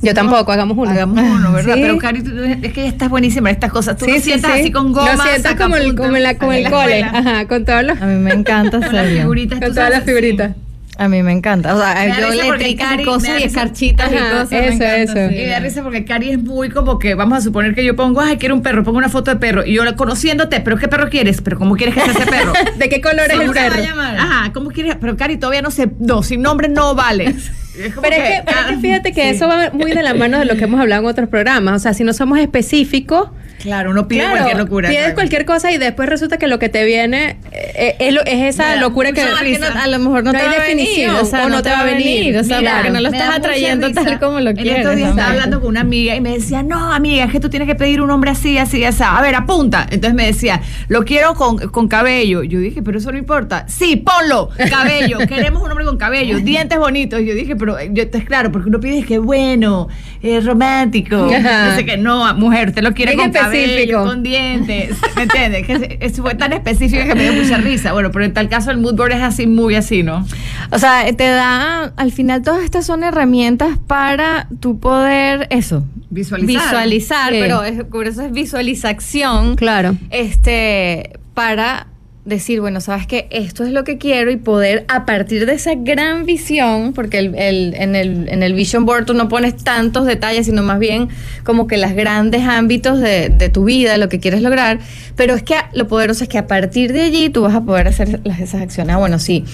Yo 0.03 0.13
tampoco, 0.13 0.51
hagamos 0.51 0.77
uno. 0.77 0.91
Hagamos 0.91 1.19
uno, 1.19 1.51
¿verdad? 1.51 1.73
Sí. 1.77 1.81
Pero 1.81 1.97
Cari, 1.97 2.21
es 2.61 2.73
que 2.73 2.85
estás 2.85 3.09
buenísima 3.09 3.49
en 3.49 3.55
estas 3.55 3.71
cosas. 3.71 3.97
Tú 3.97 4.05
Sí, 4.05 4.11
sí, 4.17 4.21
sientas 4.21 4.51
sí. 4.53 4.59
así 4.59 4.71
con 4.71 4.93
goma. 4.93 5.15
Lo 5.15 5.23
sientas 5.23 5.55
como 5.55 5.77
el, 5.77 5.95
como 5.95 6.15
en 6.15 6.21
la, 6.21 6.37
como 6.37 6.53
el 6.53 6.69
cole. 6.69 7.01
Ajá, 7.01 7.47
con 7.47 7.65
todos 7.65 7.83
los, 7.83 7.99
A 7.99 8.05
mí 8.05 8.19
me 8.19 8.33
encanta 8.33 8.79
Con 8.79 8.93
las 8.93 8.93
hacerlo. 9.05 9.21
figuritas. 9.21 9.59
con 9.59 9.73
todas 9.73 9.89
las 9.89 10.03
figuritas. 10.03 10.51
A 10.97 11.09
mí 11.09 11.21
me 11.23 11.33
encanta. 11.33 11.75
O 11.75 11.77
sea, 11.77 11.93
Me 12.05 12.21
yo 12.21 12.29
le 12.55 12.75
Cari- 12.77 13.03
cosas 13.03 13.39
y 13.41 13.43
escarchitas 13.43 14.09
y 14.11 14.15
cosas. 14.15 14.51
me 14.51 14.57
eso, 14.67 14.73
encanta, 14.75 14.97
eso. 14.97 15.13
sí. 15.13 15.35
Y 15.35 15.41
me 15.43 15.47
da 15.47 15.59
risa 15.59 15.83
porque 15.83 16.05
Cari 16.05 16.29
es 16.31 16.41
muy 16.41 16.69
como 16.69 16.99
que, 16.99 17.15
vamos 17.15 17.37
a 17.37 17.41
suponer 17.41 17.75
que 17.75 17.83
yo 17.83 17.95
pongo, 17.97 18.21
ay, 18.21 18.37
quiero 18.37 18.55
un 18.55 18.61
perro, 18.61 18.83
pongo 18.83 18.97
una 18.99 19.09
foto 19.09 19.29
de 19.31 19.37
perro. 19.37 19.65
Y 19.65 19.73
yo 19.73 19.83
conociéndote, 19.97 20.61
pero 20.61 20.77
¿qué 20.77 20.87
perro 20.87 21.09
quieres? 21.09 21.41
Pero 21.41 21.57
¿cómo 21.57 21.75
quieres 21.75 21.95
que 21.95 22.01
sea 22.01 22.11
ese 22.13 22.25
perro? 22.25 22.53
¿De 22.77 22.87
qué 22.89 23.01
color 23.01 23.25
es 23.25 23.31
¿Cómo 23.31 23.41
el 23.41 23.53
se 23.53 23.59
va 23.59 23.65
a 23.65 23.69
perro? 23.71 23.83
llamar? 23.83 24.17
Ajá, 24.17 24.53
¿cómo 24.53 24.69
quieres? 24.71 24.95
Pero 24.99 25.17
Cari 25.17 25.35
todavía 25.37 25.61
no 25.61 25.69
sé, 25.71 25.89
no, 25.99 26.23
sin 26.23 26.41
nombre 26.41 26.69
no 26.69 26.95
vale. 26.95 27.35
Es 27.75 27.91
Pero 28.01 28.15
es, 28.15 28.23
que, 28.23 28.41
pero 28.45 28.59
es 28.61 28.65
que 28.67 28.77
fíjate 28.77 29.11
que 29.11 29.21
Sí. 29.23 29.35
eso 29.35 29.49
va 29.49 29.69
muy 29.73 29.91
de 29.91 30.01
la 30.01 30.13
mano 30.13 30.39
de 30.39 30.45
lo 30.45 30.55
que 30.55 30.63
hemos 30.63 30.79
hablado 30.79 31.01
en 31.03 31.09
otros 31.09 31.27
programas. 31.27 31.75
O 31.75 31.79
sea, 31.79 31.93
si 31.93 32.05
no 32.05 32.13
somos 32.13 32.39
específicos, 32.39 33.31
Claro, 33.65 33.89
uno 33.89 34.07
pide 34.07 34.19
claro, 34.21 34.35
cualquier 34.35 34.57
locura. 34.57 34.89
pides 34.89 35.01
claro. 35.01 35.15
cualquier 35.15 35.45
cosa 35.45 35.71
y 35.71 35.79
después 35.79 36.07
resulta 36.07 36.37
que 36.37 36.45
lo 36.47 36.59
que 36.59 36.69
te 36.69 36.85
viene 36.85 37.37
eh, 37.51 37.95
es, 37.97 38.13
lo- 38.13 38.23
es 38.23 38.43
esa 38.55 38.75
locura 38.75 39.11
que... 39.11 39.23
no- 39.23 39.65
a 39.81 39.87
lo 39.87 39.97
mejor 39.99 40.23
no, 40.23 40.31
No 40.31 40.37
te 40.39 40.45
hay 40.45 40.57
va 40.57 40.63
a 40.63 40.67
venir, 40.67 41.09
o 41.09 41.25
sea, 41.25 41.49
no 41.49 41.63
te 41.63 41.69
va 41.71 41.79
a 41.79 41.83
venir, 41.85 42.37
o 42.37 42.43
sea, 42.43 42.59
Mira, 42.59 42.75
porque 42.75 42.91
no 42.91 43.01
lo 43.01 43.09
estás 43.09 43.35
atrayendo 43.35 43.91
tal 43.91 44.19
como 44.19 44.39
lo 44.39 44.53
quieres. 44.53 44.77
estos 44.77 44.95
días 44.95 45.09
estaba 45.09 45.29
hablando 45.31 45.59
con 45.61 45.69
una 45.69 45.81
amiga 45.81 46.15
y 46.15 46.21
me 46.21 46.31
decía, 46.33 46.61
no, 46.61 46.93
amiga, 46.93 47.25
es 47.25 47.31
que 47.31 47.39
tú 47.39 47.49
tienes 47.49 47.67
que 47.67 47.73
pedir 47.75 48.01
un 48.01 48.11
hombre 48.11 48.29
así, 48.31 48.57
así, 48.59 48.83
así. 48.85 49.01
A 49.03 49.19
ver, 49.21 49.33
apunta. 49.33 49.87
Entonces 49.89 50.13
me 50.13 50.27
decía, 50.27 50.61
lo 50.87 51.03
quiero 51.03 51.33
con, 51.33 51.57
con 51.57 51.87
cabello. 51.87 52.43
Yo 52.43 52.59
dije, 52.59 52.83
pero 52.83 52.99
eso 52.99 53.11
no 53.11 53.17
importa. 53.17 53.65
Sí, 53.67 53.95
ponlo, 53.95 54.49
cabello. 54.69 55.17
Queremos 55.27 55.63
un 55.63 55.71
hombre 55.71 55.85
con 55.85 55.97
cabello, 55.97 56.39
dientes 56.39 56.77
bonitos. 56.77 57.19
Yo 57.21 57.33
dije, 57.33 57.55
pero 57.55 57.77
yo, 57.91 58.03
es 58.03 58.25
claro, 58.25 58.51
porque 58.51 58.69
uno 58.69 58.79
pide 58.79 59.03
que 59.03 59.17
bueno, 59.17 59.87
es 60.21 60.45
romántico. 60.45 61.15
No 61.17 61.75
sé 61.75 61.83
qué, 61.85 61.97
no, 61.97 62.31
mujer, 62.35 62.69
usted 62.69 62.83
lo 62.83 62.93
quiere 62.93 63.15
con 63.15 63.31
cabello, 63.31 63.54
específico. 63.63 64.03
con 64.05 64.23
dientes. 64.23 64.97
¿Me 65.15 65.23
entiendes? 65.23 65.65
Que 65.67 66.09
fue 66.21 66.35
tan 66.35 66.53
específico 66.53 67.03
que 67.05 67.15
me 67.15 67.23
dio 67.29 67.33
mucha 67.41 67.57
risa. 67.57 67.93
Bueno, 67.93 68.11
pero 68.11 68.25
en 68.25 68.33
tal 68.33 68.49
caso 68.49 68.71
el 68.71 68.77
mood 68.77 68.95
board 68.95 69.11
es 69.13 69.21
así, 69.23 69.47
muy 69.47 69.75
así, 69.75 70.03
¿no? 70.03 70.25
O 70.71 70.79
sea, 70.79 71.05
te 71.15 71.27
da, 71.27 71.93
al 71.95 72.11
final 72.11 72.41
todas 72.41 72.63
estas 72.63 72.85
son 72.85 73.03
herramientas 73.03 73.77
para 73.87 74.47
tu 74.59 74.79
poder, 74.79 75.47
eso, 75.49 75.85
Visualizar. 76.09 76.63
visualizar, 76.65 77.31
Sí. 77.33 77.39
pero 77.41 77.63
es, 77.63 77.83
por 77.85 78.07
eso 78.07 78.21
es 78.23 78.31
visualización, 78.31 79.55
Claro. 79.55 79.95
este, 80.11 81.11
para 81.33 81.87
decir, 82.25 82.59
bueno, 82.59 82.81
sabes 82.81 83.05
que 83.05 83.27
esto 83.29 83.63
es 83.63 83.71
lo 83.71 83.83
que 83.83 83.99
quiero 83.99 84.31
y 84.31 84.37
poder 84.37 84.83
a 84.87 85.05
partir 85.05 85.45
de 85.45 85.53
esa 85.53 85.73
gran 85.75 86.25
visión, 86.25 86.91
porque 86.93 87.19
el, 87.19 87.35
el- 87.35 87.75
en, 87.75 87.95
el, 87.95 88.27
en 88.29 88.41
el 88.41 88.53
vision 88.55 88.85
board 88.85 89.05
tú 89.05 89.13
no 89.13 89.29
pones 89.29 89.55
tantos 89.57 90.05
detalles, 90.07 90.47
sino 90.47 90.63
más 90.63 90.79
bien 90.79 91.09
como 91.43 91.67
que 91.67 91.77
los 91.77 91.93
grandes 91.93 92.41
ámbitos 92.43 92.99
de, 92.99 93.29
de 93.29 93.49
tu 93.49 93.65
vida, 93.65 93.97
lo 93.97 94.09
que 94.09 94.19
quieres 94.19 94.41
lograr, 94.41 94.79
pero 95.15 95.35
es 95.35 95.43
que 95.43 95.55
lo 95.73 95.87
poderoso 95.87 96.23
es 96.23 96.29
que 96.29 96.39
a 96.39 96.47
partir 96.47 96.93
de 96.93 97.01
allí 97.03 97.29
tú 97.29 97.43
vas 97.43 97.53
a 97.53 97.61
poder 97.61 97.87
hacer 97.87 98.19
las, 98.23 98.39
esas 98.39 98.61
acciones. 98.61 98.95
Ah, 98.95 98.97
bueno, 98.97 99.19
sí, 99.19 99.45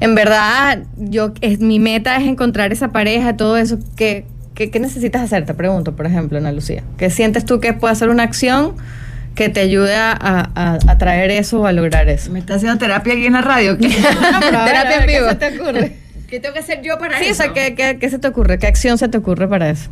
en 0.00 0.14
verdad 0.14 0.82
yo 0.98 1.32
es, 1.40 1.58
mi 1.60 1.78
meta 1.78 2.16
es 2.18 2.24
encontrar 2.28 2.70
esa 2.72 2.88
pareja, 2.92 3.36
todo 3.38 3.56
eso. 3.56 3.78
¿Qué, 3.96 4.26
qué 4.54 4.78
necesitas 4.78 5.22
hacer? 5.22 5.46
Te 5.46 5.54
pregunto, 5.54 5.96
por 5.96 6.04
ejemplo, 6.06 6.36
Ana 6.36 6.52
Lucía. 6.52 6.82
¿Qué 6.98 7.08
sientes 7.08 7.46
tú 7.46 7.60
que 7.60 7.72
puede 7.72 7.94
ser 7.94 8.10
una 8.10 8.24
acción 8.24 8.74
que 9.34 9.48
te 9.48 9.60
ayude 9.60 9.94
a, 9.96 10.12
a- 10.12 10.78
a 10.86 10.98
traer 10.98 11.30
eso 11.30 11.60
o 11.60 11.66
a 11.66 11.72
lograr 11.72 12.08
eso. 12.08 12.30
¿Me 12.30 12.38
está 12.40 12.54
haciendo 12.56 12.78
terapia 12.78 13.14
aquí 13.14 13.26
en 13.26 13.32
la 13.34 13.40
radio? 13.42 13.78
¿Qué? 13.78 13.88
Terapia 14.50 15.00
en 15.00 15.06
vivo. 15.06 15.26
¿Qué 15.26 15.30
se 15.30 15.34
te 15.36 15.60
ocurre? 15.60 15.96
¿Qué 16.28 16.40
tengo 16.40 16.52
que 16.54 16.60
hacer 16.60 16.82
yo 16.82 16.98
para 16.98 17.18
Sí, 17.18 17.24
o 17.24 17.28
eso? 17.28 17.42
sea, 17.42 17.52
¿qué, 17.52 17.74
qué, 17.74 17.98
qué 18.00 18.10
se 18.10 18.18
te 18.18 18.28
ocurre? 18.28 18.58
¿Qué 18.58 18.66
acción 18.66 18.98
se 18.98 19.08
te 19.08 19.18
ocurre 19.18 19.48
para 19.48 19.68
eso? 19.70 19.90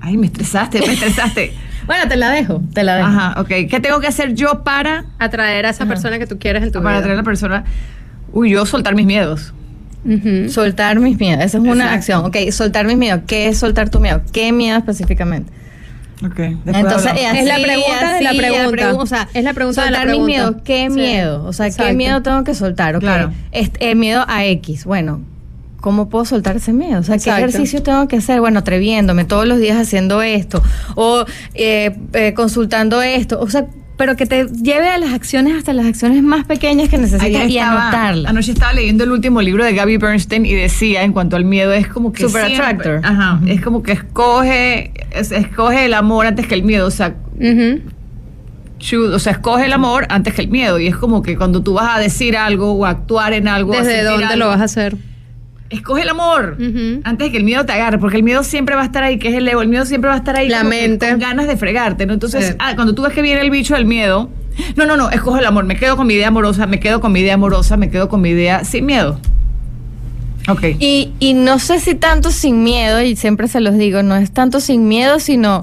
Ay, 0.00 0.16
me 0.16 0.26
estresaste, 0.26 0.80
me 0.80 0.92
estresaste. 0.94 1.52
Bueno, 1.86 2.06
te 2.08 2.14
la 2.14 2.30
dejo, 2.30 2.62
te 2.72 2.84
la 2.84 2.94
dejo. 2.96 3.08
Ajá, 3.08 3.40
ok. 3.40 3.48
¿Qué 3.68 3.80
tengo 3.82 3.98
que 4.00 4.06
hacer 4.06 4.34
yo 4.34 4.62
para, 4.62 5.06
Atraer 5.18 5.66
a 5.66 5.70
esa 5.70 5.86
persona 5.86 6.18
que 6.20 6.26
tú 6.26 6.38
quieres 6.38 6.62
en 6.62 6.70
tu 6.70 6.78
para 6.82 6.90
vida. 6.90 6.98
atraer 6.98 7.14
a 7.14 7.16
la 7.16 7.24
persona? 7.24 7.64
Uy, 8.32 8.50
yo 8.50 8.64
soltar 8.64 8.94
mis 8.94 9.06
miedos. 9.06 9.52
Ujú. 10.04 10.48
Soltar 10.50 11.00
mis 11.00 11.18
miedos, 11.18 11.42
esa 11.44 11.58
es 11.58 11.64
una 11.64 11.72
Exacto. 11.94 11.94
acción. 11.94 12.24
Ok, 12.26 12.52
soltar 12.52 12.86
mis 12.86 12.96
miedos. 12.96 13.22
¿Qué 13.26 13.48
es 13.48 13.58
soltar 13.58 13.88
tu 13.90 13.98
miedo? 13.98 14.22
¿Qué 14.32 14.52
miedo 14.52 14.78
específicamente? 14.78 15.50
Ok. 16.24 16.34
después 16.36 16.76
Entonces, 16.76 17.12
así, 17.12 17.38
Es 17.38 17.44
la 17.46 17.54
pregunta 17.58 18.14
de 18.14 18.22
la 18.22 18.30
así, 18.30 18.38
pregunta. 18.38 18.94
o 18.94 19.06
sea, 19.06 19.28
Es 19.32 19.44
la 19.44 19.54
pregunta 19.54 19.84
de 19.84 19.90
la 19.90 19.98
soltar 19.98 20.06
mis 20.16 20.24
pregunta. 20.26 20.26
miedos. 20.50 20.56
¿Qué 20.64 20.86
Sí. 20.88 20.94
miedo? 20.94 21.44
O 21.44 21.52
sea, 21.52 21.70
¿qué 21.70 21.92
miedo 21.94 22.22
tengo 22.22 22.44
que 22.44 22.54
soltar? 22.54 22.96
Ok, 22.96 23.00
Claro. 23.02 23.32
este, 23.52 23.90
el 23.90 23.96
miedo 23.96 24.24
a 24.28 24.44
X. 24.44 24.84
Bueno, 24.84 25.20
¿cómo 25.80 26.10
puedo 26.10 26.26
soltar 26.26 26.56
ese 26.56 26.72
miedo? 26.74 27.00
O 27.00 27.02
sea, 27.02 27.14
¿qué 27.16 27.30
Exacto. 27.30 27.38
ejercicios 27.46 27.82
tengo 27.82 28.06
que 28.06 28.16
hacer? 28.16 28.40
Bueno, 28.40 28.58
atreviéndome 28.58 29.24
todos 29.24 29.46
los 29.46 29.58
días 29.60 29.78
haciendo 29.78 30.20
esto 30.20 30.62
o 30.94 31.24
eh, 31.54 31.96
eh, 32.12 32.34
consultando 32.34 33.00
esto. 33.00 33.40
O 33.40 33.48
sea, 33.48 33.66
pero 34.00 34.16
que 34.16 34.24
te 34.24 34.46
lleve 34.46 34.88
a 34.88 34.96
las 34.96 35.12
acciones 35.12 35.54
hasta 35.58 35.74
las 35.74 35.84
acciones 35.84 36.22
más 36.22 36.46
pequeñas 36.46 36.88
que 36.88 36.96
necesitas 36.96 37.50
y 37.50 37.58
anotarlas. 37.58 38.30
Anoche 38.30 38.52
estaba 38.52 38.72
leyendo 38.72 39.04
el 39.04 39.10
último 39.12 39.42
libro 39.42 39.62
de 39.62 39.74
Gabby 39.74 39.98
Bernstein 39.98 40.46
y 40.46 40.54
decía 40.54 41.02
en 41.02 41.12
cuanto 41.12 41.36
al 41.36 41.44
miedo 41.44 41.70
es 41.74 41.86
como 41.86 42.10
que 42.10 42.22
Super 42.22 42.46
siempre- 42.46 42.66
attractor. 42.66 43.00
Ajá, 43.04 43.40
es 43.46 43.60
como 43.60 43.82
que 43.82 43.92
escoge 43.92 44.92
es- 45.10 45.32
escoge 45.32 45.84
el 45.84 45.92
amor 45.92 46.24
antes 46.24 46.46
que 46.46 46.54
el 46.54 46.62
miedo, 46.62 46.86
o 46.86 46.90
sea, 46.90 47.14
choose- 48.78 49.14
o 49.14 49.18
sea, 49.18 49.32
escoge 49.32 49.66
el 49.66 49.72
amor 49.74 50.06
antes 50.08 50.32
que 50.32 50.40
el 50.40 50.48
miedo 50.48 50.78
y 50.78 50.86
es 50.86 50.96
como 50.96 51.20
que 51.22 51.36
cuando 51.36 51.62
tú 51.62 51.74
vas 51.74 51.96
a 51.96 52.00
decir 52.00 52.38
algo 52.38 52.72
o 52.72 52.86
a 52.86 52.90
actuar 52.90 53.34
en 53.34 53.48
algo, 53.48 53.72
¿Desde 53.72 54.02
dónde 54.02 54.24
algo, 54.24 54.38
lo 54.38 54.48
vas 54.48 54.60
a 54.62 54.64
hacer? 54.64 54.96
Escoge 55.70 56.02
el 56.02 56.08
amor 56.08 56.56
antes 57.04 57.26
de 57.28 57.30
que 57.30 57.38
el 57.38 57.44
miedo 57.44 57.64
te 57.64 57.72
agarre, 57.72 57.98
porque 57.98 58.16
el 58.16 58.24
miedo 58.24 58.42
siempre 58.42 58.74
va 58.74 58.82
a 58.82 58.84
estar 58.84 59.04
ahí, 59.04 59.18
que 59.18 59.28
es 59.28 59.34
el 59.34 59.46
ego, 59.46 59.62
el 59.62 59.68
miedo 59.68 59.86
siempre 59.86 60.08
va 60.08 60.14
a 60.14 60.18
estar 60.18 60.36
ahí 60.36 60.48
La 60.48 60.64
mente. 60.64 61.08
con 61.08 61.20
ganas 61.20 61.46
de 61.46 61.56
fregarte, 61.56 62.06
¿no? 62.06 62.12
Entonces, 62.12 62.56
ah, 62.58 62.74
cuando 62.74 62.94
tú 62.94 63.02
ves 63.02 63.12
que 63.12 63.22
viene 63.22 63.40
el 63.40 63.50
bicho 63.50 63.74
del 63.74 63.86
miedo, 63.86 64.30
no, 64.76 64.84
no, 64.84 64.96
no, 64.96 65.10
escoge 65.10 65.38
el 65.40 65.46
amor, 65.46 65.64
me 65.64 65.76
quedo 65.76 65.96
con 65.96 66.08
mi 66.08 66.14
idea 66.14 66.28
amorosa, 66.28 66.66
me 66.66 66.80
quedo 66.80 67.00
con 67.00 67.12
mi 67.12 67.20
idea 67.20 67.34
amorosa, 67.34 67.76
me 67.76 67.88
quedo 67.88 68.08
con 68.08 68.20
mi 68.20 68.30
idea 68.30 68.64
sin 68.64 68.84
miedo. 68.84 69.20
Ok. 70.48 70.64
Y, 70.80 71.12
y 71.20 71.34
no 71.34 71.60
sé 71.60 71.78
si 71.78 71.94
tanto 71.94 72.30
sin 72.30 72.64
miedo, 72.64 73.00
y 73.02 73.14
siempre 73.14 73.46
se 73.46 73.60
los 73.60 73.76
digo, 73.76 74.02
no 74.02 74.16
es 74.16 74.32
tanto 74.32 74.58
sin 74.58 74.88
miedo, 74.88 75.20
sino 75.20 75.62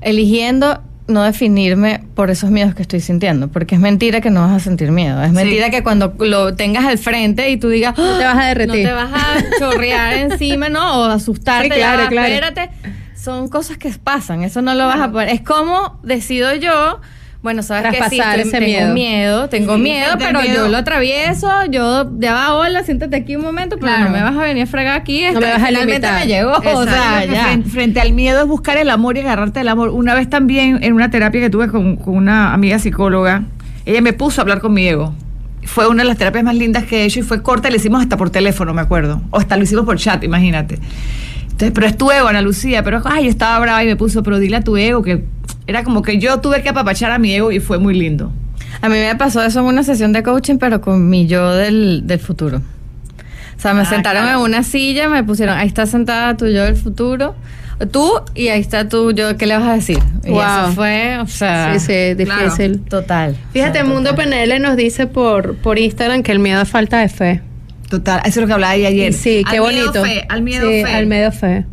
eligiendo 0.00 0.82
no 1.08 1.22
definirme 1.22 2.04
por 2.14 2.30
esos 2.30 2.50
miedos 2.50 2.74
que 2.74 2.82
estoy 2.82 3.00
sintiendo, 3.00 3.48
porque 3.48 3.74
es 3.74 3.80
mentira 3.80 4.20
que 4.20 4.30
no 4.30 4.42
vas 4.42 4.52
a 4.52 4.60
sentir 4.60 4.90
miedo, 4.92 5.22
es 5.22 5.30
Sí. 5.30 5.34
mentira 5.34 5.70
que 5.70 5.82
cuando 5.82 6.14
lo 6.18 6.54
tengas 6.54 6.84
al 6.84 6.98
frente 6.98 7.48
y 7.50 7.56
tú 7.56 7.68
digas, 7.70 7.96
No 7.96 8.18
te 8.18 8.24
vas 8.24 8.36
a 8.38 8.46
derretir. 8.46 8.82
no 8.84 8.88
te 8.88 8.92
vas 8.92 9.10
a 9.12 9.58
chorrear 9.58 10.12
encima, 10.30 10.68
¿no? 10.68 11.00
O 11.00 11.04
asustarte, 11.04 11.70
Sí, 11.74 11.74
claro, 11.80 12.02
va, 12.04 12.08
claro. 12.08 12.28
espérate. 12.34 12.70
Son 13.16 13.48
cosas 13.48 13.78
que 13.78 13.90
pasan, 13.90 14.42
eso 14.44 14.62
no 14.62 14.74
lo 14.74 14.86
vas 14.86 15.00
a 15.00 15.10
poder. 15.10 15.30
Es 15.30 15.40
como 15.40 15.98
decido 16.04 16.54
yo, 16.54 17.00
bueno, 17.42 17.62
sabes 17.62 17.92
que 17.96 18.08
sí, 18.10 18.20
ese 18.20 18.50
tengo 18.50 18.66
miedo. 18.66 18.94
miedo, 18.94 19.48
tengo 19.48 19.76
Sí, 19.76 19.80
miedo, 19.82 20.14
pero 20.18 20.40
miedo. 20.42 20.64
yo 20.64 20.68
lo 20.68 20.76
atravieso, 20.76 21.48
yo 21.70 22.10
ya 22.18 22.34
va, 22.34 22.54
hola, 22.54 22.82
siéntate 22.82 23.14
aquí 23.16 23.36
un 23.36 23.42
momento, 23.42 23.76
pero 23.76 23.86
Claro. 23.92 24.04
no 24.06 24.10
me 24.10 24.22
vas 24.22 24.36
a 24.36 24.40
venir 24.42 24.64
a 24.64 24.66
fregar 24.66 24.96
aquí, 25.00 25.22
No 25.32 25.38
me 25.40 25.46
este, 25.46 25.52
vas 25.52 25.62
a 25.62 25.66
finalmente 25.66 26.06
limitar. 26.08 26.20
me 26.20 26.26
llegó, 26.26 26.52
o 26.52 26.84
sea, 26.84 27.24
ya. 27.24 27.44
Frente, 27.44 27.70
frente 27.70 28.00
al 28.00 28.12
miedo 28.12 28.40
es 28.42 28.46
buscar 28.48 28.76
el 28.76 28.90
amor 28.90 29.16
y 29.16 29.20
agarrarte 29.20 29.60
del 29.60 29.68
amor. 29.68 29.90
Una 29.90 30.14
vez 30.14 30.28
también 30.28 30.78
en 30.82 30.92
una 30.94 31.10
terapia 31.10 31.40
que 31.40 31.48
tuve 31.50 31.68
con, 31.68 31.96
con 31.96 32.16
una 32.16 32.52
amiga 32.52 32.78
psicóloga, 32.78 33.44
ella 33.86 34.00
me 34.02 34.12
puso 34.12 34.40
a 34.40 34.42
hablar 34.42 34.60
con 34.60 34.74
mi 34.74 34.86
ego. 34.88 35.14
Fue 35.64 35.86
una 35.86 36.02
de 36.02 36.08
las 36.08 36.18
terapias 36.18 36.42
más 36.44 36.54
lindas 36.56 36.84
que 36.84 37.02
he 37.02 37.04
hecho 37.04 37.20
y 37.20 37.22
fue 37.22 37.42
corta, 37.42 37.70
le 37.70 37.76
hicimos 37.76 38.00
hasta 38.02 38.16
por 38.16 38.30
teléfono, 38.30 38.74
me 38.74 38.80
acuerdo. 38.80 39.20
O 39.30 39.38
hasta 39.38 39.56
lo 39.56 39.62
hicimos 39.62 39.84
por 39.84 39.96
chat, 39.98 40.24
imagínate. 40.24 40.78
Entonces, 41.42 41.70
pero 41.74 41.86
es 41.86 41.96
tu 41.96 42.10
ego, 42.10 42.26
Ana 42.28 42.40
Lucía. 42.40 42.82
Pero, 42.82 43.02
ay, 43.04 43.24
yo 43.24 43.30
estaba 43.30 43.58
brava 43.60 43.82
y 43.84 43.86
me 43.86 43.96
puso, 43.96 44.22
pero 44.22 44.38
dile 44.38 44.56
a 44.56 44.60
tu 44.62 44.76
ego 44.76 45.02
que 45.02 45.24
era 45.68 45.84
como 45.84 46.02
que 46.02 46.18
yo 46.18 46.40
tuve 46.40 46.62
que 46.62 46.70
apapachar 46.70 47.12
a 47.12 47.18
mi 47.18 47.32
ego 47.32 47.52
y 47.52 47.60
fue 47.60 47.78
muy 47.78 47.94
lindo. 47.94 48.32
A 48.82 48.88
mí 48.88 48.96
me 48.96 49.14
pasó 49.16 49.42
eso 49.42 49.60
en 49.60 49.66
una 49.66 49.82
sesión 49.84 50.12
de 50.12 50.22
coaching, 50.24 50.56
pero 50.58 50.80
con 50.80 51.08
mi 51.08 51.26
yo 51.28 51.52
del, 51.54 52.02
del 52.06 52.18
futuro. 52.18 52.58
O 53.56 53.60
sea, 53.60 53.74
me 53.74 53.82
Ah, 53.82 53.84
sentaron 53.86 54.22
claro. 54.24 54.38
en 54.38 54.44
una 54.44 54.62
silla, 54.62 55.08
me 55.08 55.22
pusieron, 55.24 55.56
ahí 55.56 55.66
está 55.68 55.84
sentada 55.86 56.36
tu 56.36 56.46
yo 56.46 56.64
del 56.64 56.76
futuro, 56.76 57.34
tú, 57.90 58.08
y 58.36 58.48
ahí 58.48 58.60
está 58.60 58.88
tu 58.88 59.10
yo, 59.12 59.36
¿qué 59.36 59.46
le 59.46 59.56
vas 59.58 59.66
a 59.68 59.72
decir? 59.74 59.98
Y 60.24 60.30
Wow. 60.30 60.40
eso 60.40 60.72
fue, 60.74 61.18
o 61.18 61.26
sea, 61.26 61.76
Sí, 61.78 62.14
sí, 62.16 62.24
claro. 62.24 62.42
difícil. 62.44 62.80
total. 62.82 63.36
Fíjate, 63.52 63.80
O 63.80 63.84
sea, 63.84 63.92
Mundo 63.92 64.10
total. 64.10 64.26
PNL 64.30 64.60
nos 64.60 64.76
dice 64.76 65.06
por, 65.08 65.56
por 65.56 65.78
Instagram 65.78 66.22
que 66.22 66.30
el 66.32 66.38
miedo 66.38 66.62
es 66.62 66.68
falta 66.68 66.98
de 67.00 67.08
fe. 67.08 67.42
Total, 67.90 68.20
eso 68.20 68.28
es 68.28 68.36
lo 68.36 68.46
que 68.46 68.52
hablaba 68.52 68.74
ella 68.76 68.88
ayer. 68.88 69.12
Sí, 69.12 69.42
qué 69.50 69.56
Al 69.56 69.62
bonito. 69.62 69.90
Miedo 69.92 70.04
fe, 70.04 70.26
al 70.28 70.42
miedo 70.42 70.68
Sí, 70.70 70.84
fe. 70.84 70.94
al 70.94 71.06
miedo 71.06 71.32
fe. 71.32 71.64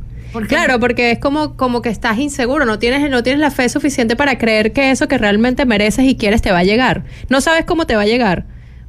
Claro, 0.44 0.80
porque 0.80 1.12
es 1.12 1.20
como, 1.20 1.56
como 1.56 1.82
que 1.82 1.90
estás 1.90 2.18
inseguro, 2.18 2.66
no 2.66 2.80
tienes, 2.80 3.10
no 3.10 3.24
tienes 3.24 3.40
la 3.40 3.52
fe 3.52 3.70
suficiente 3.70 4.16
para 4.16 4.38
creer 4.38 4.74
que 4.74 4.92
eso 4.92 5.08
que 5.08 5.18
realmente 5.18 5.66
mereces 5.66 6.06
y 6.06 6.16
quieres 6.16 6.42
te 6.42 6.52
va 6.52 6.60
a 6.60 6.64
llegar. 6.64 7.04
No 7.30 7.42
sabes 7.42 7.66
cómo 7.66 7.86
te 7.86 7.96
va 7.96 8.04
a 8.04 8.06
llegar, 8.06 8.46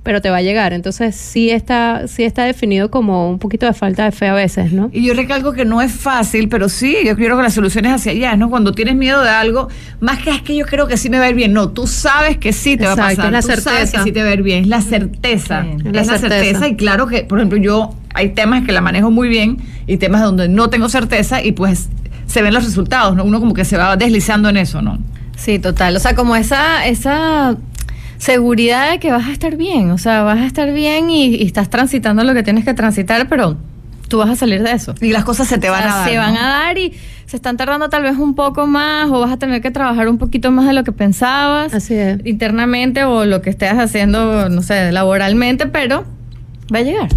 pero 0.07 0.21
te 0.23 0.31
va 0.31 0.37
a 0.37 0.43
llegar. 0.43 0.73
Entonces 0.73 1.17
sí 1.17 1.51
está, 1.51 2.07
sí 2.07 2.23
está 2.23 2.45
definido 2.45 2.93
como 2.93 3.29
un 3.29 3.41
poquito 3.41 3.67
de 3.67 3.73
falta 3.73 4.05
de 4.05 4.13
fe 4.13 4.29
a 4.29 4.35
veces, 4.35 4.73
¿no? 4.73 4.89
Y 4.93 5.05
yo 5.05 5.15
recalco 5.15 5.53
que 5.53 5.65
no 5.65 5.83
es 5.83 5.91
fácil, 5.91 6.49
pero 6.49 6.69
sí, 6.69 6.97
yo 7.05 7.17
creo 7.17 7.37
que 7.37 7.43
la 7.43 7.51
solución 7.51 7.87
es 7.87 7.93
hacia 7.95 8.13
allá, 8.13 8.37
¿no? 8.37 8.49
Cuando 8.49 8.71
tienes 8.71 8.95
miedo 8.95 9.21
de 9.21 9.31
algo, 9.31 9.67
más 9.99 10.21
que 10.21 10.31
es 10.31 10.43
que 10.43 10.55
yo 10.57 10.65
creo 10.65 10.87
que 10.87 10.97
sí 10.97 11.11
me 11.11 11.19
va 11.19 11.25
a 11.25 11.31
ir 11.31 11.35
bien. 11.35 11.53
No, 11.53 11.71
tú 11.71 11.89
sabes 11.89 12.39
que 12.39 12.53
sí 12.53 12.77
te 12.77 12.85
va 12.85 12.91
a 12.91 12.95
Exacto, 12.95 13.17
pasar. 13.17 13.27
es 13.27 13.33
la 13.33 13.41
tú 13.41 13.61
sabes 13.61 13.65
certeza. 13.91 13.99
que 13.99 14.05
sí 14.05 14.13
te 14.13 14.23
va 14.23 14.29
a 14.31 14.35
ir 14.35 14.43
bien. 14.45 14.63
Es 14.63 14.69
la 14.69 14.81
certeza. 14.81 15.63
Sí, 15.65 15.71
es 15.71 15.77
es 15.79 15.85
la, 15.87 15.91
la 15.91 16.05
certeza. 16.19 16.29
certeza. 16.45 16.69
Y 16.69 16.77
claro 16.77 17.09
que, 17.09 17.25
por 17.25 17.39
ejemplo, 17.41 17.59
yo 17.59 17.93
hay 18.15 18.29
temas 18.29 18.65
que 18.65 18.71
la 18.71 18.81
manejo 18.81 19.11
muy 19.11 19.29
bien 19.29 19.57
y 19.89 19.97
temas 19.97 20.23
donde 20.23 20.49
no 20.49 20.71
tengo 20.71 20.89
certeza 20.89 21.43
y 21.43 21.51
pues 21.51 21.89
se 22.29 22.43
ven 22.43 22.55
los 22.55 22.65
resultados, 22.65 23.17
¿no? 23.17 23.25
Uno 23.25 23.41
como 23.41 23.55
que 23.55 23.65
se 23.65 23.77
va 23.77 23.97
deslizando 23.97 24.49
en 24.51 24.57
eso, 24.57 24.83
¿no? 24.83 24.99
Sí, 25.37 25.59
total. 25.59 25.97
O 25.97 25.99
sea, 25.99 26.15
como 26.15 26.37
esa, 26.37 26.87
esa 26.87 27.57
seguridad 28.19 28.91
de 28.91 28.99
que 28.99 29.11
vas 29.13 29.27
a 29.27 29.33
estar 29.33 29.57
bien. 29.57 29.91
O 29.91 29.99
sea, 29.99 30.23
vas 30.23 30.39
a 30.39 30.47
estar 30.47 30.73
bien 30.73 31.11
y, 31.11 31.27
y 31.37 31.45
estás 31.45 31.71
transitando 31.71 32.25
lo 32.25 32.35
que 32.35 32.43
tienes 32.43 32.65
que 32.65 32.75
transitar, 32.75 33.29
pero 33.29 33.57
tú 34.09 34.19
vas 34.19 34.31
a 34.31 34.37
salir 34.37 34.63
de 34.63 34.73
eso. 34.73 34.95
Y 35.01 35.13
las 35.13 35.25
cosas 35.25 35.49
se 35.49 35.59
te 35.59 35.69
O 35.69 35.73
van 35.73 35.83
sea, 35.83 35.95
a 35.95 35.99
dar. 35.99 36.09
Se 36.09 36.15
¿no? 36.15 36.21
van 36.23 36.37
a 36.37 36.49
dar 36.49 36.79
y 36.79 36.93
se 37.27 37.37
están 37.37 37.57
tardando 37.57 37.89
tal 37.89 38.03
vez 38.05 38.17
un 38.17 38.35
poco 38.35 38.67
más 38.67 39.11
o 39.11 39.21
vas 39.21 39.33
a 39.33 39.37
tener 39.37 39.61
que 39.61 39.71
trabajar 39.73 40.09
un 40.09 40.17
poquito 40.19 40.51
más 40.53 40.67
de 40.67 40.73
lo 40.75 40.85
que 40.85 40.93
pensabas 40.93 41.75
Así 41.75 41.95
es. 41.95 42.25
internamente 42.25 43.03
o 43.05 43.25
lo 43.25 43.43
que 43.43 43.51
estés 43.51 43.73
haciendo, 43.73 44.49
no 44.49 44.63
sé, 44.63 44.93
laboralmente, 44.93 45.67
pero 45.67 46.05
va 46.73 46.79
a 46.79 46.83
llegar. 46.83 47.09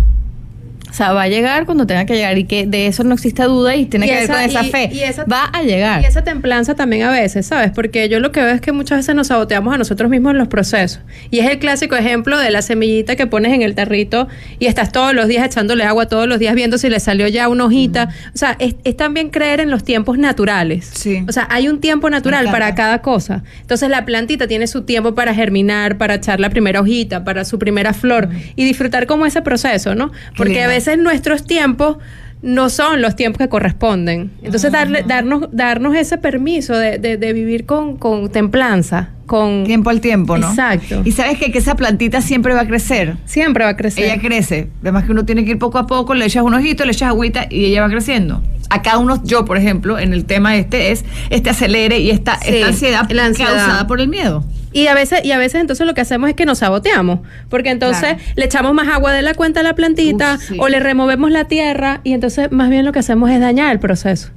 O 0.90 0.94
sea, 0.94 1.14
va 1.14 1.24
a 1.24 1.28
llegar 1.28 1.66
cuando 1.66 1.86
tenga 1.86 2.06
que 2.06 2.16
llegar 2.16 2.38
y 2.38 2.46
que 2.46 2.66
de 2.66 2.88
eso 2.88 3.04
no 3.04 3.14
existe 3.14 3.44
duda 3.44 3.76
y 3.76 3.86
tiene 3.86 4.06
Y 4.08 4.10
que 4.10 4.16
ver 4.16 4.24
esa- 4.24 4.34
con 4.34 4.42
esa 4.44 4.66
y- 4.66 4.70
fe. 4.72 4.90
y 4.92 5.00
esa- 5.02 5.24
va 5.26 5.46
a 5.46 5.62
llegar. 5.62 6.02
Y 6.02 6.06
esa 6.06 6.24
templanza 6.24 6.76
también 6.76 7.04
a 7.04 7.12
veces, 7.12 7.46
¿sabes? 7.46 7.72
Porque 7.74 8.10
yo 8.10 8.20
lo 8.20 8.32
que 8.32 8.42
veo 8.42 8.54
es 8.56 8.62
que 8.62 8.72
muchas 8.72 9.00
veces 9.00 9.14
nos 9.16 9.28
saboteamos 9.28 9.74
a 9.74 9.78
nosotros 9.78 10.10
mismos 10.10 10.32
en 10.32 10.40
los 10.40 10.48
procesos. 10.48 11.02
Y 11.32 11.40
es 11.40 11.50
el 11.50 11.60
clásico 11.60 11.96
ejemplo 11.96 12.38
de 12.40 12.50
la 12.52 12.62
semillita 12.62 13.16
que 13.16 13.28
pones 13.28 13.54
en 13.54 13.62
el 13.62 13.76
tarrito 13.76 14.28
y 14.58 14.66
estás 14.66 14.92
todos 14.92 15.14
los 15.14 15.28
días 15.28 15.46
echándole 15.46 15.84
agua, 15.84 16.08
todos 16.08 16.28
los 16.28 16.40
días 16.40 16.56
viendo 16.56 16.78
si 16.78 16.90
le 16.90 17.00
salió 17.00 17.28
ya 17.28 17.48
una 17.50 17.66
hojita. 17.66 18.10
O 18.34 18.38
sea, 18.38 18.56
es, 18.60 18.76
es 18.84 18.98
también 18.98 19.30
creer 19.30 19.60
en 19.60 19.70
los 19.70 19.84
tiempos 19.84 20.18
naturales. 20.18 20.90
Sí. 20.94 21.24
O 21.28 21.32
sea, 21.32 21.48
hay 21.52 21.68
un 21.68 21.80
tiempo 21.80 22.10
natural 22.10 22.46
para 22.52 22.74
cada 22.76 23.02
cosa. 23.02 23.44
Entonces 23.62 23.90
la 23.90 24.06
plantita 24.06 24.48
tiene 24.48 24.66
su 24.68 24.84
tiempo 24.84 25.14
para 25.16 25.34
germinar, 25.34 25.98
para 25.98 26.16
echar 26.16 26.40
la 26.40 26.50
primera 26.50 26.82
hojita, 26.82 27.24
para 27.24 27.46
su 27.46 27.60
primera 27.60 27.94
flor 27.94 28.30
y 28.56 28.66
disfrutar 28.66 29.06
como 29.06 29.26
ese 29.26 29.42
proceso, 29.42 29.94
¿no? 29.96 30.12
Porque 30.36 30.64
a 30.64 30.68
lindo. 30.68 30.79
Veces 30.80 30.98
nuestros 30.98 31.46
tiempos 31.46 31.98
no 32.42 32.70
son 32.70 33.02
los 33.02 33.16
tiempos 33.18 33.38
que 33.38 33.50
corresponden. 33.50 34.32
Entonces 34.42 34.72
darle, 34.72 35.04
darnos, 35.06 35.50
darnos 35.52 35.96
ese 35.96 36.18
permiso 36.18 36.74
de, 36.78 36.98
de- 36.98 37.18
de 37.18 37.34
vivir 37.34 37.66
con, 37.66 37.98
con 37.98 38.30
templanza, 38.32 39.10
con 39.26 39.66
Tiempo 39.66 39.90
al 39.90 40.00
tiempo, 40.00 40.38
¿no? 40.38 40.48
Exacto. 40.50 41.02
Y 41.04 41.12
sabes 41.12 41.38
que, 41.38 41.52
que 41.52 41.58
esa 41.60 41.76
plantita 41.76 42.22
siempre 42.22 42.54
va 42.54 42.62
a 42.62 42.68
crecer. 42.68 43.18
siempre 43.26 43.66
va 43.66 43.72
a 43.72 43.76
crecer. 43.78 44.06
Ella 44.06 44.20
crece. 44.22 44.70
Además 44.82 45.04
que 45.04 45.12
uno 45.12 45.26
tiene 45.26 45.44
que 45.44 45.52
ir 45.52 45.60
poco 45.60 45.78
a 45.80 45.86
poco, 45.86 46.14
le 46.14 46.26
echas 46.26 46.44
un 46.44 46.54
ojito, 46.54 46.86
le 46.86 46.94
echas 46.94 47.10
agüita 47.10 47.46
y 47.50 47.66
ella 47.66 47.82
va 47.82 47.90
creciendo. 47.90 48.42
A 48.70 48.82
cada 48.84 49.00
uno, 49.00 49.22
yo 49.26 49.44
por 49.46 49.58
ejemplo, 49.58 50.00
en 50.00 50.14
el 50.14 50.24
tema 50.26 50.56
este 50.56 50.92
es 50.92 51.04
este 51.30 51.50
acelere 51.50 52.00
y 52.00 52.10
esta, 52.10 52.38
Sí, 52.40 52.56
esta 52.56 52.68
ansiedad, 52.68 53.10
la 53.12 53.26
ansiedad. 53.26 53.52
causada 53.56 53.86
por 53.88 54.00
el 54.00 54.08
miedo. 54.08 54.46
Y 54.72 54.88
a 54.88 54.94
veces, 54.94 55.22
y 55.26 55.32
a 55.32 55.38
veces 55.38 55.62
entonces 55.62 55.86
lo 55.88 55.94
que 55.96 56.02
hacemos 56.02 56.30
es 56.30 56.36
que 56.36 56.46
nos 56.46 56.60
saboteamos, 56.60 57.22
porque 57.50 57.72
entonces 57.72 58.16
Claro. 58.16 58.20
le 58.36 58.46
echamos 58.46 58.74
más 58.74 58.88
agua 58.88 59.12
de 59.14 59.22
la 59.24 59.34
cuenta 59.34 59.62
a 59.62 59.64
la 59.64 59.74
plantita 59.74 60.36
Uf, 60.36 60.42
sí. 60.44 60.58
o 60.60 60.68
le 60.68 60.80
removemos 60.80 61.32
la 61.32 61.46
tierra 61.46 62.02
y 62.04 62.14
entonces 62.14 62.52
más 62.52 62.70
bien 62.70 62.86
lo 62.86 62.92
que 62.92 63.00
hacemos 63.00 63.30
es 63.32 63.40
dañar 63.40 63.72
el 63.72 63.80
proceso. 63.80 64.30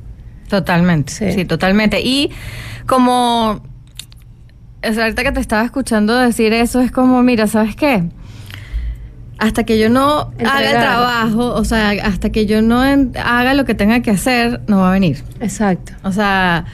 Totalmente, 0.49 1.13
Sí. 1.13 1.33
sí. 1.33 1.45
totalmente. 1.45 2.01
Y 2.01 2.31
como, 2.87 3.63
es 4.83 4.97
ahorita 4.99 5.23
que 5.23 5.33
te 5.33 5.41
estaba 5.41 5.65
escuchando 5.65 6.17
decir 6.19 6.53
eso, 6.53 6.81
es 6.81 6.91
como, 6.91 7.23
mira, 7.23 7.47
¿sabes 7.47 7.77
qué? 7.77 8.05
Hasta 9.39 9.65
que 9.65 9.79
yo 9.79 9.89
no 9.89 10.33
haga 10.45 10.61
el 10.71 10.77
trabajo, 10.77 11.55
o 11.55 11.65
sea, 11.65 11.91
hasta 12.05 12.31
que 12.31 12.47
yo 12.47 12.63
no 12.63 12.81
haga 12.81 13.55
lo 13.55 13.65
que 13.65 13.75
tenga 13.75 14.01
que 14.01 14.13
hacer, 14.13 14.61
no 14.69 14.79
va 14.81 14.91
a 14.91 14.93
venir. 14.93 15.25
Exacto. 15.41 15.93
O 16.05 16.13
sea, 16.13 16.65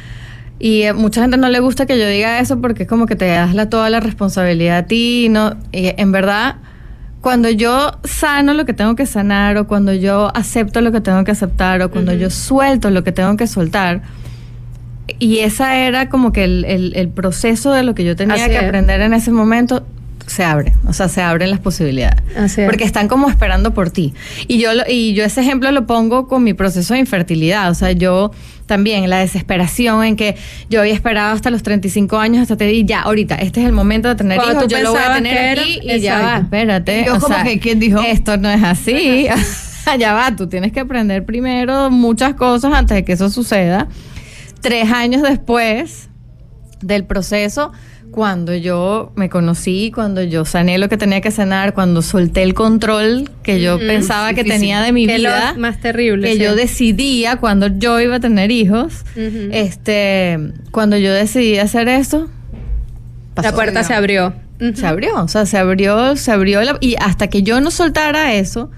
Y 0.60 0.82
eh, 0.82 0.92
mucha 0.92 1.20
gente 1.22 1.36
no 1.36 1.48
le 1.48 1.60
gusta 1.60 1.86
que 1.86 1.98
yo 1.98 2.06
diga 2.08 2.40
eso 2.40 2.60
porque 2.60 2.82
es 2.82 2.88
como 2.88 3.06
que 3.06 3.14
te 3.16 3.26
das 3.28 3.54
la, 3.54 3.68
toda 3.70 3.90
la 3.90 4.00
responsabilidad 4.00 4.78
a 4.78 4.82
ti. 4.86 5.26
y 5.26 5.28
No, 5.28 5.54
y 5.72 5.92
en 5.96 6.10
verdad, 6.12 6.56
cuando 7.20 7.48
yo 7.48 7.92
sano 8.04 8.54
lo 8.54 8.64
que 8.64 8.72
tengo 8.72 8.96
que 8.96 9.06
sanar, 9.06 9.56
o 9.56 9.66
cuando 9.68 9.92
yo 9.92 10.30
acepto 10.34 10.80
lo 10.80 10.90
que 10.92 11.00
tengo 11.00 11.22
que 11.24 11.30
aceptar, 11.30 11.80
o 11.82 11.90
cuando 11.90 12.12
yo 12.12 12.30
suelto 12.30 12.90
lo 12.90 13.04
que 13.04 13.12
tengo 13.12 13.36
que 13.36 13.46
soltar, 13.46 14.02
y 15.20 15.38
esa 15.38 15.76
era 15.76 16.08
como 16.08 16.32
que 16.32 16.44
el, 16.44 16.64
el- 16.64 16.92
el 16.96 17.08
proceso 17.08 17.72
de 17.72 17.82
lo 17.82 17.94
que 17.94 18.04
yo 18.04 18.14
tenía 18.14 18.34
Así 18.36 18.50
que 18.50 18.56
es. 18.58 18.62
aprender 18.64 19.00
en 19.00 19.14
ese 19.14 19.30
momento, 19.30 19.86
se 20.28 20.44
abre, 20.44 20.74
o 20.86 20.92
sea, 20.92 21.08
se 21.08 21.22
abren 21.22 21.50
las 21.50 21.60
posibilidades. 21.60 22.22
Así 22.36 22.60
es. 22.62 22.66
Porque 22.68 22.84
están 22.84 23.08
como 23.08 23.28
esperando 23.28 23.74
por 23.74 23.90
ti. 23.90 24.14
Y 24.46 24.58
yo, 24.58 24.74
lo- 24.74 24.84
y 24.88 25.14
yo 25.14 25.24
ese 25.24 25.40
ejemplo 25.40 25.70
lo 25.72 25.86
pongo 25.86 26.28
con 26.28 26.44
mi 26.44 26.54
proceso 26.54 26.94
de 26.94 27.00
infertilidad. 27.00 27.70
O 27.70 27.74
sea, 27.74 27.92
yo 27.92 28.30
también, 28.66 29.08
la 29.08 29.18
desesperación 29.18 30.04
en 30.04 30.16
que 30.16 30.36
yo 30.68 30.80
había 30.80 30.92
esperado 30.92 31.34
hasta 31.34 31.50
los 31.50 31.62
35 31.62 32.18
años 32.18 32.42
hasta 32.42 32.56
te 32.56 32.66
di 32.66 32.84
ya, 32.84 33.00
ahorita, 33.00 33.36
este 33.36 33.60
es 33.60 33.66
el 33.66 33.72
momento 33.72 34.08
de 34.08 34.14
tener 34.14 34.36
Cuando 34.36 34.54
hijos, 34.54 34.64
tú 34.68 34.76
yo 34.76 34.82
lo 34.82 34.90
voy 34.92 35.00
a 35.02 35.14
tener 35.14 35.34
que 35.34 35.52
era- 35.52 35.62
aquí 35.62 35.80
y 35.82 36.00
ya 36.00 36.20
va, 36.20 36.36
espérate. 36.38 37.04
Yo 37.06 37.16
o 37.16 37.20
como 37.20 37.34
sea, 37.34 37.44
que, 37.44 37.58
¿quién 37.58 37.80
dijo? 37.80 38.00
Esto 38.00 38.36
no 38.36 38.50
es 38.50 38.62
así. 38.62 39.26
ya 39.98 40.12
va, 40.12 40.36
tú 40.36 40.48
tienes 40.48 40.72
que 40.72 40.80
aprender 40.80 41.24
primero 41.24 41.90
muchas 41.90 42.34
cosas 42.34 42.74
antes 42.74 42.94
de 42.94 43.04
que 43.04 43.12
eso 43.12 43.30
suceda. 43.30 43.88
Tres 44.60 44.90
años 44.92 45.22
después 45.22 46.10
del 46.82 47.04
proceso, 47.06 47.72
cuando 48.10 48.54
yo 48.54 49.12
me 49.16 49.28
conocí, 49.28 49.92
cuando 49.94 50.22
yo 50.22 50.44
sané 50.44 50.78
lo 50.78 50.88
que 50.88 50.96
tenía 50.96 51.20
que 51.20 51.30
sanar, 51.30 51.74
cuando 51.74 52.02
solté 52.02 52.42
el 52.42 52.54
control 52.54 53.30
que 53.42 53.60
yo 53.60 53.78
pensaba 53.78 54.34
que 54.34 54.42
tenía 54.44 54.80
de 54.82 54.92
mi 54.92 55.06
Que 55.06 55.16
es 55.16 55.22
lo 55.22 55.28
vida, 55.28 55.54
más 55.56 55.80
terrible, 55.80 56.28
que 56.28 56.34
sí. 56.36 56.40
yo 56.42 56.54
decidía 56.56 57.36
cuando 57.36 57.68
yo 57.68 58.00
iba 58.00 58.16
a 58.16 58.20
tener 58.20 58.50
hijos, 58.50 59.04
este, 59.52 60.38
cuando 60.70 60.96
yo 60.96 61.12
decidí 61.12 61.58
hacer 61.58 61.88
eso, 61.88 62.28
pasó. 63.34 63.48
La 63.48 63.54
puerta 63.54 63.84
se 63.84 63.94
abrió. 63.94 64.34
Se 64.74 64.86
abrió, 64.86 65.22
o 65.22 65.28
sea, 65.28 65.46
se 65.46 65.56
abrió, 65.56 66.16
se 66.16 66.32
abrió 66.32 66.60
la- 66.62 66.78
y 66.80 66.96
hasta 66.98 67.28
que 67.28 67.44
yo 67.44 67.60
no 67.60 67.70
soltara 67.70 68.34
eso, 68.34 68.72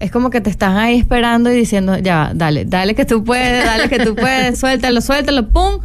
es 0.00 0.10
como 0.10 0.30
que 0.30 0.40
te 0.40 0.50
están 0.50 0.76
ahí 0.76 0.98
esperando 0.98 1.52
y 1.52 1.54
diciendo, 1.54 1.96
ya, 1.98 2.32
dale, 2.34 2.64
dale 2.64 2.96
que 2.96 3.04
tú 3.04 3.22
puedes, 3.22 3.64
dale 3.64 3.88
que 3.88 4.00
tú 4.04 4.16
puedes, 4.16 4.58
suéltalo, 4.60 5.00
suéltalo, 5.00 5.48
pum, 5.50 5.78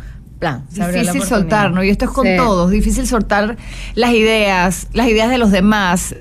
plan. 0.45 0.63
se 0.69 0.91
Difícil 0.91 1.23
soltar, 1.23 1.71
¿no? 1.71 1.83
Y 1.83 1.89
esto 1.89 2.05
es 2.05 2.11
con 2.11 2.25
Sí. 2.25 2.33
todos, 2.37 2.71
difícil 2.71 3.07
soltar 3.07 3.57
las 3.95 4.11
ideas, 4.13 4.87
las 4.93 5.07
ideas 5.07 5.29
de 5.29 5.37
los 5.37 5.51
demás, 5.51 6.15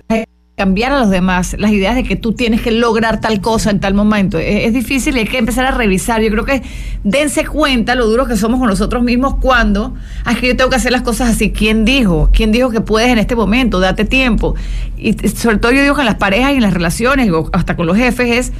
cambiar 0.56 0.92
a 0.92 1.00
los 1.00 1.10
demás, 1.10 1.56
las 1.58 1.72
ideas 1.72 1.96
de 1.96 2.04
que 2.04 2.14
tú 2.14 2.32
tienes 2.32 2.60
que 2.62 2.70
lograr 2.70 3.20
tal 3.20 3.40
cosa 3.40 3.70
en 3.70 3.80
tal 3.80 3.92
momento. 3.92 4.38
Es, 4.38 4.66
es 4.66 4.72
difícil 4.72 5.16
y 5.16 5.20
hay 5.20 5.26
que 5.26 5.36
empezar 5.38 5.66
a 5.66 5.72
revisar. 5.72 6.22
Yo 6.22 6.30
creo 6.30 6.44
que 6.44 6.62
dense 7.02 7.44
cuenta 7.44 7.96
lo 7.96 8.06
duros 8.06 8.28
que 8.28 8.36
somos 8.36 8.60
con 8.60 8.68
nosotros 8.68 9.02
mismos 9.02 9.34
cuando, 9.40 9.94
"Ah, 10.24 10.30
es 10.32 10.38
que 10.38 10.46
yo 10.46 10.56
tengo 10.56 10.70
que 10.70 10.76
hacer 10.76 10.92
las 10.92 11.02
cosas 11.02 11.28
así. 11.30 11.50
¿Quién 11.50 11.84
dijo? 11.84 12.30
¿Quién 12.32 12.52
dijo 12.52 12.70
que 12.70 12.80
puedes 12.80 13.08
en 13.10 13.18
este 13.18 13.34
momento? 13.34 13.80
Date 13.80 14.04
tiempo. 14.04 14.54
Y 14.96 15.14
sobre 15.28 15.56
todo 15.58 15.72
yo 15.72 15.82
digo 15.82 15.96
que 15.96 16.02
en 16.02 16.06
las 16.06 16.14
parejas 16.16 16.52
y 16.52 16.56
en 16.56 16.62
las 16.62 16.72
relaciones, 16.72 17.28
hasta 17.52 17.74
con 17.74 17.86
los 17.86 17.96
jefes, 17.96 18.30
es 18.30 18.52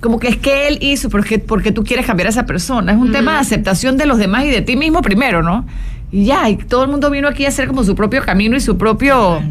como 0.00 0.18
que 0.18 0.28
es 0.28 0.36
que 0.36 0.68
él 0.68 0.78
hizo, 0.80 1.10
porque, 1.10 1.38
porque 1.38 1.72
tú 1.72 1.84
quieres 1.84 2.06
cambiar 2.06 2.26
a 2.26 2.30
esa 2.30 2.46
persona. 2.46 2.92
Es 2.92 2.98
un 2.98 3.12
tema 3.12 3.34
de 3.34 3.38
aceptación 3.38 3.96
de 3.96 4.06
los 4.06 4.18
demás 4.18 4.44
y 4.44 4.50
de 4.50 4.62
ti 4.62 4.76
mismo 4.76 5.02
primero, 5.02 5.42
¿no? 5.42 5.66
Y 6.10 6.24
ya, 6.24 6.48
y 6.48 6.56
todo 6.56 6.84
el 6.84 6.90
mundo 6.90 7.10
vino 7.10 7.28
aquí 7.28 7.44
a 7.44 7.48
hacer 7.48 7.68
como 7.68 7.84
su 7.84 7.94
propio 7.94 8.22
camino 8.22 8.56
y 8.56 8.60
su 8.60 8.76
propio, 8.76 9.42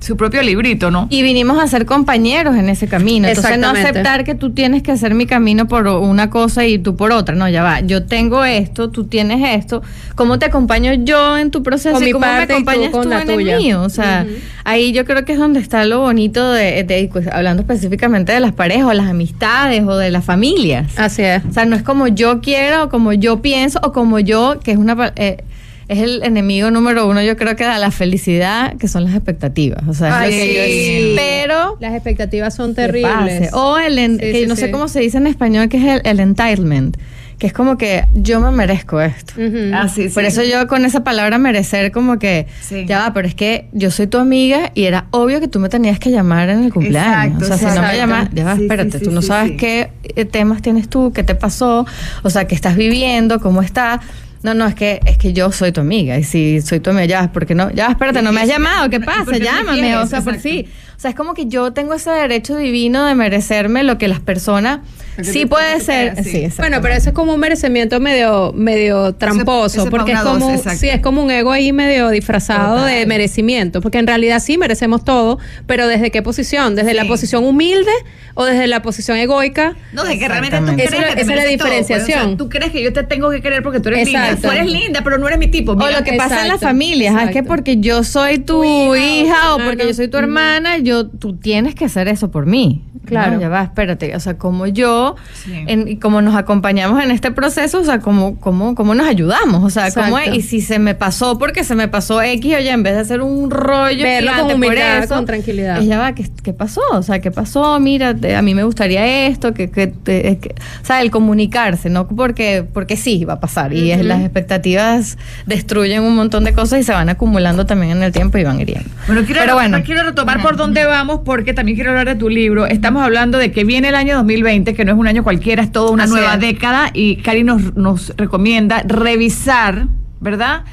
su 0.00 0.16
propio 0.16 0.42
librito, 0.42 0.90
¿no? 0.90 1.06
Y 1.10 1.22
vinimos 1.22 1.58
a 1.62 1.66
ser 1.66 1.84
compañeros 1.84 2.56
en 2.56 2.68
ese 2.68 2.86
camino. 2.86 3.26
Entonces 3.28 3.58
no 3.58 3.68
aceptar 3.70 4.24
que 4.24 4.34
tú 4.34 4.50
tienes 4.50 4.82
que 4.82 4.92
hacer 4.92 5.14
mi 5.14 5.26
camino 5.26 5.66
por 5.66 5.86
una 5.88 6.30
cosa 6.30 6.64
y 6.66 6.78
tú 6.78 6.94
por 6.96 7.10
otra. 7.12 7.34
No, 7.34 7.48
ya 7.48 7.62
va. 7.62 7.80
Yo 7.80 8.04
tengo 8.04 8.44
esto, 8.44 8.90
tú 8.90 9.04
tienes 9.04 9.56
esto. 9.58 9.82
¿Cómo 10.14 10.38
te 10.38 10.46
acompaño 10.46 10.92
yo 10.94 11.36
en 11.36 11.50
tu 11.50 11.62
proceso 11.62 11.94
Con 11.94 12.02
y 12.02 12.06
mi 12.06 12.12
cómo 12.12 12.26
me 12.26 12.32
parte 12.32 12.44
y 12.44 12.46
tú 12.46 12.52
acompañas 12.70 12.92
tú, 12.92 12.98
con 12.98 13.10
la 13.10 13.22
en 13.22 13.28
tuya. 13.28 13.56
el 13.56 13.62
mío? 13.62 13.82
O 13.82 13.88
sea, 13.88 14.24
ahí 14.64 14.92
yo 14.92 15.04
creo 15.04 15.24
que 15.24 15.32
es 15.32 15.38
donde 15.38 15.60
está 15.60 15.84
lo 15.84 16.00
bonito 16.00 16.52
de, 16.52 16.84
de- 16.84 17.08
pues, 17.12 17.26
hablando 17.28 17.62
específicamente 17.62 18.32
de 18.32 18.40
las 18.40 18.52
parejas 18.52 18.84
o 18.86 18.92
las 18.92 19.08
amistades 19.08 19.82
o 19.84 19.96
de 19.96 20.10
las 20.10 20.24
familias. 20.24 20.96
Así 20.96 21.22
es. 21.22 21.42
O 21.44 21.52
sea, 21.52 21.64
no 21.64 21.74
es 21.76 21.82
como 21.82 22.06
yo 22.08 22.40
quiero, 22.40 22.84
o 22.84 22.88
como 22.88 23.12
yo 23.12 23.42
pienso, 23.42 23.80
o 23.82 23.92
como 23.92 24.18
yo, 24.20 24.60
que 24.62 24.72
es 24.72 24.78
una 24.78 25.12
eh, 25.16 25.44
es 25.88 25.98
el 26.00 26.22
enemigo 26.22 26.70
número 26.70 27.06
uno, 27.08 27.22
yo 27.22 27.36
creo 27.36 27.56
que 27.56 27.64
da 27.64 27.78
la 27.78 27.90
felicidad, 27.90 28.76
que 28.76 28.88
son 28.88 29.04
las 29.04 29.14
expectativas. 29.14 29.82
O 29.88 29.94
sea, 29.94 30.26
es 30.26 30.34
lo 30.34 30.40
que 30.40 30.54
yo 30.54 30.64
sí. 30.64 31.10
espero 31.10 31.76
Las 31.80 31.94
expectativas 31.94 32.54
son 32.54 32.74
terribles. 32.74 33.50
O 33.52 33.78
el, 33.78 33.98
en- 33.98 34.14
Sí, 34.18 34.32
que 34.32 34.40
sí, 34.42 34.46
no 34.46 34.54
sí. 34.56 34.62
sé 34.62 34.70
cómo 34.70 34.88
se 34.88 35.00
dice 35.00 35.16
en 35.18 35.26
español, 35.26 35.68
que 35.68 35.78
es 35.78 35.84
el, 35.84 36.00
el 36.04 36.20
entitlement, 36.20 36.96
que 37.38 37.46
es 37.46 37.52
como 37.52 37.78
que 37.78 38.04
yo 38.14 38.40
me 38.40 38.50
merezco 38.50 39.00
esto. 39.00 39.32
Ah, 39.72 39.88
sí, 39.88 40.08
Por 40.08 40.24
eso 40.24 40.42
yo 40.42 40.66
con 40.66 40.84
esa 40.84 41.04
palabra 41.04 41.38
merecer 41.38 41.92
como 41.92 42.18
que 42.18 42.46
Sí. 42.60 42.84
ya 42.86 42.98
va, 42.98 43.14
pero 43.14 43.28
es 43.28 43.34
que 43.34 43.66
yo 43.72 43.90
soy 43.90 44.08
tu 44.08 44.18
amiga 44.18 44.72
y 44.74 44.84
era 44.84 45.06
obvio 45.12 45.40
que 45.40 45.46
tú 45.48 45.58
me 45.60 45.68
tenías 45.68 45.98
que 46.00 46.10
llamar 46.10 46.48
en 46.50 46.64
el 46.64 46.72
cumpleaños. 46.72 47.42
Exacto, 47.42 47.54
o 47.54 47.58
sea, 47.58 47.70
si 47.72 47.76
no 47.80 47.86
me 47.86 47.96
llamas, 47.96 48.28
ya 48.34 48.44
va, 48.44 48.52
espérate, 48.54 48.98
sí, 48.98 49.04
tú 49.04 49.10
no 49.12 49.22
sí, 49.22 49.28
sabes 49.28 49.50
sí. 49.52 49.56
qué 49.56 49.88
eh, 50.16 50.24
temas 50.24 50.60
tienes 50.62 50.88
tú, 50.88 51.12
qué 51.14 51.22
te 51.22 51.34
pasó, 51.36 51.86
o 52.24 52.28
sea, 52.30 52.46
qué 52.46 52.54
estás 52.56 52.76
viviendo, 52.76 53.40
cómo 53.40 53.62
estás. 53.62 54.00
No, 54.42 54.54
no, 54.54 54.66
es 54.66 54.74
que 54.74 55.00
es 55.04 55.18
que 55.18 55.32
yo 55.32 55.50
soy 55.50 55.72
tu 55.72 55.80
amiga 55.80 56.16
y 56.16 56.24
si 56.24 56.60
soy 56.60 56.80
tu 56.80 56.90
amiga, 56.90 57.06
ya, 57.06 57.32
¿por 57.32 57.44
qué 57.44 57.54
no? 57.54 57.70
Ya, 57.70 57.88
espérate, 57.88 58.22
no 58.22 58.32
me 58.32 58.42
has 58.42 58.48
llamado, 58.48 58.88
¿qué 58.88 58.96
¿Y 58.96 58.98
por 59.00 59.06
pasa? 59.06 59.36
Llámame, 59.36 59.80
quieres? 59.80 59.96
o 59.96 60.06
sea, 60.06 60.22
por 60.22 60.38
sí. 60.38 60.68
O 60.96 61.00
sea, 61.00 61.10
es 61.10 61.16
como 61.16 61.34
que 61.34 61.46
yo 61.46 61.72
tengo 61.72 61.94
ese 61.94 62.10
derecho 62.10 62.56
divino 62.56 63.04
de 63.04 63.14
merecerme 63.14 63.82
lo 63.82 63.98
que 63.98 64.08
las 64.08 64.20
personas 64.20 64.80
sí 65.22 65.46
puede 65.46 65.80
ser, 65.80 66.22
sí. 66.22 66.38
exacto. 66.38 66.62
Bueno, 66.62 66.78
pero 66.82 66.94
eso 66.94 67.10
es 67.10 67.14
como 67.14 67.34
un 67.34 67.40
merecimiento 67.40 68.00
medio, 68.00 68.52
medio 68.54 69.14
tramposo, 69.14 69.82
ese 69.82 69.90
porque 69.90 70.12
es 70.12 70.20
como, 70.20 70.46
dos, 70.46 70.58
exacto. 70.58 70.78
sí, 70.80 70.88
es 70.88 71.00
como 71.00 71.22
un 71.22 71.30
ego 71.30 71.52
ahí 71.52 71.72
medio 71.72 72.08
disfrazado 72.10 72.76
Total. 72.78 72.94
de 72.94 73.06
merecimiento, 73.06 73.80
porque 73.80 73.98
en 73.98 74.06
realidad 74.06 74.40
sí 74.40 74.58
merecemos 74.58 75.04
todo, 75.04 75.38
pero 75.66 75.86
¿desde 75.88 76.10
qué 76.10 76.22
posición? 76.22 76.74
¿Desde 76.74 76.94
la 76.94 77.02
Sí. 77.02 77.08
posición 77.08 77.44
humilde 77.44 77.90
o 78.34 78.44
desde 78.44 78.66
la 78.66 78.82
posición 78.82 79.16
egoica? 79.18 79.74
No, 79.92 80.04
de 80.04 80.18
que 80.18 80.28
realmente 80.28 80.58
tú 80.58 80.64
crees 80.66 80.88
Esa 80.92 80.96
es 80.96 81.00
la- 81.02 81.08
que 81.08 81.14
te 81.16 81.20
esa 81.22 81.30
es 81.32 81.36
la 81.36 81.42
mereces 81.42 81.58
todo, 81.58 81.68
pues, 81.68 81.78
diferenciación. 81.88 82.24
o 82.24 82.28
sea, 82.28 82.36
tú 82.36 82.48
crees 82.48 82.72
que 82.72 82.82
yo 82.82 82.92
te 82.92 83.02
tengo 83.02 83.30
que 83.30 83.40
querer 83.40 83.62
porque 83.62 83.80
tú 83.80 83.88
eres 83.88 84.04
linda. 84.06 84.26
Exacto. 84.30 84.48
Tú 84.48 84.54
eres 84.54 84.70
linda, 84.70 85.00
pero 85.02 85.18
no 85.18 85.26
eres 85.26 85.38
mi 85.38 85.48
tipo. 85.48 85.72
O 85.72 85.76
Mira, 85.76 85.98
lo 85.98 86.04
que 86.04 86.12
pasa 86.14 86.42
en 86.42 86.48
las 86.48 86.56
Exacto, 86.56 86.66
familias, 86.66 87.14
es 87.14 87.20
que 87.20 87.26
exacto. 87.30 87.48
porque 87.48 87.76
yo 87.78 88.04
soy 88.04 88.38
tu, 88.38 88.62
Tu 88.62 88.94
hija, 88.96 89.24
hija, 89.24 89.54
o 89.54 89.58
o 89.60 89.64
porque 89.64 89.86
yo 89.86 89.94
soy 89.94 90.08
tu 90.08 90.16
hermana, 90.18 90.78
yo 90.78 91.06
tú 91.08 91.36
tienes 91.36 91.74
que 91.74 91.84
hacer 91.86 92.08
eso 92.08 92.30
por 92.30 92.46
mí. 92.46 92.84
Claro. 93.04 93.32
No, 93.36 93.40
ya 93.40 93.48
va, 93.48 93.62
espérate. 93.62 94.14
O 94.14 94.20
sea, 94.20 94.36
como 94.36 94.66
yo, 94.66 95.07
Sí. 95.44 95.52
en- 95.66 95.88
y 95.88 95.96
como 95.96 96.20
nos 96.22 96.34
acompañamos 96.36 97.02
en 97.02 97.10
este 97.10 97.30
proceso, 97.30 97.80
o 97.80 97.84
sea, 97.84 98.00
como, 98.00 98.38
como, 98.40 98.74
como 98.74 98.94
nos 98.94 99.06
ayudamos. 99.06 99.62
O 99.64 99.70
sea, 99.70 99.90
cómo 99.92 100.18
y 100.20 100.42
si 100.42 100.60
se 100.60 100.78
me 100.78 100.94
pasó 100.94 101.38
porque 101.38 101.64
se 101.64 101.74
me 101.74 101.88
pasó 101.88 102.20
X, 102.22 102.54
oye, 102.56 102.70
en 102.70 102.82
vez 102.82 102.94
de 102.94 103.00
hacer 103.00 103.20
un 103.22 103.50
rollo 103.50 104.02
Verlo 104.04 104.32
con 104.36 104.46
por 104.46 104.54
humildad, 104.56 104.98
eso, 105.04 105.14
con 105.14 105.26
tranquilidad. 105.26 105.78
es, 105.80 105.86
ya 105.86 105.98
va, 105.98 106.12
¿qué, 106.14 106.26
qué 106.42 106.52
pasó? 106.52 106.80
O 106.92 107.02
sea, 107.02 107.20
¿qué 107.20 107.30
pasó? 107.30 107.78
Mira, 107.80 108.14
te- 108.14 108.34
a 108.36 108.42
mí 108.42 108.54
me 108.54 108.64
gustaría 108.64 109.26
esto, 109.26 109.54
que, 109.54 109.70
que, 109.70 109.86
te- 109.88 110.38
que- 110.38 110.54
o 110.82 110.84
sea, 110.84 111.00
el 111.02 111.10
comunicarse, 111.10 111.90
no 111.90 112.06
porque, 112.08 112.64
porque 112.72 112.96
sí 112.96 113.24
va 113.24 113.34
a 113.34 113.40
pasar. 113.40 113.72
Y 113.72 113.90
es, 113.92 114.04
las 114.04 114.20
expectativas 114.22 115.18
destruyen 115.46 116.02
un 116.02 116.16
montón 116.16 116.44
de 116.44 116.52
cosas 116.52 116.80
y 116.80 116.82
se 116.82 116.92
van 116.92 117.08
acumulando 117.08 117.66
también 117.66 117.92
en 117.96 118.02
el 118.02 118.12
tiempo 118.12 118.38
y 118.38 118.44
van 118.44 118.60
hiriendo. 118.60 118.88
Bueno, 119.06 119.22
quiero, 119.24 119.40
Pero 119.42 119.54
bueno. 119.54 119.82
quiero 119.84 120.02
retomar 120.02 120.42
por 120.42 120.56
dónde 120.56 120.84
vamos 120.84 121.20
porque 121.24 121.54
también 121.54 121.76
quiero 121.76 121.90
hablar 121.90 122.06
de 122.08 122.14
tu 122.16 122.28
libro. 122.28 122.66
Estamos 122.66 123.02
hablando 123.02 123.38
de 123.38 123.52
que 123.52 123.64
viene 123.64 123.88
el 123.88 123.94
año 123.94 124.16
2020, 124.16 124.74
que 124.74 124.84
no 124.84 124.92
es 124.92 124.97
un 125.00 125.08
año 125.08 125.22
cualquiera, 125.24 125.62
es 125.62 125.72
toda 125.72 125.90
una 125.90 126.04
Así 126.04 126.12
nueva 126.12 126.34
es. 126.34 126.40
década 126.40 126.90
y 126.92 127.16
Cari 127.16 127.44
nos, 127.44 127.74
nos 127.76 128.14
recomienda 128.16 128.82
revisar, 128.86 129.88
¿verdad? 130.20 130.64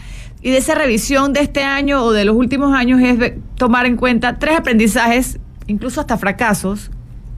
Y 0.41 0.51
de 0.51 0.57
esa 0.57 0.75
revisión 0.75 1.33
de 1.33 1.41
este 1.41 1.63
año 1.63 2.03
o 2.03 2.11
de 2.11 2.25
los 2.25 2.35
últimos 2.35 2.75
años 2.75 3.01
es 3.01 3.33
tomar 3.55 3.85
en 3.85 3.97
cuenta 3.97 4.37
tres 4.37 4.57
aprendizajes, 4.57 5.39
incluso 5.67 6.01
hasta 6.01 6.17
fracasos, 6.17 6.91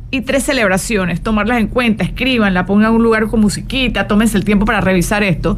y 0.09 0.21
tres 0.21 0.43
celebraciones, 0.43 1.21
tomarlas 1.21 1.59
en 1.59 1.67
cuenta, 1.67 2.03
escríbanla, 2.03 2.65
pongan 2.65 2.93
un 2.93 3.03
lugar 3.03 3.27
con 3.27 3.41
musiquita, 3.41 4.07
tómense 4.07 4.38
el 4.38 4.45
tiempo 4.45 4.65
para 4.65 4.79
revisar 4.79 5.21
esto. 5.23 5.57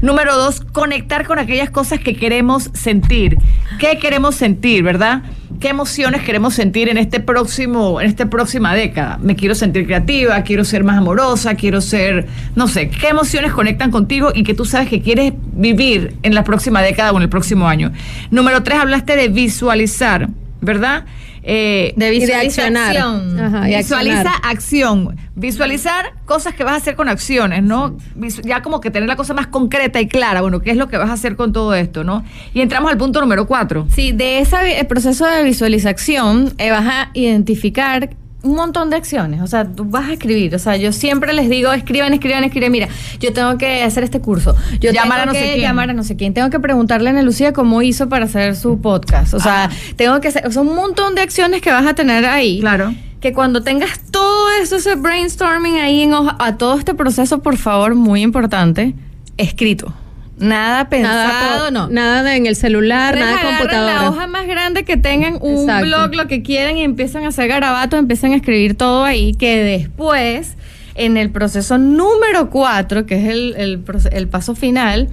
Número 0.00 0.34
dos, 0.36 0.62
conectar 0.62 1.26
con 1.26 1.38
aquellas 1.38 1.70
cosas 1.70 2.00
que 2.00 2.16
queremos 2.16 2.70
sentir. 2.72 3.36
¿Qué 3.78 3.98
queremos 3.98 4.36
sentir, 4.36 4.82
verdad? 4.82 5.22
¿Qué 5.58 5.68
emociones 5.68 6.22
queremos 6.22 6.54
sentir 6.54 6.88
en 6.88 6.96
este 6.96 7.18
próximo, 7.18 8.00
en 8.00 8.06
esta 8.06 8.30
próxima 8.30 8.74
década? 8.74 9.18
Me 9.20 9.34
quiero 9.34 9.54
sentir 9.54 9.84
creativa, 9.84 10.40
quiero 10.42 10.64
ser 10.64 10.84
más 10.84 10.96
amorosa, 10.96 11.54
quiero 11.54 11.80
ser, 11.80 12.28
no 12.54 12.68
sé, 12.68 12.88
¿qué 12.88 13.08
emociones 13.08 13.52
conectan 13.52 13.90
contigo 13.90 14.30
y 14.34 14.44
que 14.44 14.54
tú 14.54 14.64
sabes 14.64 14.88
que 14.88 15.02
quieres 15.02 15.32
vivir 15.52 16.14
en 16.22 16.34
la 16.34 16.44
próxima 16.44 16.80
década 16.82 17.12
o 17.12 17.16
en 17.16 17.24
el 17.24 17.28
próximo 17.28 17.66
año? 17.66 17.92
Número 18.30 18.62
tres, 18.62 18.78
hablaste 18.78 19.16
de 19.16 19.28
visualizar, 19.28 20.28
¿verdad? 20.60 21.04
Eh, 21.42 21.94
De 21.96 22.10
visualización. 22.10 23.40
Ajá, 23.40 23.60
Visualiza 23.66 24.30
acción. 24.42 25.16
Visualizar 25.34 26.12
cosas 26.26 26.54
que 26.54 26.64
vas 26.64 26.74
a 26.74 26.76
hacer 26.76 26.96
con 26.96 27.08
acciones, 27.08 27.62
¿no? 27.62 27.96
Ya 28.44 28.62
como 28.62 28.80
que 28.80 28.90
tener 28.90 29.08
la 29.08 29.16
cosa 29.16 29.32
más 29.32 29.46
concreta 29.46 30.00
y 30.00 30.06
clara. 30.06 30.42
Bueno, 30.42 30.60
¿qué 30.60 30.70
es 30.70 30.76
lo 30.76 30.88
que 30.88 30.98
vas 30.98 31.08
a 31.10 31.14
hacer 31.14 31.36
con 31.36 31.52
todo 31.52 31.74
esto, 31.74 32.04
no? 32.04 32.24
Y 32.52 32.60
entramos 32.60 32.90
al 32.90 32.98
punto 32.98 33.20
número 33.20 33.46
cuatro. 33.46 33.86
Sí, 33.94 34.12
de 34.12 34.40
ese 34.40 34.84
proceso 34.88 35.26
de 35.26 35.42
visualización 35.42 36.52
eh, 36.58 36.70
vas 36.70 36.86
a 36.86 37.10
identificar 37.14 38.10
un 38.42 38.54
montón 38.54 38.90
de 38.90 38.96
acciones. 38.96 39.40
O 39.42 39.46
sea, 39.46 39.64
tú 39.66 39.84
vas 39.84 40.08
a 40.08 40.12
escribir. 40.12 40.54
O 40.54 40.58
sea, 40.58 40.76
yo 40.76 40.92
siempre 40.92 41.32
les 41.32 41.48
digo, 41.50 41.72
escriban, 41.72 42.12
escriban, 42.14 42.44
escriban. 42.44 42.72
Mira, 42.72 42.88
yo 43.20 43.32
tengo 43.32 43.58
que 43.58 43.82
hacer 43.82 44.02
este 44.04 44.20
curso. 44.20 44.56
Yo 44.80 44.92
Llamar 44.92 45.20
a 45.20 45.22
tengo 45.22 45.34
no 45.34 45.38
sé 45.38 45.44
que 45.44 45.52
quién. 45.54 45.62
llamar 45.62 45.90
a 45.90 45.92
no 45.92 46.04
sé 46.04 46.16
quién. 46.16 46.34
Tengo 46.34 46.50
que 46.50 46.58
preguntarle 46.60 47.08
a 47.08 47.12
Ana 47.12 47.22
Lucía 47.22 47.52
cómo 47.52 47.82
hizo 47.82 48.08
para 48.08 48.24
hacer 48.24 48.56
su 48.56 48.80
podcast. 48.80 49.34
O 49.34 49.40
sea, 49.40 49.64
Ah. 49.64 49.70
tengo 49.96 50.20
que 50.20 50.28
hacer... 50.28 50.46
O 50.46 50.50
sea, 50.52 50.62
un 50.62 50.74
montón 50.74 51.14
de 51.14 51.20
acciones 51.22 51.60
que 51.60 51.70
vas 51.70 51.86
a 51.86 51.94
tener 51.94 52.24
ahí. 52.24 52.60
Claro. 52.60 52.94
Que 53.20 53.32
cuando 53.34 53.62
tengas 53.62 54.00
todo 54.10 54.48
eso, 54.62 54.76
ese 54.76 54.94
brainstorming 54.94 55.76
ahí 55.78 56.02
en 56.02 56.14
hoja, 56.14 56.36
a 56.38 56.56
todo 56.56 56.78
este 56.78 56.94
proceso, 56.94 57.40
por 57.40 57.58
favor, 57.58 57.94
muy 57.94 58.22
importante, 58.22 58.94
escrito. 59.36 59.92
Nada 60.40 60.88
pensado, 60.88 61.70
Nada, 61.70 61.70
no. 61.70 61.88
nada 61.88 62.22
de 62.22 62.36
en 62.36 62.46
el 62.46 62.56
celular, 62.56 63.14
Ustedes 63.14 63.34
nada 63.36 63.48
computadora. 63.58 63.94
la 64.02 64.08
hoja 64.10 64.26
más 64.26 64.46
grande 64.46 64.84
que 64.84 64.96
tengan, 64.96 65.38
un 65.40 65.60
Exacto. 65.60 65.86
blog, 65.86 66.14
lo 66.14 66.26
que 66.28 66.42
quieran, 66.42 66.76
y 66.78 66.82
empiezan 66.82 67.24
a 67.24 67.28
hacer 67.28 67.46
garabatos, 67.48 67.98
empiezan 67.98 68.32
a 68.32 68.36
escribir 68.36 68.74
todo 68.74 69.04
ahí, 69.04 69.34
que 69.34 69.62
después, 69.62 70.56
en 70.94 71.16
el 71.16 71.30
proceso 71.30 71.76
número 71.78 72.50
cuatro, 72.50 73.06
que 73.06 73.16
es 73.16 73.28
el, 73.28 73.84
el 74.12 74.28
paso 74.28 74.54
final, 74.54 75.08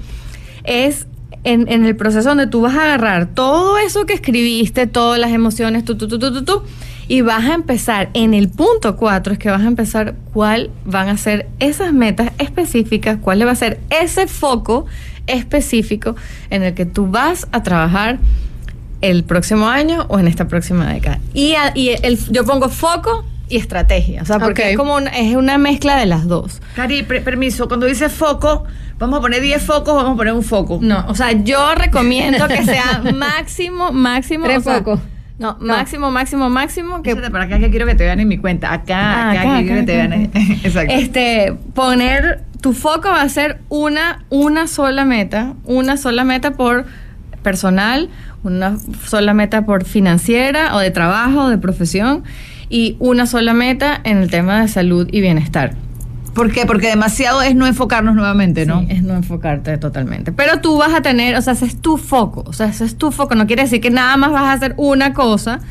es 0.63 1.07
en, 1.43 1.67
en 1.71 1.85
el 1.85 1.95
proceso 1.95 2.29
donde 2.29 2.47
tú 2.47 2.61
vas 2.61 2.75
a 2.75 2.83
agarrar 2.83 3.27
todo 3.27 3.77
eso 3.77 4.05
que 4.05 4.13
escribiste, 4.13 4.87
todas 4.87 5.19
las 5.19 5.31
emociones, 5.31 5.85
tú, 5.85 5.97
tú, 5.97 6.07
tú, 6.07 6.19
tú, 6.19 6.33
tú, 6.33 6.43
tú, 6.43 6.63
y 7.09 7.21
vas 7.21 7.45
a 7.45 7.53
empezar, 7.53 8.09
en 8.13 8.33
el 8.33 8.49
punto 8.49 8.97
cuatro 8.97 9.31
es 9.31 9.39
que 9.39 9.49
vas 9.49 9.61
a 9.61 9.67
empezar 9.67 10.15
cuál 10.33 10.71
van 10.83 11.07
a 11.07 11.17
ser 11.17 11.47
esas 11.59 11.93
metas 11.93 12.31
específicas, 12.37 13.17
cuál 13.21 13.45
va 13.47 13.51
a 13.51 13.55
ser 13.55 13.79
ese 13.89 14.27
foco 14.27 14.85
específico 15.27 16.15
en 16.49 16.63
el 16.63 16.73
que 16.73 16.85
tú 16.85 17.07
vas 17.07 17.47
a 17.51 17.63
trabajar 17.63 18.17
el 19.01 19.23
próximo 19.23 19.67
año 19.69 20.05
o 20.09 20.19
en 20.19 20.27
esta 20.27 20.47
próxima 20.47 20.91
década. 20.91 21.19
Y, 21.33 21.53
a- 21.53 21.71
y 21.75 21.89
el, 22.01 22.17
yo 22.31 22.45
pongo 22.45 22.69
foco 22.69 23.25
y 23.49 23.57
estrategia, 23.57 24.23
o 24.23 24.25
sea, 24.25 24.39
porque 24.39 24.71
es 24.71 24.77
como 24.77 24.95
una, 24.95 25.09
es 25.11 25.35
una 25.35 25.57
mezcla 25.57 25.95
de 25.97 26.05
las 26.05 26.25
dos. 26.27 26.61
Cari, 26.75 27.03
permiso, 27.03 27.67
cuando 27.67 27.85
dice 27.85 28.09
foco, 28.09 28.65
vamos 28.99 29.19
a 29.19 29.21
poner 29.21 29.41
10 29.41 29.63
focos, 29.63 29.95
vamos 29.95 30.13
a 30.13 30.17
poner 30.17 30.33
un 30.33 30.43
foco. 30.43 30.79
No, 30.81 31.05
o 31.07 31.15
sea, 31.15 31.31
yo 31.31 31.73
recomiendo 31.75 32.47
que 32.47 32.63
sea 32.65 33.01
máximo, 33.15 33.91
máximo. 33.93 34.45
Tres 34.45 34.65
o 34.67 34.73
focos. 34.73 34.99
No, 35.39 35.55
máximo, 35.59 36.09
máximo, 36.09 36.49
máximo. 36.49 37.03
Que, 37.03 37.15
para 37.15 37.43
acá 37.43 37.59
que 37.59 37.69
quiero 37.69 37.85
que 37.85 37.93
te 37.93 38.03
vean 38.03 38.19
en 38.19 38.27
mi 38.27 38.39
cuenta. 38.39 38.73
Acá, 38.73 38.97
Ah, 38.97 39.31
acá, 39.31 39.41
acá, 39.41 39.57
que 39.59 39.65
quiero 39.65 39.79
que 39.81 39.85
te 39.85 40.01
acá, 40.01 40.09
vean. 40.09 40.25
acá. 40.25 40.39
Exacto. 40.67 40.93
Este, 40.95 41.53
poner 41.75 42.41
tu 42.61 42.73
foco 42.73 43.09
va 43.09 43.21
a 43.21 43.29
ser 43.29 43.59
una, 43.69 44.25
una 44.29 44.67
sola 44.67 45.05
meta, 45.05 45.53
una 45.65 45.97
sola 45.97 46.23
meta 46.23 46.51
por 46.51 46.85
personal, 47.43 48.09
una 48.43 48.77
sola 49.05 49.33
meta 49.33 49.65
por 49.65 49.85
financiera 49.85 50.75
o 50.75 50.79
de 50.79 50.91
trabajo 50.91 51.45
o 51.45 51.49
de 51.49 51.57
profesión 51.57 52.23
y 52.69 52.97
una 52.99 53.25
sola 53.25 53.53
meta 53.53 53.99
en 54.03 54.17
el 54.17 54.29
tema 54.29 54.61
de 54.61 54.67
salud 54.67 55.07
y 55.11 55.21
bienestar. 55.21 55.75
¿Por 56.33 56.51
qué? 56.51 56.67
Porque 56.67 56.87
demasiado 56.87 57.41
es 57.41 57.55
no 57.55 57.65
enfocarnos 57.65 58.13
nuevamente, 58.13 58.67
¿no? 58.67 58.81
Sí, 58.81 58.87
es 58.89 59.01
no 59.01 59.15
enfocarte 59.15 59.77
totalmente. 59.79 60.31
Pero 60.31 60.61
tú 60.61 60.77
vas 60.77 60.93
a 60.93 61.01
tener, 61.01 61.35
o 61.35 61.41
sea, 61.41 61.53
ese 61.53 61.65
es 61.65 61.81
tu 61.81 61.97
foco. 61.97 62.43
O 62.45 62.53
sea, 62.53 62.67
ese 62.67 62.85
es 62.85 62.95
tu 62.95 63.11
foco. 63.11 63.33
No 63.33 63.47
quiere 63.47 63.63
decir 63.63 63.81
que 63.81 63.89
nada 63.89 64.15
más 64.17 64.31
vas 64.31 64.43
a 64.43 64.51
hacer 64.51 64.75
una 64.77 65.13
cosa, 65.13 65.61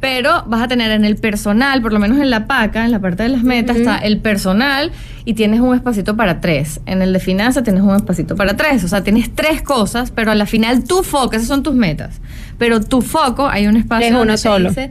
pero 0.00 0.44
vas 0.46 0.62
a 0.62 0.68
tener 0.68 0.90
en 0.90 1.04
el 1.04 1.16
personal, 1.16 1.80
por 1.80 1.92
lo 1.92 1.98
menos 1.98 2.18
en 2.18 2.30
la 2.30 2.46
paca, 2.46 2.84
en 2.84 2.90
la 2.90 3.00
parte 3.00 3.22
de 3.22 3.30
las 3.30 3.42
metas, 3.42 3.76
está 3.76 3.96
el 3.98 4.18
personal 4.18 4.92
y 5.24 5.34
tienes 5.34 5.60
un 5.60 5.74
espacito 5.74 6.16
para 6.16 6.40
tres. 6.40 6.80
En 6.86 7.00
el 7.02 7.12
de 7.12 7.18
finanzas 7.18 7.64
tienes 7.64 7.82
un 7.82 7.96
espacito 7.96 8.36
para 8.36 8.56
tres. 8.56 8.84
O 8.84 8.88
sea, 8.88 9.02
tienes 9.02 9.34
tres 9.34 9.62
cosas, 9.62 10.10
pero 10.10 10.30
a 10.30 10.34
la 10.34 10.46
final 10.46 10.84
tu 10.84 11.02
foco, 11.02 11.34
esas 11.34 11.48
son 11.48 11.62
tus 11.62 11.74
metas. 11.74 12.20
Pero 12.58 12.80
tu 12.80 13.00
foco, 13.00 13.48
hay 13.48 13.66
un 13.66 13.76
espacio 13.76 14.06
Es 14.06 14.10
uno 14.12 14.18
donde 14.20 14.32
te 14.34 14.38
solo. 14.38 14.68
dice 14.68 14.90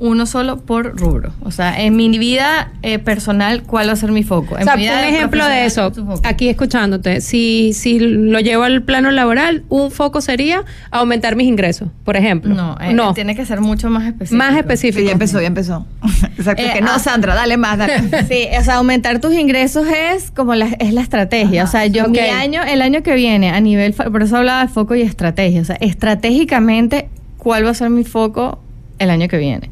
uno 0.00 0.24
solo 0.24 0.56
por 0.56 0.98
rubro. 0.98 1.32
O 1.42 1.50
sea, 1.50 1.80
en 1.80 1.94
mi 1.94 2.08
vida 2.18 2.72
eh, 2.82 2.98
personal, 2.98 3.62
¿cuál 3.62 3.88
va 3.88 3.92
a 3.92 3.96
ser 3.96 4.12
mi 4.12 4.22
foco? 4.22 4.56
En 4.56 4.62
O 4.62 4.64
sea, 4.64 4.76
mi 4.76 4.88
un 4.88 4.94
ejemplo 4.94 5.46
de 5.46 5.66
eso, 5.66 5.92
aquí 6.24 6.48
escuchándote, 6.48 7.20
si, 7.20 7.72
si 7.74 8.00
lo 8.00 8.40
llevo 8.40 8.62
al 8.64 8.82
plano 8.82 9.10
laboral, 9.10 9.62
un 9.68 9.90
foco 9.90 10.22
sería 10.22 10.64
aumentar 10.90 11.36
mis 11.36 11.46
ingresos, 11.46 11.88
por 12.04 12.16
ejemplo. 12.16 12.54
No, 12.54 12.78
eh, 12.80 12.94
no, 12.94 13.12
tiene 13.12 13.36
que 13.36 13.44
ser 13.44 13.60
mucho 13.60 13.90
más 13.90 14.06
específico. 14.06 14.38
más 14.38 14.52
Sí, 14.52 14.58
específico. 14.58 15.06
ya 15.06 15.12
empezó, 15.12 15.40
ya 15.40 15.48
empezó. 15.48 15.86
Exacto. 16.38 16.62
Eh, 16.62 16.70
que 16.74 16.80
no, 16.80 16.92
ah. 16.94 16.98
Sandra, 16.98 17.34
dale 17.34 17.58
más, 17.58 17.76
dale. 17.76 18.00
Sí, 18.28 18.46
o 18.58 18.64
sea, 18.64 18.76
aumentar 18.76 19.20
tus 19.20 19.34
ingresos 19.34 19.86
es 19.86 20.30
como 20.30 20.54
la, 20.54 20.66
es 20.78 20.94
la 20.94 21.02
estrategia. 21.02 21.64
o 21.64 21.66
sea, 21.66 21.86
yo 21.86 22.08
mi 22.08 22.18
año, 22.20 22.62
el 22.62 22.80
año 22.80 23.02
que 23.02 23.14
viene, 23.14 23.50
a 23.50 23.60
nivel, 23.60 23.92
por 23.92 24.22
eso 24.22 24.38
hablaba 24.38 24.62
de 24.62 24.68
foco 24.68 24.94
y 24.94 25.02
estrategia. 25.02 25.60
O 25.60 25.64
sea, 25.64 25.76
estratégicamente, 25.76 27.08
¿cuál 27.36 27.66
va 27.66 27.70
a 27.70 27.74
ser 27.74 27.90
mi 27.90 28.04
foco 28.04 28.60
el 29.00 29.10
año 29.10 29.26
que 29.26 29.38
viene? 29.38 29.68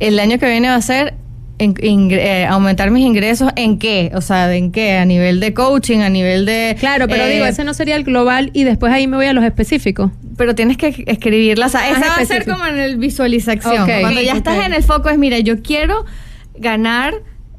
El 0.00 0.18
año 0.18 0.38
que 0.38 0.46
viene 0.48 0.68
va 0.68 0.76
a 0.76 0.82
ser 0.82 1.14
en- 1.58 1.74
ingre- 1.74 2.18
eh, 2.18 2.46
aumentar 2.46 2.90
mis 2.90 3.04
ingresos 3.04 3.52
en 3.56 3.78
qué, 3.78 4.10
o 4.14 4.20
sea, 4.20 4.52
en 4.54 4.72
qué, 4.72 4.96
a 4.96 5.04
nivel 5.04 5.38
de 5.38 5.52
coaching, 5.54 6.00
a 6.00 6.08
nivel 6.08 6.44
de... 6.46 6.74
Claro, 6.80 7.06
pero 7.06 7.24
eh, 7.24 7.34
digo, 7.34 7.44
ese 7.44 7.62
no 7.62 7.74
sería 7.74 7.94
el 7.96 8.02
global 8.04 8.50
y 8.54 8.64
después 8.64 8.92
ahí 8.92 9.06
me 9.06 9.16
voy 9.16 9.26
a 9.26 9.32
los 9.32 9.44
específicos. 9.44 10.10
pero 10.36 10.54
tienes 10.56 10.76
que 10.78 11.04
escribirla. 11.06 11.66
O 11.66 11.68
sea, 11.68 11.88
esa 11.90 12.00
va 12.08 12.16
a 12.16 12.24
ser 12.24 12.46
como 12.46 12.66
en 12.66 12.78
el 12.80 12.96
visualización. 12.96 13.82
Ok. 13.82 13.90
Cuando 14.00 14.20
ya 14.22 14.32
estás 14.32 14.64
en 14.64 14.72
el 14.74 14.82
foco 14.82 15.08
es, 15.10 15.18
mira, 15.18 15.38
yo 15.38 15.62
quiero 15.62 16.04
ganar 16.56 17.14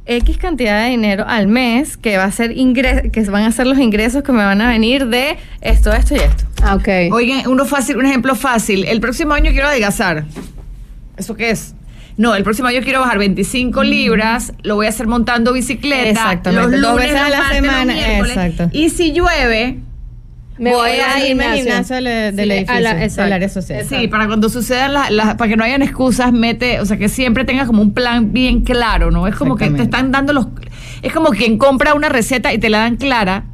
X 0.06 0.38
cantidad 0.38 0.84
de 0.84 0.90
dinero 0.90 1.24
al 1.26 1.48
mes, 1.48 1.96
que 1.96 2.18
va 2.18 2.26
a 2.26 2.32
ser 2.32 2.58
ingres 2.58 3.10
que 3.14 3.22
van 3.22 3.44
a 3.44 3.52
ser 3.54 3.68
los 3.68 3.80
ingresos 3.80 4.22
que 4.24 4.34
me 4.34 4.44
van 4.44 4.60
a 4.60 4.68
venir 4.68 5.08
de 5.08 5.38
esto, 5.62 5.94
esto 5.94 6.16
y 6.16 6.18
esto. 6.18 6.44
Ah, 6.62 6.76
ok. 6.76 7.14
Oigan, 7.14 7.48
uno 7.48 7.64
fácil, 7.64 7.96
un 7.98 8.06
ejemplo 8.06 8.36
fácil. 8.36 8.84
El 8.86 9.00
próximo 9.00 9.34
año 9.34 9.52
quiero 9.52 9.68
adelgazar. 9.68 10.26
¿Eso 11.18 11.36
qué 11.36 11.52
es? 11.52 11.76
No, 12.18 12.36
el 12.36 12.44
próximo 12.44 12.68
año 12.68 12.82
quiero 12.84 13.00
bajar 13.00 13.18
25 13.18 13.84
libras, 13.84 14.54
lo 14.62 14.76
voy 14.76 14.86
a 14.86 14.90
hacer 14.90 15.08
montando 15.08 15.52
bicicleta. 15.54 16.10
Exactamente, 16.10 16.62
los 16.78 16.82
dos 16.82 16.92
lunes, 16.92 17.08
veces 17.08 17.22
a 17.22 17.30
la 17.30 17.38
martes, 17.40 17.58
semana, 17.58 18.18
exacto. 18.20 18.70
Y 18.72 18.90
si 18.90 19.14
llueve, 19.14 19.80
Me 20.60 20.70
voy, 20.72 20.92
voy 20.92 21.00
a 21.00 21.28
irme 21.28 21.46
al 21.46 21.58
gimnasio. 21.58 21.96
del, 21.96 22.36
del 22.36 22.36
Sí, 22.36 22.52
a 22.52 22.56
edificio, 22.58 22.80
la- 22.82 22.94
del 23.24 23.34
área 23.34 23.50
social. 23.50 23.86
sí, 23.90 24.08
para 24.08 24.28
cuando 24.28 24.50
sucedan 24.50 24.94
las, 24.94 25.36
para 25.36 25.50
que 25.50 25.58
no 25.58 25.64
hayan 25.64 25.82
excusas, 25.82 26.32
mete, 26.32 26.80
o 26.80 26.86
sea, 26.86 26.98
que 26.98 27.10
siempre 27.10 27.46
tengas 27.46 27.66
como 27.66 27.82
un 27.82 27.94
plan 27.96 28.32
bien 28.32 28.62
claro, 28.62 29.10
¿no? 29.10 29.26
Es 29.28 29.36
como 29.36 29.56
que 29.56 29.72
te 29.72 29.82
están 29.82 30.12
dando 30.12 30.34
los, 30.34 30.48
es 31.02 31.12
como 31.14 31.30
quien 31.32 31.58
compra 31.58 31.96
una 31.96 32.10
receta 32.10 32.54
y 32.54 32.60
te 32.60 32.70
la 32.70 32.78
dan 32.80 32.98
clara. 32.98 33.46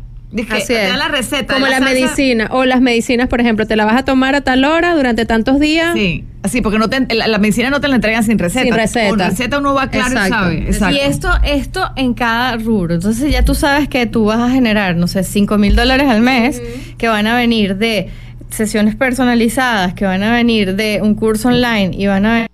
Así 0.52 0.74
es. 0.74 0.96
la 0.96 1.08
receta. 1.08 1.56
Como 1.56 1.66
la, 1.68 1.80
medicina. 1.80 2.50
O 2.52 2.66
las 2.66 2.82
medicinas, 2.82 3.28
por 3.28 3.42
ejemplo, 3.42 3.66
te 3.66 3.76
la 3.76 3.86
vas 3.86 3.98
a 3.98 4.06
tomar 4.06 4.36
a 4.36 4.42
tal 4.42 4.64
hora 4.64 4.94
durante 4.94 5.26
tantos 5.26 5.60
días. 5.60 5.94
Sí, 5.96 6.24
así, 6.44 6.62
porque 6.62 6.78
no 6.78 6.88
te, 6.88 7.16
la, 7.16 7.28
la 7.28 7.38
medicina 7.40 7.70
no 7.70 7.82
te 7.82 7.88
la 7.88 7.96
entregan 7.96 8.24
sin 8.24 8.38
receta. 8.38 8.66
Sin 8.66 8.74
receta. 8.76 9.10
Con 9.10 9.20
receta 9.20 9.58
uno 9.58 9.74
va 9.74 9.90
claro 9.90 10.12
Exacto. 10.12 10.28
y 10.28 10.30
sabe. 10.30 10.58
Exacto. 10.68 10.96
Y 10.96 11.00
esto, 11.00 11.32
esto 11.44 11.92
en 11.96 12.14
cada 12.14 12.58
rubro. 12.58 12.94
Entonces 12.94 13.32
ya 13.32 13.44
tú 13.44 13.56
sabes 13.56 13.90
que 13.90 14.06
tú 14.06 14.26
vas 14.26 14.40
a 14.40 14.50
generar, 14.52 14.96
no 14.96 15.08
sé, 15.08 15.24
5 15.24 15.58
mil 15.58 15.76
dólares 15.76 16.08
al 16.08 16.22
mes 16.22 16.62
que 16.98 17.08
van 17.08 17.26
a 17.26 17.36
venir 17.36 17.78
de 17.78 18.10
sesiones 18.50 18.96
personalizadas, 18.96 19.94
que 19.94 20.06
van 20.06 20.22
a 20.22 20.34
venir 20.34 20.76
de 20.76 21.00
un 21.02 21.16
curso 21.16 21.48
online 21.48 21.92
y 21.94 22.08
van 22.08 22.26
a 22.26 22.34
venir 22.34 22.50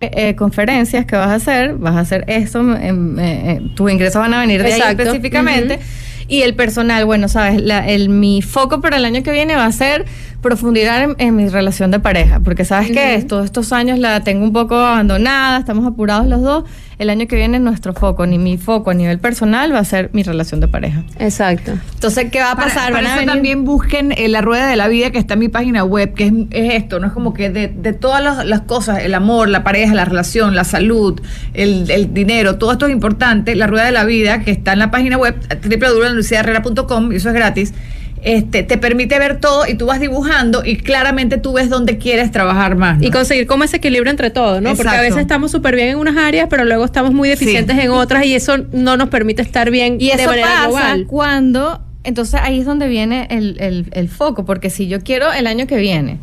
eh, 0.00 0.36
conferencias 0.36 1.06
que 1.06 1.16
vas 1.16 1.28
a 1.28 1.34
hacer, 1.34 1.74
vas 1.74 1.96
a 1.96 2.00
hacer 2.00 2.24
esto, 2.28 2.60
em, 2.60 3.18
eh, 3.18 3.52
eh, 3.52 3.60
tus 3.74 3.90
ingresos 3.90 4.20
van 4.20 4.32
a 4.32 4.40
venir 4.40 4.62
de 4.62 4.72
ahí 4.72 4.80
Exacto. 4.80 5.02
específicamente. 5.02 5.80
Y 6.28 6.42
el 6.42 6.54
personal, 6.54 7.04
bueno, 7.06 7.26
sabes, 7.28 7.60
la- 7.62 7.88
el, 7.88 8.10
mi 8.10 8.42
foco 8.42 8.80
para 8.80 8.98
el 8.98 9.04
año 9.06 9.22
que 9.22 9.32
viene 9.32 9.56
va 9.56 9.64
a 9.64 9.72
ser 9.72 10.04
profundizar 10.40 11.02
en, 11.02 11.16
en 11.18 11.34
mi 11.36 11.48
relación 11.48 11.90
de 11.90 11.98
pareja, 12.00 12.38
porque 12.40 12.64
sabes 12.64 12.90
que 12.92 13.20
todos 13.26 13.44
estos 13.44 13.72
años 13.72 13.98
la 13.98 14.20
tengo 14.22 14.44
un 14.44 14.52
poco 14.52 14.76
abandonada, 14.76 15.58
estamos 15.58 15.86
apurados 15.86 16.26
los 16.28 16.42
dos. 16.42 16.64
El 16.98 17.10
año 17.10 17.28
que 17.28 17.36
viene 17.36 17.60
nuestro 17.60 17.92
foco, 17.94 18.26
ni 18.26 18.38
mi 18.38 18.58
foco 18.58 18.90
a 18.90 18.94
nivel 18.94 19.20
personal 19.20 19.72
va 19.72 19.78
a 19.78 19.84
ser 19.84 20.10
mi 20.12 20.24
relación 20.24 20.58
de 20.60 20.66
pareja. 20.66 21.04
Exacto. 21.20 21.72
Entonces, 21.94 22.26
¿qué 22.32 22.40
va 22.40 22.50
a 22.52 22.56
Para- 22.56 22.66
pasar? 22.68 22.92
para 22.92 22.94
Van 22.94 23.06
a 23.06 23.08
eso 23.10 23.18
venir- 23.20 23.32
también 23.34 23.64
busquen 23.64 24.10
eh, 24.16 24.26
la 24.28 24.40
rueda 24.40 24.66
de 24.68 24.74
la 24.74 24.88
vida 24.88 25.10
que 25.10 25.18
está 25.18 25.34
en 25.34 25.40
mi 25.40 25.48
página 25.48 25.84
web, 25.84 26.14
que 26.14 26.26
es, 26.26 26.32
es 26.50 26.74
esto, 26.74 26.98
no 26.98 27.06
es 27.06 27.12
como 27.12 27.34
que 27.34 27.50
de, 27.50 27.68
de 27.68 27.92
todas 27.92 28.20
las, 28.22 28.44
las 28.44 28.62
cosas, 28.62 28.98
el 29.04 29.14
amor, 29.14 29.48
la 29.48 29.62
pareja, 29.62 29.94
la 29.94 30.04
relación, 30.06 30.56
la 30.56 30.64
salud, 30.64 31.20
el, 31.54 31.88
el 31.88 32.12
dinero, 32.12 32.58
todo 32.58 32.72
esto 32.72 32.86
es 32.86 32.92
importante. 32.92 33.54
La 33.54 33.68
rueda 33.68 33.84
de 33.84 33.92
la 33.92 34.04
vida 34.04 34.40
que 34.40 34.50
está 34.50 34.72
en 34.72 34.80
la 34.80 34.90
página 34.90 35.16
web 35.18 35.36
www.luciaherrera.com, 35.62 37.12
y 37.12 37.16
eso 37.16 37.28
es 37.28 37.34
gratis. 37.34 37.74
Este, 38.22 38.62
te 38.62 38.78
permite 38.78 39.18
ver 39.18 39.38
todo 39.40 39.66
y 39.66 39.74
tú 39.74 39.86
vas 39.86 40.00
dibujando 40.00 40.64
y 40.64 40.76
claramente 40.76 41.38
tú 41.38 41.52
ves 41.52 41.68
dónde 41.70 41.98
quieres 41.98 42.30
trabajar 42.30 42.76
más. 42.76 42.98
¿no? 42.98 43.06
Y 43.06 43.10
conseguir 43.10 43.46
como 43.46 43.64
ese 43.64 43.76
equilibrio 43.76 44.10
entre 44.10 44.30
todo, 44.30 44.60
¿no? 44.60 44.74
Porque 44.74 44.96
a 44.96 45.00
veces 45.00 45.18
estamos 45.18 45.50
súper 45.50 45.74
bien 45.76 45.88
en 45.88 45.96
unas 45.98 46.16
áreas, 46.16 46.48
pero 46.50 46.64
luego 46.64 46.84
estamos 46.84 47.12
muy 47.14 47.28
deficientes 47.28 47.76
Sí. 47.76 47.82
en 47.82 47.90
otras 47.90 48.24
y 48.24 48.34
eso 48.34 48.56
no 48.72 48.96
nos 48.96 49.08
permite 49.08 49.42
estar 49.42 49.70
bien 49.70 49.96
Y 50.00 50.08
de 50.08 50.14
eso 50.14 50.26
manera 50.30 50.46
pasa 50.48 50.66
global. 50.68 51.06
cuando, 51.06 51.80
entonces 52.04 52.40
ahí 52.42 52.60
es 52.60 52.66
donde 52.66 52.88
viene 52.88 53.26
el, 53.30 53.56
el- 53.60 53.86
el 53.92 54.08
foco, 54.08 54.44
porque 54.44 54.70
si 54.70 54.88
yo 54.88 55.00
quiero 55.02 55.32
el 55.32 55.46
año 55.46 55.66
que 55.66 55.76
viene, 55.76 56.18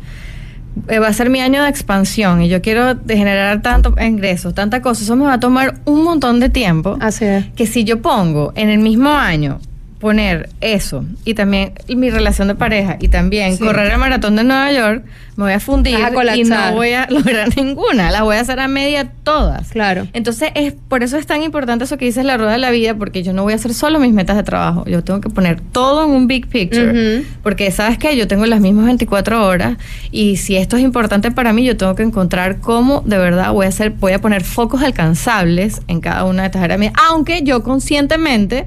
eh, 0.88 0.98
va 0.98 1.08
a 1.08 1.12
ser 1.14 1.30
mi 1.30 1.40
año 1.40 1.62
de 1.62 1.70
expansión 1.70 2.42
y 2.42 2.48
yo 2.48 2.60
quiero 2.60 2.96
generar 3.08 3.62
tanto 3.62 3.94
ingresos, 3.98 4.54
tanta 4.54 4.82
cosa, 4.82 5.02
eso 5.02 5.16
me 5.16 5.24
va 5.24 5.34
a 5.34 5.40
tomar 5.40 5.76
un 5.86 6.04
montón 6.04 6.38
de 6.40 6.50
tiempo. 6.50 6.98
Así 7.00 7.24
es. 7.24 7.46
Que 7.56 7.66
si 7.66 7.84
yo 7.84 8.02
pongo 8.02 8.52
en 8.56 8.68
el 8.68 8.78
mismo 8.80 9.08
año 9.10 9.58
poner 9.98 10.50
eso 10.60 11.04
y 11.24 11.34
también 11.34 11.72
mi 11.88 12.10
relación 12.10 12.48
de 12.48 12.54
pareja 12.54 12.96
y 13.00 13.08
también 13.08 13.56
correr 13.56 13.90
el 13.90 13.98
maratón 13.98 14.36
de 14.36 14.44
Nueva 14.44 14.70
York, 14.72 15.04
me 15.36 15.44
voy 15.44 15.52
a 15.52 15.60
fundir 15.60 15.96
a 15.96 16.36
y 16.36 16.44
no 16.44 16.72
voy 16.72 16.92
a 16.92 17.06
lograr 17.10 17.54
ninguna, 17.56 18.10
las 18.10 18.22
voy 18.22 18.36
a 18.36 18.40
hacer 18.40 18.60
a 18.60 18.68
media 18.68 19.10
todas. 19.22 19.68
Claro. 19.68 20.06
Entonces, 20.12 20.50
es 20.54 20.74
por 20.88 21.02
eso 21.02 21.16
es 21.16 21.26
tan 21.26 21.42
importante 21.42 21.84
eso 21.84 21.98
que 21.98 22.04
dices 22.06 22.24
la 22.24 22.36
rueda 22.36 22.52
de 22.52 22.58
la 22.58 22.70
vida, 22.70 22.94
porque 22.94 23.22
yo 23.22 23.32
no 23.32 23.42
voy 23.42 23.52
a 23.52 23.56
hacer 23.56 23.74
solo 23.74 23.98
mis 23.98 24.12
metas 24.12 24.36
de 24.36 24.42
trabajo, 24.42 24.84
yo 24.86 25.02
tengo 25.02 25.20
que 25.20 25.30
poner 25.30 25.60
todo 25.60 26.04
en 26.04 26.10
un 26.10 26.26
big 26.26 26.46
picture, 26.46 27.18
Ujú. 27.18 27.26
porque 27.42 27.70
sabes 27.70 27.98
que 27.98 28.16
yo 28.16 28.26
tengo 28.28 28.46
las 28.46 28.60
mismas 28.60 28.86
24 28.86 29.46
horas 29.46 29.76
y 30.10 30.36
si 30.36 30.56
esto 30.56 30.76
es 30.76 30.82
importante 30.82 31.30
para 31.30 31.52
mí, 31.52 31.64
yo 31.64 31.76
tengo 31.76 31.94
que 31.94 32.02
encontrar 32.02 32.60
cómo 32.60 33.02
de 33.06 33.18
verdad 33.18 33.52
voy 33.52 33.66
a 33.66 33.68
hacer, 33.70 33.90
voy 33.90 34.12
a 34.12 34.20
poner 34.20 34.44
focos 34.44 34.82
alcanzables 34.82 35.80
en 35.88 36.00
cada 36.00 36.24
una 36.24 36.42
de 36.42 36.46
estas 36.46 36.62
áreas 36.62 36.76
aunque 37.10 37.42
yo 37.42 37.62
conscientemente 37.62 38.66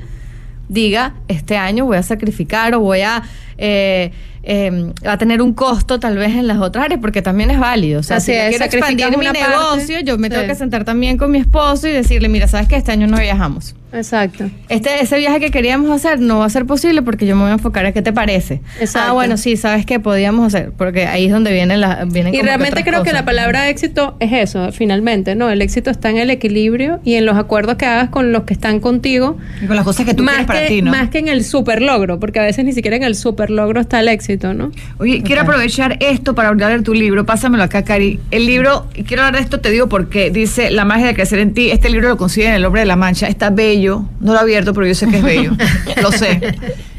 diga, 0.70 1.16
este 1.28 1.58
año 1.58 1.86
voy 1.86 1.98
a 1.98 2.04
sacrificar 2.04 2.74
o 2.76 2.80
voy 2.80 3.02
a... 3.02 3.22
eh, 3.58 4.12
eh, 4.42 4.94
va 5.06 5.12
a 5.14 5.18
tener 5.18 5.42
un 5.42 5.54
costo 5.54 6.00
tal 6.00 6.18
vez 6.18 6.30
en 6.34 6.48
las 6.48 6.60
otras 6.60 6.86
áreas 6.86 7.02
porque 7.02 7.22
también 7.22 7.52
es 7.52 7.60
válido. 7.60 8.00
O 8.00 8.04
sea, 8.04 8.18
Así 8.18 8.28
si 8.32 8.38
yo 8.38 8.44
es, 8.44 8.50
quiero 8.50 8.66
expandir 8.66 9.18
mi 9.18 9.26
parte. 9.26 9.40
negocio, 9.42 10.00
yo 10.00 10.18
me 10.18 10.30
tengo 10.30 10.48
que 10.48 10.56
sentar 10.56 10.86
también 10.86 11.18
con 11.18 11.30
mi 11.30 11.40
esposo 11.40 11.88
y 11.90 11.92
decirle, 11.92 12.30
mira, 12.30 12.48
sabes 12.48 12.68
que 12.70 12.78
este 12.78 12.92
año 12.94 13.06
no 13.08 13.18
viajamos. 13.20 13.76
Exacto. 13.92 14.50
Este, 14.70 15.02
ese 15.02 15.18
viaje 15.18 15.40
que 15.40 15.52
queríamos 15.52 15.90
hacer 15.90 16.20
no 16.20 16.40
va 16.40 16.46
a 16.46 16.50
ser 16.50 16.66
posible 16.66 17.02
porque 17.02 17.26
yo 17.26 17.36
me 17.36 17.44
voy 17.44 17.52
a 17.52 17.54
enfocar 17.54 17.86
a 17.86 17.92
qué 17.92 18.02
te 18.02 18.14
parece. 18.14 18.62
Exacto. 18.80 19.10
Ah, 19.10 19.14
bueno, 19.14 19.38
sí, 19.38 19.58
sabes 19.58 19.86
que 19.86 20.00
podíamos 20.00 20.54
hacer, 20.54 20.72
porque 20.78 21.08
ahí 21.08 21.26
es 21.26 21.32
donde 21.32 21.52
vienen 21.52 21.82
las 21.82 22.08
vienen 22.12 22.34
Y 22.34 22.42
realmente 22.42 22.84
creo 22.84 23.04
que 23.04 23.14
la 23.14 23.26
palabra 23.26 23.70
éxito 23.70 24.16
es 24.20 24.32
eso, 24.32 24.72
finalmente, 24.72 25.36
¿no? 25.36 25.50
El 25.50 25.62
éxito 25.62 25.90
está 25.90 26.10
en 26.10 26.18
el 26.18 26.30
equilibrio 26.30 27.00
y 27.04 27.16
en 27.16 27.26
los 27.26 27.38
acuerdos 27.38 27.76
que 27.76 27.86
hagas 27.86 28.10
con 28.10 28.32
los 28.32 28.44
que 28.44 28.54
están 28.54 28.80
contigo. 28.80 29.38
Y 29.62 29.66
con 29.66 29.76
las 29.76 29.86
cosas 29.86 30.06
que 30.06 30.14
tú 30.14 30.24
quieres 30.24 30.46
para 30.46 30.62
que, 30.62 30.68
ti, 30.68 30.82
¿no? 30.82 30.92
Más 30.92 31.10
que 31.10 31.20
en 31.20 31.28
el 31.28 31.44
super 31.44 31.82
logro, 31.82 32.20
porque 32.20 32.40
a 32.40 32.44
veces 32.44 32.66
ni 32.66 32.74
siquiera 32.74 32.98
en 32.98 33.04
el 33.04 33.16
super 33.16 33.50
logro 33.50 33.82
está 33.82 34.00
el 34.00 34.08
éxito, 34.08 34.54
¿no? 34.54 34.72
Oye, 35.00 35.24
quiero 35.24 35.42
aprovechar 35.42 35.98
esto 36.00 36.36
para 36.36 36.50
hablar 36.50 36.78
de 36.78 36.84
tu 36.84 36.94
libro. 36.94 37.26
Pásamelo 37.26 37.64
acá, 37.64 37.84
Cari. 37.84 38.20
El 38.30 38.46
libro, 38.46 38.88
y 38.94 39.04
quiero 39.04 39.24
hablar 39.24 39.40
de 39.40 39.44
esto, 39.44 39.60
te 39.60 39.72
digo 39.72 39.90
porque 39.90 40.30
dice 40.30 40.70
La 40.70 40.86
magia 40.86 41.08
de 41.08 41.16
crecer 41.16 41.40
en 41.40 41.54
ti. 41.54 41.72
Este 41.72 41.90
libro 41.90 42.10
lo 42.10 42.18
consigue 42.18 42.48
en 42.48 42.54
El 42.54 42.66
Hombre 42.66 42.82
de 42.82 42.88
la 42.88 42.96
Mancha. 42.96 43.28
Está 43.28 43.50
bello. 43.50 43.79
No 43.88 44.34
lo 44.34 44.36
he 44.36 44.40
abierto, 44.40 44.74
pero 44.74 44.88
yo 44.88 44.96
sé 44.96 45.08
que 45.08 45.18
es 45.18 45.24
bello. 45.24 45.52
lo 46.02 46.12
sé. 46.12 46.40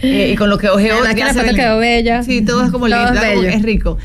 Eh, 0.03 0.31
y 0.33 0.37
con 0.37 0.49
lo 0.49 0.59
que 0.59 0.69
ojeo. 0.69 1.03
La 1.05 1.13
ve 1.13 1.55
quedó 1.55 1.79
bella. 1.79 2.23
Sí, 2.23 2.43
todo 2.43 2.65
es 2.65 2.71
como 2.71 2.89
Todo 2.89 3.05
lindo. 3.05 3.21
es. 3.49 3.57
Es 3.57 3.63
rico. 3.63 3.99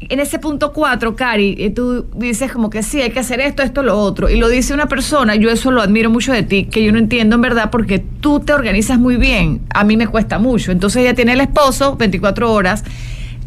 En 0.00 0.20
ese 0.20 0.38
punto 0.38 0.72
4, 0.72 1.16
Cari, 1.16 1.56
eh, 1.58 1.70
tú 1.70 2.06
dices 2.14 2.52
como 2.52 2.70
que 2.70 2.82
sí, 2.82 3.02
hay 3.02 3.10
que 3.10 3.18
hacer 3.18 3.40
esto, 3.40 3.62
esto, 3.62 3.82
lo 3.82 3.98
otro. 3.98 4.30
Y 4.30 4.36
lo 4.36 4.48
dice 4.48 4.72
una 4.72 4.86
persona, 4.86 5.34
yo 5.34 5.50
eso 5.50 5.70
lo 5.70 5.82
admiro 5.82 6.08
mucho 6.08 6.32
de 6.32 6.44
ti, 6.44 6.64
que 6.64 6.84
yo 6.84 6.92
no 6.92 6.98
entiendo 6.98 7.34
en 7.34 7.42
verdad 7.42 7.70
porque 7.70 7.98
tú 7.98 8.40
te 8.40 8.52
organizas 8.52 8.98
muy 8.98 9.16
bien. 9.16 9.60
A 9.74 9.84
mí 9.84 9.96
me 9.96 10.06
cuesta 10.06 10.38
mucho. 10.38 10.70
Entonces 10.70 11.02
ella 11.02 11.14
tiene 11.14 11.32
el 11.32 11.40
esposo 11.40 11.96
24 11.96 12.52
horas. 12.52 12.84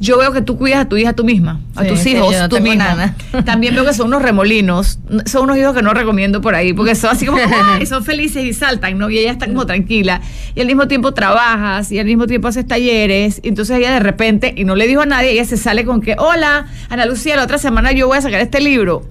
Yo 0.02 0.18
veo 0.18 0.34
que 0.34 0.42
tú 0.42 0.58
cuidas 0.58 0.80
a 0.82 0.90
tu 0.90 0.98
hija 0.98 1.14
tú 1.14 1.24
misma, 1.24 1.62
a 1.76 1.84
Sí, 1.84 1.88
tus 1.90 2.06
hijos 2.08 2.36
no 2.38 2.50
tú 2.50 2.60
misma. 2.60 2.84
nana. 2.96 3.16
También 3.46 3.76
veo 3.76 3.86
que 3.86 3.94
son 3.94 4.08
unos 4.08 4.24
remolinos. 4.24 4.98
Son 5.28 5.44
unos 5.44 5.58
hijos 5.58 5.76
que 5.76 5.84
no 5.84 5.94
recomiendo 5.94 6.42
por 6.42 6.56
ahí, 6.56 6.74
porque 6.74 6.96
son 6.96 7.12
así 7.12 7.28
como, 7.28 7.38
¡ay! 7.78 7.86
son 7.86 8.04
felices 8.04 8.44
y 8.44 8.52
saltan, 8.54 8.98
¿no? 8.98 9.12
Y 9.12 9.20
ella 9.20 9.32
está 9.32 9.46
como 9.46 9.68
tranquila. 9.68 10.20
Y 10.56 10.62
al 10.62 10.66
mismo 10.66 10.88
tiempo 10.88 11.14
trabajas, 11.14 11.92
y 11.92 12.00
al 12.00 12.06
mismo 12.08 12.26
tiempo 12.26 12.48
haces 12.48 12.66
talleres. 12.68 13.40
Y 13.44 13.50
entonces 13.50 13.78
ella 13.78 13.92
de 13.94 14.00
repente, 14.00 14.54
y 14.58 14.64
no 14.64 14.76
le 14.76 14.88
dijo 14.88 15.02
a 15.02 15.06
nadie, 15.06 15.34
ella 15.34 15.46
se 15.46 15.56
sale 15.58 15.86
con 15.86 16.02
que, 16.02 16.16
hola, 16.18 16.66
Ana 16.90 17.06
Lucía, 17.06 17.36
la 17.36 17.44
otra 17.44 17.60
semana 17.60 17.92
yo 17.92 18.08
voy 18.08 18.18
a 18.18 18.22
sacar 18.22 18.42
este 18.42 18.60
libro. 18.60 19.04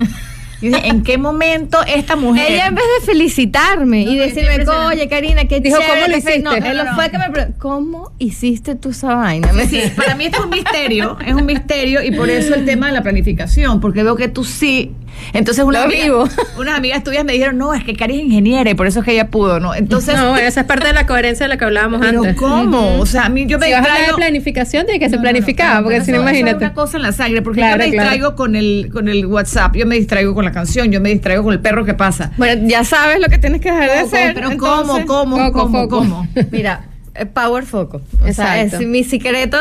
Y 0.61 0.69
dije, 0.69 0.89
¿en 0.89 1.03
qué 1.03 1.17
momento 1.17 1.79
esta 1.87 2.17
mujer... 2.17 2.53
Ella 2.53 2.67
en 2.67 2.75
vez 2.75 2.85
de 3.01 3.07
felicitarme 3.07 4.05
No, 4.05 4.13
y 4.13 4.19
decirme, 4.19 4.65
oye 4.67 5.09
Karina, 5.09 5.45
qué 5.47 5.61
Dijo, 5.61 5.79
chévere 5.79 6.01
¿cómo 6.03 6.07
lo 6.09 6.15
que 6.15 6.21
fue". 6.21 6.39
No, 6.41 6.53
hiciste? 6.53 6.75
No, 6.75 6.85
no, 6.85 6.95
fue 6.95 7.11
que 7.11 7.19
me 7.19 7.31
preguntó, 7.31 7.59
¿cómo 7.59 8.13
hiciste 8.19 8.75
tú 8.75 8.91
esa 8.91 9.15
vaina? 9.15 9.51
Sí, 9.69 9.83
para 9.97 10.15
mí 10.15 10.27
esto 10.27 10.39
es 10.39 10.45
un 10.45 10.51
misterio, 10.51 11.17
es 11.25 11.35
un 11.35 11.47
misterio 11.47 12.03
y 12.03 12.11
por 12.13 12.29
eso 12.29 12.55
el 12.55 12.65
tema 12.65 12.89
de 12.89 12.93
la 12.93 13.03
planificación, 13.03 13.81
porque 13.81 14.03
veo 14.03 14.17
que 14.17 14.29
tú 14.29 14.45
sí. 14.45 14.93
Entonces 15.33 15.65
unas, 15.65 15.83
Lo 15.83 15.87
amigas, 15.87 16.05
vivo. 16.05 16.29
unas 16.59 16.77
amigas 16.77 17.05
tuyas 17.05 17.25
me 17.25 17.33
dijeron, 17.33 17.57
no, 17.59 17.73
es 17.75 17.85
que 17.85 17.95
Cari 17.95 18.17
es 18.19 18.25
ingeniera 18.25 18.71
y 18.71 18.75
por 18.75 18.87
eso 18.87 19.01
es 19.01 19.05
que 19.05 19.13
ella 19.13 19.29
pudo, 19.29 19.61
¿no? 19.61 19.75
Entonces, 19.75 20.17
no, 20.17 20.31
bueno, 20.31 20.47
esa 20.49 20.61
es 20.63 20.67
parte 20.67 20.87
de 20.89 20.93
la 20.93 21.07
coherencia 21.07 21.45
de 21.45 21.49
la 21.51 21.57
que 21.59 21.65
hablábamos 21.65 22.01
pero 22.01 22.21
antes. 22.23 22.37
¿cómo? 22.37 22.99
O 22.99 23.07
sea, 23.07 23.27
a 23.27 23.29
mí 23.29 23.47
yo 23.47 23.59
me 23.59 23.67
Si 23.67 23.73
vas 23.73 23.79
a 23.81 23.83
hablar 23.83 23.95
de 23.97 24.01
distraigo... 24.03 24.17
planificación, 24.17 24.87
tiene 24.87 24.99
que 24.99 25.09
ser 25.09 25.19
No, 25.19 25.23
no, 25.23 25.29
no, 25.29 25.31
planificada, 25.33 25.71
claro, 25.71 25.85
porque 25.85 26.01
si 26.03 26.11
no, 26.13 26.17
es 26.19 26.23
imagínate. 26.23 26.57
una 26.65 26.75
cosa 26.75 26.97
en 26.97 27.03
la 27.05 27.13
sangre, 27.13 27.43
porque 27.43 27.61
Claro, 27.61 27.77
yo 27.85 27.85
me 27.91 27.93
claro. 27.93 28.11
distraigo 28.11 28.37
con 28.37 28.57
el 28.57 28.91
con 28.93 29.09
el 29.09 29.27
WhatsApp, 29.27 29.77
yo 29.77 29.87
me 29.87 29.95
distraigo 29.97 30.35
con 30.35 30.45
la 30.45 30.53
canción, 30.53 30.91
yo 30.91 31.01
me 31.01 31.11
distraigo 31.11 31.43
con 31.45 31.53
el 31.53 31.61
perro 31.61 31.85
que 31.85 31.95
pasa. 31.95 32.33
bueno, 32.37 32.63
ya 32.67 32.85
sabes 32.85 33.21
lo 33.21 33.29
que 33.29 33.39
tienes 33.39 33.61
que 33.61 33.71
dejar 33.71 33.89
de 33.91 33.95
¿Cómo, 34.03 34.07
hacer. 34.07 34.35
pero 34.35 34.51
entonces- 34.51 35.05
¿cómo, 35.07 35.27
cómo, 35.27 35.53
cómo, 35.53 35.89
cómo? 35.89 36.29
Mira, 36.51 36.85
eh, 36.85 36.89
Power 37.35 37.65
Foco. 37.65 38.01
O 38.23 38.33
sea, 38.33 38.63
Exacto. 38.63 38.85
es 38.85 38.89
mi 38.89 39.05
secreto, 39.05 39.59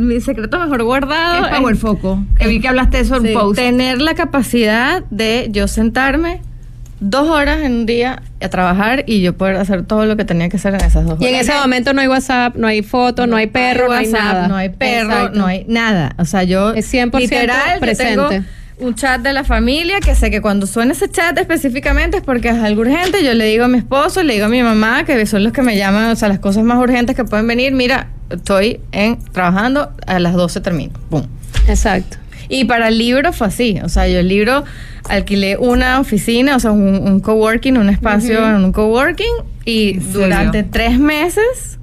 mi 0.00 0.20
secreto 0.20 0.58
mejor 0.58 0.82
guardado. 0.82 1.46
Es 1.46 1.56
Power 1.58 1.74
es- 1.74 1.80
Foco. 1.80 2.24
Que 2.38 2.48
vi 2.48 2.60
que 2.60 2.68
hablaste 2.68 2.98
de 2.98 3.02
eso 3.04 3.16
en 3.16 3.26
Sí, 3.26 3.32
post. 3.32 3.56
tener 3.58 4.00
la 4.00 4.14
capacidad 4.14 5.02
de 5.10 5.48
yo 5.50 5.68
sentarme 5.68 6.42
dos 7.02 7.28
horas 7.28 7.60
en 7.62 7.72
un 7.72 7.86
día 7.86 8.20
a 8.42 8.48
trabajar 8.50 9.04
y 9.06 9.22
yo 9.22 9.34
poder 9.34 9.56
hacer 9.56 9.84
todo 9.86 10.04
lo 10.04 10.16
que 10.18 10.24
tenía 10.26 10.48
que 10.50 10.56
hacer 10.58 10.74
en 10.74 10.80
esas 10.82 11.06
dos 11.06 11.18
Y 11.20 11.26
en 11.26 11.34
horas. 11.34 11.48
ese 11.48 11.58
momento 11.58 11.94
no 11.94 12.02
hay 12.02 12.08
WhatsApp, 12.08 12.56
no 12.56 12.66
hay 12.66 12.82
foto, 12.82 13.26
no, 13.26 13.36
hay 13.36 13.46
perro, 13.46 13.86
no 13.88 13.94
hay 13.94 14.06
WhatsApp, 14.06 14.22
nada. 14.34 14.48
No 14.48 14.56
hay 14.56 14.68
perro, 14.68 15.10
Exacto. 15.12 15.38
no 15.38 15.46
hay 15.46 15.64
nada. 15.66 16.14
O 16.18 16.24
sea, 16.26 16.42
yo 16.42 16.74
Es 16.74 16.86
100% 16.92 17.18
literal 17.20 17.74
yo 17.76 17.80
presente. 17.80 18.14
tengo 18.14 18.28
un 18.80 18.94
chat 18.94 19.20
de 19.20 19.32
la 19.32 19.44
familia 19.44 20.00
que 20.00 20.14
sé 20.14 20.30
que 20.30 20.40
cuando 20.40 20.66
suena 20.66 20.92
ese 20.92 21.08
chat 21.08 21.36
específicamente 21.38 22.18
es 22.18 22.22
porque 22.22 22.48
es 22.48 22.58
algo 22.58 22.82
urgente. 22.82 23.24
Yo 23.24 23.34
le 23.34 23.44
digo 23.46 23.64
a 23.64 23.68
mi 23.68 23.78
esposo, 23.78 24.22
le 24.22 24.34
digo 24.34 24.46
a 24.46 24.48
mi 24.48 24.62
mamá, 24.62 25.04
que 25.04 25.24
son 25.26 25.44
los 25.44 25.52
que 25.52 25.62
me 25.62 25.76
llaman, 25.76 26.10
o 26.10 26.16
sea, 26.16 26.28
las 26.28 26.38
cosas 26.38 26.64
más 26.64 26.78
urgentes 26.78 27.14
que 27.14 27.24
pueden 27.24 27.46
venir. 27.46 27.72
Mira, 27.72 28.08
estoy 28.30 28.80
en 28.92 29.18
trabajando, 29.32 29.90
a 30.06 30.18
las 30.18 30.34
12 30.34 30.60
termino. 30.60 30.92
Pum. 31.10 31.24
Exacto. 31.68 32.16
Y 32.48 32.64
para 32.64 32.88
el 32.88 32.98
libro 32.98 33.32
fue 33.32 33.46
así, 33.46 33.78
o 33.82 33.88
sea, 33.88 34.08
yo 34.08 34.18
el 34.18 34.28
libro 34.28 34.64
alquilé 35.08 35.56
una 35.56 36.00
oficina, 36.00 36.56
o 36.56 36.60
sea, 36.60 36.72
un, 36.72 36.96
un 36.96 37.20
coworking, 37.20 37.78
un 37.78 37.88
espacio 37.88 38.44
en 38.48 38.64
un 38.64 38.72
coworking 38.72 39.32
y 39.64 39.98
durante 39.98 40.64
tres 40.64 40.98
meses, 40.98 41.78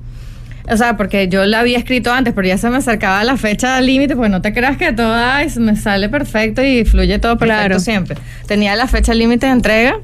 o 0.69 0.77
sea, 0.77 0.97
porque 0.97 1.27
yo 1.29 1.45
la 1.45 1.59
había 1.61 1.77
escrito 1.77 2.11
antes, 2.11 2.33
pero 2.33 2.47
ya 2.47 2.57
se 2.57 2.69
me 2.69 2.77
acercaba 2.77 3.23
la 3.23 3.37
fecha 3.37 3.79
límite, 3.81 4.15
pues 4.15 4.29
no 4.29 4.41
te 4.41 4.53
creas 4.53 4.77
que 4.77 4.91
todo 4.93 5.13
ay, 5.13 5.47
me 5.57 5.75
sale 5.75 6.09
perfecto 6.09 6.63
y 6.63 6.83
fluye 6.85 7.19
todo 7.19 7.37
perfecto 7.37 7.65
Claro. 7.65 7.79
siempre. 7.79 8.17
Tenía 8.47 8.75
la 8.75 8.87
fecha 8.87 9.13
límite 9.13 9.45
de 9.45 9.53
entrega 9.53 9.99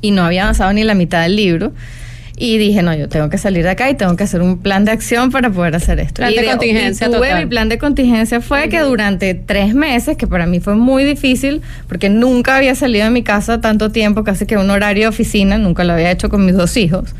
y 0.00 0.10
no 0.10 0.24
había 0.24 0.42
avanzado 0.42 0.72
ni 0.72 0.84
la 0.84 0.94
mitad 0.94 1.22
del 1.22 1.36
libro. 1.36 1.72
Y 2.38 2.58
dije, 2.58 2.82
no, 2.82 2.94
yo 2.94 3.08
tengo 3.08 3.30
que 3.30 3.38
salir 3.38 3.62
de 3.62 3.70
acá 3.70 3.88
y 3.88 3.94
tengo 3.94 4.14
que 4.14 4.24
hacer 4.24 4.42
un 4.42 4.58
plan 4.58 4.84
de 4.84 4.90
acción 4.90 5.30
para 5.30 5.48
poder 5.48 5.74
hacer 5.74 5.98
esto. 6.00 6.16
Plan 6.16 6.32
y 6.32 6.36
de 6.36 6.44
contingencia 6.44 7.06
y 7.06 7.10
tuve 7.10 7.28
total. 7.28 7.44
mi 7.44 7.48
plan 7.48 7.70
de 7.70 7.78
contingencia 7.78 8.42
fue 8.42 8.68
que 8.68 8.80
durante 8.80 9.32
tres 9.32 9.74
meses, 9.74 10.18
que 10.18 10.26
para 10.26 10.44
mí 10.44 10.60
fue 10.60 10.74
muy 10.74 11.04
difícil, 11.04 11.62
porque 11.88 12.10
nunca 12.10 12.56
había 12.58 12.74
salido 12.74 13.06
de 13.06 13.10
mi 13.10 13.22
casa 13.22 13.62
tanto 13.62 13.90
tiempo, 13.90 14.22
casi 14.22 14.44
que 14.44 14.58
un 14.58 14.68
horario 14.68 15.04
de 15.04 15.08
oficina, 15.08 15.56
nunca 15.56 15.82
lo 15.84 15.94
había 15.94 16.10
hecho 16.10 16.28
con 16.28 16.44
mis 16.44 16.54
dos 16.54 16.76
hijos. 16.76 17.14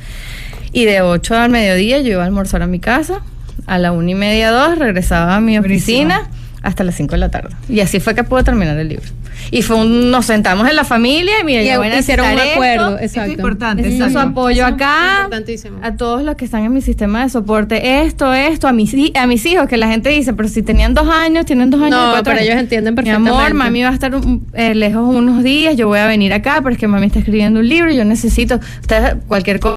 Y 0.77 0.85
de 0.85 1.01
8 1.01 1.35
al 1.37 1.49
mediodía 1.51 2.01
yo 2.03 2.12
iba 2.12 2.22
a 2.22 2.27
almorzar 2.27 2.61
a 2.61 2.66
mi 2.66 2.81
casa, 2.81 3.22
a 3.66 3.79
la 3.79 3.93
una 3.93 4.11
y 4.11 4.14
media, 4.14 4.51
dos, 4.51 4.79
regresaba 4.79 5.35
a 5.35 5.41
mi 5.41 5.59
Buenísimo. 5.59 6.01
oficina 6.01 6.31
hasta 6.62 6.85
las 6.85 6.97
5 6.97 7.12
de 7.12 7.18
la 7.18 7.31
tarde. 7.31 7.55
Y 7.68 7.81
así 7.81 7.99
fue 7.99 8.14
que 8.14 8.24
pude 8.24 8.43
terminar 8.43 8.77
el 8.77 8.89
libro. 8.89 9.07
Y 9.51 9.62
fue 9.62 9.77
un, 9.77 10.11
nos 10.11 10.27
sentamos 10.27 10.68
en 10.68 10.77
la 10.77 10.85
familia 10.85 11.35
y 11.41 11.45
mira, 11.45 11.62
Y 11.62 11.66
yo 11.68 11.99
hicieron 11.99 12.27
un 12.31 12.39
acuerdo, 12.41 12.87
esto, 12.89 12.95
Esto 12.95 13.05
es 13.05 13.11
exacto. 13.12 13.33
importante. 13.33 13.83
Necesito 13.85 14.05
su 14.07 14.11
exacto. 14.11 14.31
apoyo 14.31 14.66
es 14.66 14.72
acá. 14.74 14.97
importantísimo. 15.24 15.79
A 15.83 15.97
todos 15.97 16.22
los 16.24 16.35
que 16.37 16.45
están 16.45 16.64
en 16.64 16.72
mi 16.74 16.83
sistema 16.83 17.22
de 17.22 17.31
soporte, 17.31 18.03
esto, 18.03 18.35
esto, 18.35 18.68
a 18.68 18.72
mis, 18.72 18.95
a 19.14 19.27
mis 19.27 19.47
hijos, 19.47 19.68
que 19.68 19.77
la 19.79 19.89
gente 19.89 20.11
dice, 20.11 20.35
pero 20.35 20.49
si 20.51 20.62
tenían 20.62 20.93
dos 20.93 21.09
años, 21.09 21.47
tienen 21.47 21.70
dos 21.70 21.81
años. 21.81 21.93
No, 21.99 22.09
y 22.09 22.11
cuatro 22.11 22.24
pero 22.24 22.37
años". 22.39 22.49
ellos 22.51 22.61
entienden 22.61 22.95
Mi 22.95 23.09
amor, 23.11 23.31
perfectamente. 23.31 23.55
mami 23.55 23.83
va 23.83 23.89
a 23.91 23.95
estar 23.95 24.14
un- 24.14 24.47
eh, 24.53 24.74
lejos 24.74 25.14
unos 25.14 25.43
días, 25.43 25.77
yo 25.77 25.87
voy 25.89 26.01
a 26.01 26.07
venir 26.07 26.33
acá, 26.35 26.57
pero 26.62 26.70
es 26.74 26.79
que 26.79 26.87
mami 26.89 27.07
está 27.07 27.20
escribiendo 27.20 27.61
un 27.61 27.68
libro, 27.68 27.91
yo 27.93 28.05
necesito, 28.05 28.59
ustedes, 28.83 29.14
cualquier 29.29 29.61
cosa. 29.61 29.76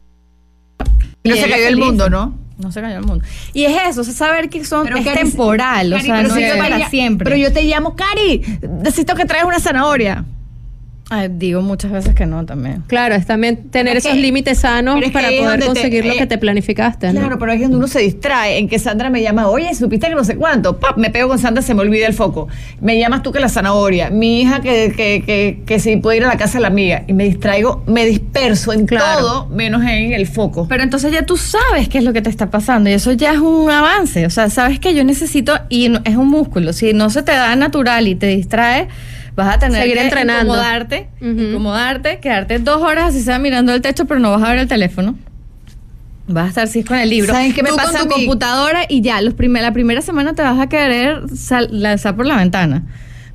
No 1.30 1.36
se 1.36 1.50
cayó 1.50 1.68
el 1.68 1.78
mundo, 1.78 2.10
¿no? 2.10 2.38
No 2.58 2.72
se 2.72 2.82
cayó 2.82 2.98
el 2.98 3.06
mundo. 3.06 3.24
Y 3.54 3.64
es 3.64 3.78
eso, 3.90 4.02
o 4.02 4.04
sea, 4.04 4.14
saber 4.14 4.50
que 4.50 4.66
son, 4.66 4.86
es 4.88 5.06
Cari, 5.06 5.20
temporal, 5.20 5.94
o 5.94 6.00
sea, 6.00 6.16
pero 6.16 6.28
no 6.28 6.36
si 6.36 6.44
es 6.44 6.58
para 6.58 6.90
siempre. 6.90 7.24
Pero 7.24 7.38
yo 7.38 7.54
te 7.54 7.64
llamo, 7.64 7.96
Cari, 7.96 8.42
necesito 8.82 9.16
que 9.16 9.26
traigas 9.26 9.48
una 9.48 9.60
zanahoria. 9.60 10.26
Ay, 11.12 11.28
digo 11.32 11.62
muchas 11.64 11.92
veces 11.92 12.14
que 12.14 12.28
no 12.28 12.46
también. 12.46 12.84
Claro, 12.86 13.16
es 13.16 13.26
también 13.26 13.70
tener 13.72 13.94
Pero 13.94 13.98
es 13.98 14.06
esos 14.06 14.16
que- 14.16 14.22
límites 14.22 14.60
sanos 14.60 14.96
pero 14.96 15.08
es 15.08 15.12
para 15.12 15.30
poder 15.30 15.60
te- 15.60 15.66
conseguir 15.66 16.06
lo 16.06 16.14
eh, 16.14 16.18
que 16.18 16.28
te 16.28 16.38
planificaste. 16.38 17.08
¿no? 17.14 17.20
Claro, 17.20 17.40
pero 17.40 17.52
ahí 17.52 17.58
es 17.58 17.64
donde 17.64 17.78
uno 17.78 17.88
se 17.88 18.00
distrae, 18.00 18.60
en 18.60 18.70
que 18.70 18.78
Sandra 18.78 19.10
me 19.10 19.22
llama, 19.24 19.48
oye, 19.48 19.74
supiste 19.74 20.08
que 20.08 20.14
no 20.14 20.24
sé 20.24 20.36
cuánto, 20.36 20.80
Pap, 20.80 20.98
me 20.98 21.10
pego 21.10 21.30
con 21.30 21.40
Sandra, 21.40 21.64
se 21.64 21.74
me 21.74 21.82
olvida 21.82 22.06
el 22.06 22.14
foco. 22.14 22.48
Me 22.80 23.00
llamas 23.00 23.24
tú 23.24 23.32
que 23.32 23.40
la 23.40 23.50
zanahoria, 23.50 24.12
mi 24.12 24.42
hija 24.42 24.62
que, 24.62 24.94
que, 24.96 25.24
que, 25.26 25.64
que 25.66 25.80
si 25.80 25.98
puede 25.98 26.18
ir 26.18 26.26
a 26.26 26.28
la 26.28 26.38
casa 26.38 26.60
de 26.60 26.62
la 26.62 26.68
amiga, 26.68 27.04
y 27.08 27.14
me 27.14 27.24
distraigo, 27.24 27.84
me 27.88 28.06
disperso 28.06 28.72
en 28.72 28.86
Claro. 28.86 29.20
todo, 29.20 29.46
menos 29.48 29.82
en 29.82 30.14
el 30.14 30.28
foco. 30.28 30.68
Pero 30.70 30.84
entonces 30.84 31.12
ya 31.12 31.26
tú 31.26 31.38
sabes 31.38 31.90
qué 31.90 31.98
es 31.98 32.04
lo 32.04 32.14
que 32.14 32.22
te 32.22 32.30
está 32.30 32.52
pasando 32.52 32.88
y 32.90 32.94
eso 32.94 33.12
ya 33.14 33.34
es 33.34 33.40
un 33.40 33.72
avance. 33.72 34.28
O 34.28 34.30
sea, 34.30 34.52
sabes 34.52 34.80
que 34.80 34.94
yo 34.94 35.04
necesito, 35.04 35.54
y 35.70 35.90
no- 35.90 36.02
es 36.06 36.16
un 36.18 36.28
músculo, 36.30 36.72
si 36.72 36.94
no 36.94 37.10
se 37.10 37.24
te 37.24 37.32
da 37.32 37.56
natural 37.56 38.08
y 38.08 38.14
te 38.14 38.28
distrae, 38.28 38.88
vas 39.40 39.56
a 39.56 39.60
tener 39.60 39.82
Seguir 39.82 39.98
que 39.98 40.04
entrenando. 40.04 40.54
incomodarte, 40.54 41.10
incomodarte, 41.22 42.20
quedarte 42.20 42.60
dos 42.60 42.82
horas 42.82 43.06
así 43.10 43.22
sea 43.22 43.40
mirando 43.40 43.74
el 43.74 43.82
techo, 43.82 44.06
pero 44.06 44.20
no 44.20 44.32
vas 44.32 44.44
a 44.44 44.50
ver 44.50 44.60
el 44.60 44.68
teléfono. 44.68 45.16
Vas 46.28 46.46
a 46.46 46.50
estar 46.50 46.68
sí 46.68 46.84
con 46.84 46.98
el 46.98 47.10
libro. 47.10 47.34
¿Saben 47.34 47.54
qué 47.54 47.64
me 47.64 47.70
Tú 47.70 47.76
pasa 47.76 48.00
con 48.00 48.10
tu 48.10 48.16
computadora 48.16 48.82
y 48.88 49.02
ya, 49.02 49.20
los 49.22 49.34
primer- 49.34 49.64
la 49.64 49.74
primera 49.74 50.02
semana 50.02 50.34
te 50.36 50.44
vas 50.44 50.60
a 50.60 50.68
querer 50.70 51.22
lanzar 51.72 52.16
por 52.16 52.26
la 52.28 52.38
ventana. 52.38 52.84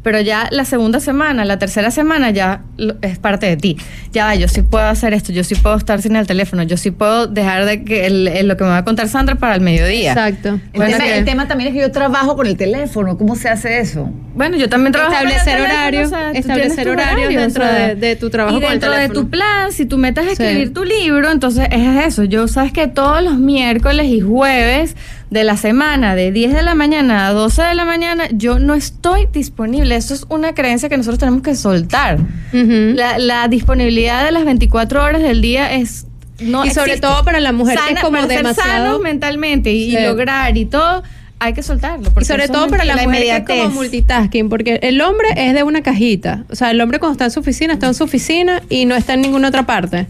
Pero 0.05 0.21
ya 0.21 0.47
la 0.53 0.65
segunda 0.65 1.01
semana, 1.01 1.45
la 1.47 1.59
tercera 1.59 1.91
semana 1.91 2.31
ya 2.31 2.61
es 3.03 3.19
parte 3.19 3.47
de 3.47 3.57
ti. 3.57 3.77
Ya 4.13 4.35
yo 4.37 4.47
sí 4.49 4.61
puedo 4.63 4.85
hacer 4.85 5.15
esto, 5.15 5.33
yo 5.33 5.43
sí 5.45 5.55
puedo 5.57 5.75
estar 5.77 6.01
sin 6.03 6.15
el 6.15 6.27
teléfono, 6.27 6.63
yo 6.63 6.77
sí 6.77 6.91
puedo 6.93 7.27
dejar 7.27 7.65
de 7.65 7.83
que 7.85 8.07
el- 8.07 8.29
el- 8.29 8.47
lo 8.47 8.57
que 8.59 8.65
me 8.65 8.71
va 8.71 8.77
a 8.77 8.85
contar 8.85 9.09
Sandra 9.09 9.35
para 9.37 9.55
el 9.55 9.63
mediodía. 9.63 10.13
Exacto. 10.13 10.51
El, 10.51 10.61
Bueno, 10.75 10.93
tema, 10.93 11.05
que- 11.05 11.19
el 11.19 11.25
tema 11.25 11.49
también 11.49 11.69
es 11.69 11.75
que 11.75 11.81
yo 11.81 11.91
trabajo 11.91 12.37
con 12.37 12.47
el 12.47 12.57
teléfono. 12.59 13.17
¿Cómo 13.17 13.35
se 13.35 13.49
hace 13.49 13.79
eso? 13.81 14.11
Bueno, 14.35 14.57
yo 14.59 14.69
también 14.69 14.93
trabajo 14.93 15.15
con 15.15 15.23
el 15.23 15.29
Establecer 15.33 15.55
teléfono, 15.57 15.81
horario, 15.81 16.05
o 16.05 16.09
sea, 16.09 16.31
establecer 16.33 16.89
horarios 16.91 17.19
horario, 17.25 17.41
dentro 17.41 17.65
o 17.65 17.67
sea, 17.67 17.87
de- 17.89 17.95
de 17.97 18.17
tu 18.17 18.29
trabajo 18.31 18.57
Y 18.59 18.61
con 18.61 18.65
el 18.67 18.79
dentro 18.79 18.91
de 18.91 18.97
teléfono. 18.99 19.21
tu 19.23 19.31
plan, 19.31 19.73
si 19.73 19.87
tú 19.87 19.97
metes 19.97 20.25
a 20.25 20.27
Sí. 20.27 20.33
escribir 20.43 20.75
tu 20.75 20.85
libro, 20.85 21.31
entonces 21.31 21.67
es 21.71 22.05
eso. 22.07 22.25
Yo 22.25 22.47
sabes 22.47 22.73
que 22.73 22.89
todos 22.89 23.23
los 23.23 23.39
miércoles 23.39 24.07
y 24.09 24.21
jueves 24.21 24.97
de 25.35 25.45
la 25.45 25.57
semana, 25.59 26.15
de 26.15 26.33
10 26.33 26.55
de 26.55 26.63
la 26.63 26.75
mañana 26.75 27.27
a 27.27 27.33
12 27.35 27.61
de 27.63 27.75
la 27.75 27.85
mañana, 27.85 28.25
yo 28.33 28.59
no 28.59 28.73
estoy 28.75 29.27
disponible. 29.33 29.95
Eso 29.97 30.15
es 30.15 30.25
una 30.31 30.55
creencia 30.55 30.89
que 30.89 30.97
nosotros 30.97 31.19
tenemos 31.19 31.43
que 31.43 31.55
soltar. 31.57 32.19
La, 32.53 33.19
la 33.19 33.49
disponibilidad 33.49 34.25
de 34.25 34.31
las 34.31 34.45
24 34.47 35.03
horas 35.03 35.21
del 35.23 35.43
día 35.43 35.73
es... 35.75 36.07
No 36.41 36.65
Y 36.65 36.71
sobre 36.71 36.93
existe. 36.93 37.07
todo 37.07 37.25
para 37.25 37.39
la 37.41 37.53
mujer 37.53 37.79
que 37.87 37.95
es 37.95 38.01
como 38.01 38.13
para 38.13 38.27
ser 38.29 38.39
demasiado- 38.39 38.85
sanos 38.87 39.01
mentalmente 39.03 39.73
y, 39.73 39.93
y 39.93 39.97
Sí. 39.97 40.03
lograr 40.03 40.57
y 40.57 40.65
todo, 40.65 41.03
hay 41.39 41.53
que 41.53 41.63
soltarlo. 41.63 42.11
Y 42.21 42.25
sobre 42.25 42.49
todo 42.49 42.69
para 42.69 42.85
la 42.85 42.97
mujer 43.05 43.45
que 43.45 43.59
es 43.59 43.63
como 43.65 43.75
multitasking, 43.75 44.49
porque 44.49 44.79
el 44.83 45.01
hombre 45.01 45.29
es 45.37 45.55
de 45.55 45.63
una 45.63 45.83
cajita. 45.83 46.45
O 46.51 46.55
sea, 46.57 46.71
el 46.71 46.81
hombre 46.81 46.99
cuando 46.99 47.13
está 47.13 47.25
en 47.27 47.31
su 47.31 47.41
oficina, 47.41 47.75
está 47.75 47.87
en 47.87 47.95
su 47.95 48.05
oficina 48.05 48.63
y 48.69 48.85
no 48.87 48.95
está 48.97 49.15
en 49.15 49.21
ninguna 49.23 49.49
otra 49.49 49.65
parte. 49.67 50.07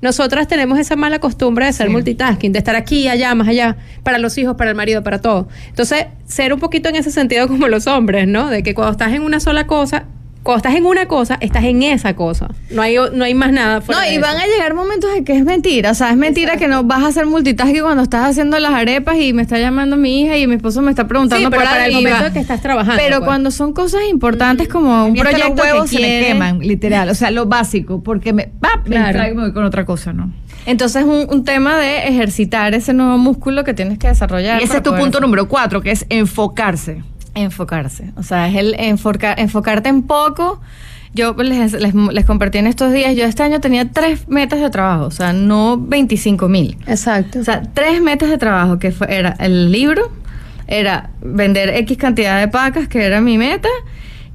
Nosotras 0.00 0.46
tenemos 0.46 0.78
esa 0.78 0.94
mala 0.94 1.18
costumbre 1.18 1.66
de 1.66 1.72
ser 1.72 1.90
multitasking, 1.90 2.52
de 2.52 2.58
estar 2.58 2.76
aquí, 2.76 3.08
allá, 3.08 3.34
más 3.34 3.48
allá, 3.48 3.76
para 4.04 4.18
los 4.18 4.38
hijos, 4.38 4.56
para 4.56 4.70
el 4.70 4.76
marido, 4.76 5.02
para 5.02 5.20
todo. 5.20 5.48
Entonces, 5.68 6.06
ser 6.24 6.52
un 6.52 6.60
poquito 6.60 6.88
en 6.88 6.96
ese 6.96 7.10
sentido 7.10 7.48
como 7.48 7.66
los 7.68 7.86
hombres, 7.86 8.28
¿no? 8.28 8.48
De 8.48 8.62
que 8.62 8.74
cuando 8.74 8.92
estás 8.92 9.12
en 9.12 9.22
una 9.22 9.40
sola 9.40 9.66
cosa, 9.66 10.04
cuando 10.42 10.58
estás 10.58 10.74
en 10.76 10.86
una 10.86 11.06
cosa, 11.06 11.36
estás 11.40 11.64
en 11.64 11.82
esa 11.82 12.14
cosa. 12.16 12.48
No 12.70 12.80
hay, 12.80 12.96
no 13.12 13.24
hay 13.24 13.34
más 13.34 13.52
nada. 13.52 13.80
fuera 13.82 14.00
No, 14.00 14.06
de 14.06 14.12
y 14.14 14.16
eso. 14.16 14.26
van 14.26 14.36
a 14.38 14.46
llegar 14.46 14.72
momentos 14.74 15.10
en 15.14 15.24
que 15.24 15.36
es 15.36 15.44
mentira. 15.44 15.90
O 15.90 15.94
sea, 15.94 16.10
es 16.10 16.16
mentira 16.16 16.56
que 16.56 16.68
no 16.68 16.84
vas 16.84 17.02
a 17.02 17.08
hacer 17.08 17.26
multitasking 17.26 17.82
cuando 17.82 18.02
estás 18.02 18.30
haciendo 18.30 18.58
las 18.58 18.72
arepas 18.72 19.16
y 19.18 19.32
me 19.34 19.42
está 19.42 19.58
llamando 19.58 19.96
mi 19.96 20.22
hija 20.22 20.36
y 20.38 20.46
mi 20.46 20.54
esposo 20.54 20.80
me 20.80 20.90
está 20.90 21.06
preguntando 21.06 21.44
Sí, 21.46 21.50
pero 21.50 21.62
por 21.62 21.70
para 21.70 21.86
el 21.86 21.92
momento 21.92 22.32
que 22.32 22.38
estás 22.38 22.62
trabajando, 22.62 23.02
Pero 23.02 23.18
pues. 23.18 23.26
cuando 23.26 23.50
son 23.50 23.72
cosas 23.72 24.00
importantes 24.10 24.68
como 24.68 25.06
un 25.06 25.14
proyecto 25.14 25.48
los 25.48 25.60
huevos 25.60 25.90
que 25.90 25.96
se 25.96 26.02
me 26.02 26.20
queman, 26.26 26.58
literal. 26.60 27.08
O 27.10 27.14
sea, 27.14 27.30
lo 27.30 27.46
básico, 27.46 28.02
porque 28.02 28.32
me, 28.32 28.44
¡pap! 28.60 28.86
me 28.88 28.96
distraigo 28.98 29.40
y 29.40 29.42
voy 29.44 29.52
con 29.52 29.64
otra 29.64 29.84
cosa, 29.84 30.12
¿no? 30.12 30.32
Entonces 30.66 31.02
es 31.02 31.08
un, 31.08 31.26
un 31.30 31.44
tema 31.44 31.76
de 31.78 32.08
ejercitar 32.08 32.74
ese 32.74 32.92
nuevo 32.92 33.16
músculo 33.18 33.64
que 33.64 33.74
tienes 33.74 33.98
que 33.98 34.08
desarrollar. 34.08 34.60
Y 34.60 34.64
ese 34.64 34.76
es 34.78 34.82
tu 34.82 34.90
punto 34.90 35.18
hacer- 35.18 35.20
número 35.22 35.48
cuatro, 35.48 35.80
que 35.80 35.90
es 35.90 36.04
enfocarse. 36.10 37.02
Enfocarse. 37.42 38.12
O 38.16 38.22
sea, 38.22 38.48
es 38.48 38.56
el 38.56 38.74
enfoca- 38.78 39.34
enfocarte 39.36 39.88
en 39.88 40.02
poco. 40.02 40.60
Yo 41.14 41.34
les, 41.34 41.72
les, 41.72 41.94
les 41.94 42.24
compartí 42.26 42.58
en 42.58 42.66
estos 42.66 42.92
días, 42.92 43.16
yo 43.16 43.24
este 43.24 43.42
año 43.42 43.60
tenía 43.60 43.90
tres 43.90 44.28
metas 44.28 44.60
de 44.60 44.68
trabajo, 44.68 45.04
o 45.06 45.10
sea, 45.10 45.32
no 45.32 45.78
25 45.78 46.48
mil. 46.48 46.76
Exacto. 46.86 47.38
O 47.40 47.44
sea, 47.44 47.62
tres 47.62 48.02
metas 48.02 48.28
de 48.28 48.36
trabajo, 48.36 48.78
que 48.78 48.90
fue, 48.92 49.06
era 49.16 49.34
el 49.40 49.72
libro, 49.72 50.12
era 50.66 51.08
vender 51.22 51.70
X 51.70 51.96
cantidad 51.96 52.38
de 52.38 52.48
pacas, 52.48 52.88
que 52.88 53.02
era 53.04 53.22
mi 53.22 53.38
meta, 53.38 53.70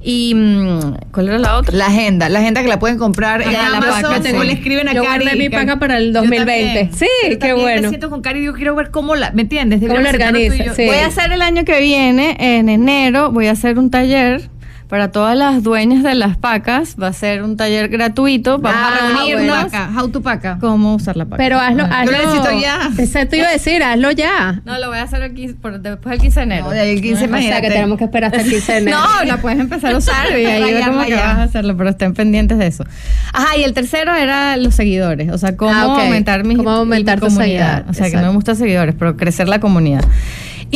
y 0.06 0.34
mm, 0.34 0.96
¿cuál 1.12 1.28
era 1.28 1.38
la 1.38 1.56
otra? 1.56 1.74
La 1.76 1.86
agenda, 1.86 2.28
la 2.28 2.40
agenda 2.40 2.62
que 2.62 2.68
la 2.68 2.78
pueden 2.78 2.98
comprar 2.98 3.40
en 3.40 3.50
Ya, 3.52 3.70
la 3.70 3.78
Amazon 3.78 4.02
paca, 4.02 4.36
o 4.36 4.40
sí. 4.42 4.46
le 4.46 4.52
escriben 4.52 4.86
a 4.88 4.92
Yo 4.92 5.02
Cari. 5.02 5.24
guardé 5.24 5.38
mi 5.38 5.48
paca 5.48 5.78
para 5.78 5.96
el 5.96 6.12
Yo 6.12 6.20
2020. 6.20 6.64
también. 6.74 6.92
Sí, 6.94 7.06
Yo 7.30 7.38
qué 7.38 7.52
bueno. 7.54 7.82
Me 7.82 7.88
siento 7.88 8.10
con 8.10 8.20
Cari 8.20 8.40
y 8.40 8.44
yo 8.44 8.52
quiero 8.52 8.74
ver 8.74 8.90
cómo 8.90 9.16
la, 9.16 9.30
¿me 9.32 9.42
entiendes? 9.42 9.80
¿Cómo 9.80 9.98
la 9.98 10.12
yo. 10.12 10.74
Sí. 10.74 10.84
Voy 10.86 10.96
a 10.96 11.06
hacer 11.06 11.32
el 11.32 11.40
año 11.40 11.64
que 11.64 11.80
viene, 11.80 12.36
en 12.38 12.68
enero, 12.68 13.32
voy 13.32 13.46
a 13.46 13.52
hacer 13.52 13.78
un 13.78 13.90
taller 13.90 14.50
para 14.94 15.10
todas 15.10 15.36
las 15.36 15.64
dueñas 15.64 16.04
de 16.04 16.14
las 16.14 16.36
pacas. 16.36 16.94
Va 17.02 17.08
a 17.08 17.12
ser 17.12 17.42
un 17.42 17.56
taller 17.56 17.88
gratuito. 17.88 18.60
Vamos 18.60 18.78
Ah, 18.80 18.92
a 18.94 19.08
How 19.08 19.08
to 19.08 19.26
reunirnos. 19.26 19.64
paca, 19.64 19.90
how 19.92 20.08
to 20.08 20.22
paca. 20.22 20.58
¿Cómo 20.60 20.94
usar 20.94 21.16
la 21.16 21.24
paca? 21.24 21.36
Pero 21.36 21.58
hazlo, 21.58 21.82
hazlo. 21.82 22.12
Yo 22.12 22.18
lo 22.18 22.18
necesito 22.28 22.60
ya. 22.60 23.26
Te 23.26 23.36
iba 23.38 23.48
a 23.48 23.50
decir, 23.50 23.82
hazlo 23.82 24.12
ya. 24.12 24.62
No, 24.64 24.78
lo 24.78 24.90
voy 24.90 24.98
a 24.98 25.02
hacer 25.02 25.20
aquí 25.24 25.48
por- 25.48 25.80
después 25.80 26.12
del 26.12 26.20
15 26.20 26.38
de 26.38 26.44
enero. 26.44 26.66
No, 26.66 26.70
de 26.70 26.78
ahí 26.78 26.90
el 26.92 27.02
15, 27.02 27.24
o 27.24 27.28
sea, 27.38 27.60
que 27.60 27.70
tenemos 27.70 27.98
que 27.98 28.04
esperar 28.04 28.30
hasta 28.30 28.44
el 28.44 28.48
15 28.52 28.72
de 28.72 28.78
enero. 28.78 28.98
No, 29.18 29.24
la 29.24 29.36
puedes 29.38 29.58
empezar 29.58 29.92
a 29.94 29.98
usar 29.98 30.26
y 30.38 30.44
ahí 30.46 30.80
cómo 30.86 31.04
que 31.04 31.14
vas 31.16 31.24
a 31.38 31.42
hacerlo, 31.42 31.76
pero 31.76 31.90
estén 31.90 32.14
pendientes 32.14 32.56
de 32.58 32.68
eso. 32.68 32.84
Ajá, 33.32 33.56
y 33.56 33.64
el 33.64 33.72
tercero 33.74 34.14
era 34.14 34.56
los 34.58 34.76
seguidores, 34.76 35.28
o 35.32 35.38
sea, 35.38 35.56
cómo 35.56 35.72
Ah, 35.74 35.88
ok. 35.88 35.98
aumentar 36.02 36.44
mi, 36.44 36.54
Cómo 36.54 36.70
aumentar 36.70 37.16
mi 37.16 37.20
tu 37.22 37.34
comunidad. 37.34 37.78
seguidor, 37.78 37.90
O 37.90 37.94
sea, 37.94 38.02
que 38.04 38.08
exacto. 38.10 38.26
no 38.26 38.32
me 38.32 38.36
gustan 38.36 38.54
seguidores, 38.54 38.94
pero 38.96 39.16
crecer 39.16 39.48
la 39.48 39.58
comunidad. 39.58 40.04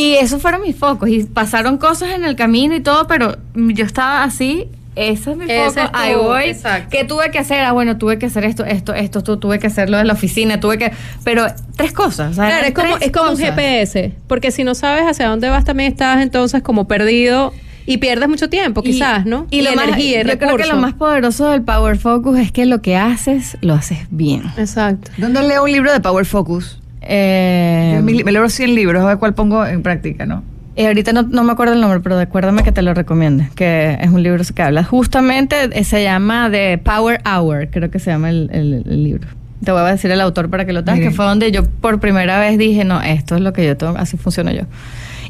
Y 0.01 0.15
esos 0.15 0.41
fueron 0.41 0.63
mis 0.63 0.77
focos 0.77 1.09
y 1.09 1.25
pasaron 1.25 1.77
cosas 1.79 2.11
en 2.11 2.25
el 2.25 2.37
camino 2.37 2.75
y 2.75 2.81
todo, 2.81 3.07
pero 3.07 3.37
yo 3.55 3.85
estaba 3.85 4.23
así. 4.23 4.69
Ese 4.95 5.31
es 5.31 5.37
mi 5.37 5.45
Ese 5.45 5.65
foco, 5.67 5.81
es 5.81 5.91
ahí 5.93 6.15
voy. 6.17 6.43
exacto. 6.45 6.89
¿Qué 6.91 7.05
tuve 7.05 7.31
que 7.31 7.39
hacer? 7.39 7.61
Ah, 7.61 7.71
bueno, 7.73 7.99
tuve 7.99 8.19
que 8.19 8.27
hacer 8.27 8.45
esto, 8.45 8.65
esto, 8.65 8.95
esto, 8.95 9.23
tú, 9.23 9.37
tuve 9.37 9.59
que 9.61 9.69
hacerlo 9.69 9.97
de 9.97 10.05
la 10.05 10.13
oficina, 10.15 10.59
tuve 10.59 10.77
que... 10.79 10.93
Pero 11.23 11.47
tres 11.77 11.93
cosas. 11.93 12.33
o 12.33 12.35
sea, 12.35 12.47
Claro, 12.49 12.67
es 12.67 12.75
como, 12.75 12.97
es 12.99 13.13
como 13.13 13.31
un. 13.31 13.37
GPS, 13.39 14.13
porque 14.27 14.51
si 14.51 14.65
no 14.65 14.75
sabes 14.75 15.05
hacia 15.05 15.29
dónde 15.29 15.49
vas, 15.51 15.65
también 15.65 15.93
estás 15.93 16.21
entonces 16.21 16.63
como 16.63 16.89
perdido 16.89 17.53
y 17.87 17.99
pierdes 17.99 18.29
mucho 18.29 18.49
tiempo, 18.51 18.83
Y- 18.85 18.91
quizás, 18.91 19.25
¿no? 19.25 19.47
Y, 19.51 19.63
lo 19.63 19.73
más- 19.75 19.85
energía 19.87 20.23
y 20.23 20.27
yo 20.27 20.37
creo 20.39 20.57
que 20.57 20.67
lo 20.67 20.77
más 20.77 20.95
poderoso 20.95 21.49
del 21.49 21.63
Power 21.63 21.97
Focus 21.97 22.39
es 22.39 22.51
que 22.51 22.67
lo 22.67 22.83
que 22.83 22.97
haces, 22.97 23.57
lo 23.61 23.75
haces 23.75 24.01
bien. 24.11 24.43
Exacto. 24.57 25.11
¿Dónde 25.17 25.43
leo 25.47 25.63
un 25.65 25.71
libro 25.73 25.93
de 25.93 26.01
Power 26.01 26.25
Focus? 26.27 26.81
Eh, 27.09 28.01
me, 28.05 28.23
me 28.23 28.33
leo 28.33 28.49
100 28.49 28.75
libros, 28.75 29.03
a 29.03 29.07
ver 29.07 29.19
cuál 29.19 29.35
pongo 29.35 29.65
en 29.67 29.83
práctica, 29.83 30.27
¿no? 30.27 30.43
y 30.77 30.87
ahorita 30.87 31.13
no, 31.13 31.23
no 31.25 31.43
me 31.43 31.51
acuerdo 31.51 31.75
el 31.75 31.81
nombre, 31.81 31.99
pero 31.99 32.17
acuérdame 32.21 32.63
que 32.63 32.71
te 32.71 32.83
lo 32.83 32.95
recomiende, 32.95 33.49
que 33.57 33.99
es 34.01 34.11
un 34.11 34.23
libro 34.23 34.45
que 34.55 34.63
habla. 34.63 34.85
Justamente 34.85 35.57
eh, 35.73 35.83
se 35.83 36.05
llama 36.05 36.49
The 36.53 36.79
Power 36.79 37.21
Hour, 37.27 37.69
creo 37.71 37.91
que 37.91 37.99
se 37.99 38.13
llama 38.13 38.31
el, 38.31 38.49
el- 38.53 38.85
el 38.89 39.03
libro. 39.03 39.27
Te 39.65 39.73
voy 39.73 39.81
a 39.81 39.85
decir 39.87 40.09
el 40.13 40.21
autor 40.21 40.49
para 40.51 40.67
que 40.67 40.73
lo 40.73 40.85
tengas, 40.85 41.01
que 41.01 41.11
fue 41.17 41.25
donde 41.25 41.51
yo 41.51 41.65
por 41.69 41.99
primera 41.99 42.39
vez 42.39 42.57
dije, 42.59 42.85
no, 42.85 43.03
esto 43.03 43.35
es 43.35 43.41
lo 43.41 43.53
que 43.53 43.67
yo 43.67 43.77
tengo, 43.77 43.97
así 43.99 44.17
funciono 44.17 44.53
yo. 44.53 44.63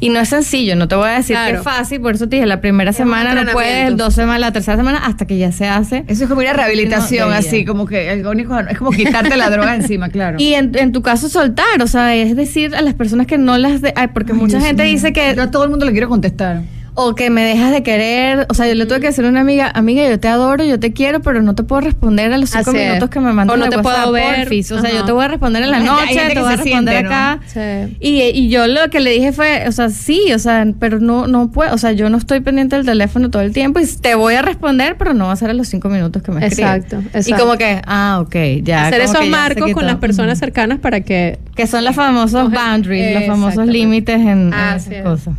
Y 0.01 0.11
no 0.11 0.20
es 0.20 0.28
sencillo, 0.28 0.76
no 0.76 0.88
te 0.88 0.94
voy 0.94 1.09
a 1.09 1.12
decir 1.14 1.36
que 1.46 1.57
es 1.57 1.62
fácil, 1.62 2.01
por 2.01 2.14
eso 2.14 2.28
te 2.28 2.36
dije, 2.36 2.46
la 2.46 2.61
primera 2.61 2.92
semana 2.92 3.34
no 3.34 3.53
puedes, 3.53 3.96
dos 3.96 4.14
semanas, 4.14 4.40
la 4.40 4.53
tercera 4.53 4.76
semana, 4.76 4.99
hasta 4.99 5.26
que 5.26 5.38
ya 5.38 5.53
se 5.53 5.66
hace. 5.66 6.05
Eso 6.07 6.24
es 6.24 6.28
como 6.28 6.40
una 6.40 6.53
rehabilitación, 6.53 7.30
No, 7.30 7.34
así, 7.34 7.64
como 7.64 7.86
que 7.86 8.11
el 8.12 8.26
único, 8.26 8.59
es 8.59 8.78
como 8.78 8.90
quitarte 8.90 9.36
la 9.36 9.51
droga 9.51 9.74
encima, 9.74 10.09
claro. 10.11 10.36
Y 10.40 10.55
en, 10.55 10.72
en 10.76 10.92
tu 10.92 11.03
caso 11.03 11.28
soltar, 11.28 11.82
o 11.82 11.86
sea, 11.86 12.14
es 12.14 12.36
decir 12.36 12.74
a 12.74 12.82
las 12.82 12.94
personas 12.94 13.26
que 13.26 13.38
no 13.38 13.59
las... 13.59 13.80
De, 13.80 13.92
ay, 13.96 14.09
porque 14.09 14.32
Ay, 14.32 14.38
mucha 14.38 14.59
Dios 14.59 14.66
gente 14.66 14.82
mío. 14.84 14.92
dice 14.92 15.12
que... 15.12 15.34
Yo 15.34 15.42
a 15.42 15.51
todo 15.51 15.64
el 15.64 15.70
mundo 15.70 15.84
le 15.84 15.92
quiero 15.92 16.09
contestar. 16.09 16.62
O 17.01 17.14
que 17.14 17.30
me 17.30 17.42
dejas 17.44 17.70
de 17.70 17.84
querer. 17.84 18.46
O 18.51 18.55
sea, 18.55 18.66
yo 18.66 18.74
le 18.74 18.84
tuve 18.84 18.99
que 18.99 19.07
decir 19.07 19.24
a 19.24 19.28
una 19.28 19.42
amiga, 19.42 19.70
amiga, 19.72 20.09
yo 20.09 20.18
te 20.18 20.26
adoro, 20.26 20.64
yo 20.64 20.80
te 20.80 20.92
quiero, 20.92 21.20
pero 21.22 21.42
no 21.42 21.55
te 21.55 21.62
puedo 21.62 21.80
responder 21.80 22.32
a 22.32 22.38
los 22.38 22.51
cinco 22.51 22.70
Así 22.70 22.78
es. 22.80 22.86
minutos 22.88 23.09
que 23.11 23.20
me 23.20 23.32
mandas 23.32 23.55
O 23.55 23.57
no 23.57 23.68
te 23.68 23.76
WhatsApp, 23.76 23.82
puedo 24.01 24.12
ver. 24.12 24.36
porfis. 24.40 24.72
O 24.72 24.80
sea, 24.80 24.88
Ajá. 24.90 24.99
yo 24.99 25.05
te 25.05 25.12
voy 25.12 25.24
a 25.24 25.28
responder 25.28 25.62
en 25.62 25.70
la 25.70 25.78
noche, 25.78 26.07
te 26.34 26.40
voy 26.40 26.53
a 26.53 26.57
responder 26.57 26.62
siente, 26.64 27.03
¿no? 27.05 27.09
acá. 27.09 27.38
Sí. 27.46 27.96
Y, 28.01 28.22
y 28.22 28.49
yo 28.49 28.66
lo 28.66 28.90
que 28.90 28.99
le 28.99 29.11
dije 29.12 29.30
fue, 29.32 29.64
o 29.68 29.72
sea, 29.72 29.90
sí, 29.90 30.32
o 30.34 30.38
sea, 30.40 30.66
pero 30.80 30.99
no, 30.99 31.28
no 31.28 31.53
puedo, 31.53 31.72
o 31.72 31.78
sea, 31.78 31.92
yo 31.92 32.11
no 32.11 32.18
estoy 32.18 32.40
pendiente 32.40 32.74
del 32.74 32.84
teléfono 32.84 33.30
todo 33.30 33.42
el 33.42 33.53
tiempo 33.53 33.78
y 33.78 33.86
te 33.86 34.16
voy 34.16 34.34
a 34.34 34.42
responder, 34.42 34.96
pero 34.99 35.14
no 35.14 35.26
va 35.28 35.34
a 35.34 35.36
ser 35.36 35.51
a 35.51 35.55
los 35.55 35.68
cinco 35.68 35.88
minutos 35.88 36.22
que 36.24 36.32
me 36.32 36.44
escribes. 36.44 36.74
Exacto, 36.84 37.01
Y 37.14 37.16
exacto. 37.18 37.44
como 37.44 37.57
que, 37.59 37.80
ah, 37.86 38.18
ok, 38.22 38.34
ya. 38.64 38.86
Hacer 38.88 39.03
esos 39.03 39.24
marcos 39.28 39.70
con 39.72 39.86
las 39.86 39.96
personas 39.96 40.38
cercanas 40.40 40.80
para 40.80 41.03
que... 41.03 41.38
Que 41.55 41.66
son 41.68 41.84
los 41.84 41.94
famosos 41.94 42.51
boundaries, 42.51 43.14
los 43.14 43.26
famosos 43.26 43.66
límites 43.66 44.16
en, 44.20 44.49
esas 44.53 44.88
es. 44.88 45.03
cosas. 45.03 45.34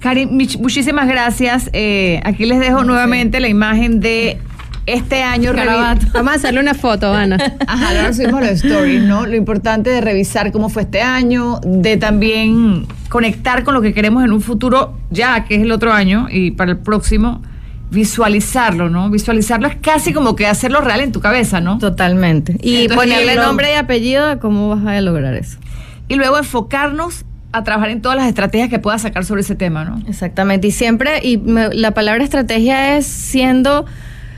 Cari, 0.00 0.26
mich- 0.26 0.58
muchísimas 0.60 0.95
gracias. 1.06 1.68
Eh, 1.74 2.20
aquí 2.24 2.46
les 2.46 2.58
dejo 2.60 2.84
nuevamente 2.84 3.40
la 3.40 3.48
imagen 3.48 4.00
de 4.00 4.38
este 4.86 5.22
año. 5.22 5.52
Vamos 6.14 6.32
a 6.32 6.36
hacerle 6.36 6.60
una 6.60 6.74
foto, 6.74 7.12
Ana. 7.12 7.36
Ajá, 7.66 7.88
ahora 7.88 8.12
subimos 8.12 8.40
los 8.40 8.50
stories, 8.64 9.02
¿no? 9.02 9.26
Lo 9.26 9.34
importante 9.36 9.90
de 9.90 10.00
revisar 10.00 10.52
cómo 10.52 10.68
fue 10.68 10.82
este 10.82 11.02
año, 11.02 11.60
de 11.64 11.96
también 11.96 12.86
conectar 13.08 13.64
con 13.64 13.74
lo 13.74 13.82
que 13.82 13.92
queremos 13.92 14.24
en 14.24 14.32
un 14.32 14.40
futuro 14.40 14.96
ya, 15.10 15.44
que 15.44 15.56
es 15.56 15.62
el 15.62 15.72
otro 15.72 15.92
año, 15.92 16.28
y 16.30 16.52
para 16.52 16.70
el 16.72 16.78
próximo, 16.78 17.42
visualizarlo, 17.90 18.88
¿no? 18.88 19.10
Visualizarlo 19.10 19.66
es 19.68 19.76
casi 19.76 20.12
como 20.12 20.36
que 20.36 20.46
hacerlo 20.46 20.80
real 20.80 21.00
en 21.00 21.12
tu 21.12 21.20
cabeza, 21.20 21.60
¿no? 21.60 21.78
Totalmente. 21.78 22.56
Y 22.62 22.82
Entonces, 22.82 22.96
ponerle 22.96 23.32
y 23.32 23.36
lo- 23.36 23.42
nombre 23.44 23.72
y 23.72 23.74
apellido 23.74 24.26
a 24.28 24.38
cómo 24.38 24.68
vas 24.68 24.86
a 24.86 25.00
lograr 25.00 25.34
eso. 25.34 25.58
Y 26.08 26.14
luego 26.14 26.38
enfocarnos 26.38 27.24
a 27.56 27.64
trabajar 27.64 27.90
en 27.90 28.02
todas 28.02 28.16
las 28.18 28.26
estrategias 28.28 28.68
que 28.68 28.78
puedas 28.78 29.02
sacar 29.02 29.24
sobre 29.24 29.40
ese 29.42 29.54
tema, 29.54 29.84
¿no? 29.84 30.00
Exactamente. 30.08 30.66
Y 30.68 30.70
siempre, 30.70 31.20
y 31.22 31.38
me- 31.38 31.72
la 31.74 31.92
palabra 31.92 32.22
estrategia 32.24 32.96
es 32.96 33.06
siendo 33.06 33.86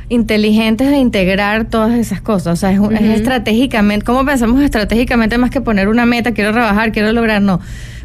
inteligentes 0.08 0.88
de 0.90 0.96
integrar 0.98 1.66
todas 1.66 1.92
esas 1.98 2.20
cosas. 2.20 2.54
O 2.54 2.56
sea, 2.56 2.72
es, 2.72 2.78
un- 2.78 2.96
es 2.96 3.02
estratégicamente. 3.16 4.04
¿Cómo 4.06 4.24
pensamos 4.24 4.62
estratégicamente 4.62 5.36
más 5.38 5.50
que 5.50 5.60
poner 5.60 5.88
una 5.88 6.06
meta? 6.06 6.32
Quiero 6.32 6.52
rebajar, 6.52 6.92
quiero 6.92 7.12
lograr. 7.12 7.42
No. 7.42 7.60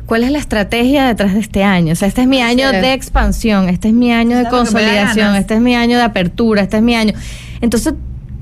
¿Cuál 0.06 0.26
es 0.26 0.32
la 0.32 0.38
estrategia 0.40 1.08
detrás 1.08 1.34
de 1.34 1.40
este 1.40 1.64
año? 1.64 1.94
O 1.94 1.96
sea, 1.96 2.10
este 2.10 2.22
es 2.22 2.28
mi 2.28 2.42
año 2.42 2.70
de 2.82 2.92
expansión, 2.94 3.70
este 3.70 3.88
es 3.88 3.94
mi 3.94 4.12
año 4.12 4.38
de 4.38 4.44
consolidación, 4.50 5.36
este 5.38 5.54
es 5.56 5.62
mi 5.62 5.76
año 5.76 5.98
de 5.98 6.04
apertura, 6.04 6.62
este 6.64 6.78
es 6.78 6.84
mi 6.84 6.94
año. 6.96 7.14
Entonces, 7.62 7.94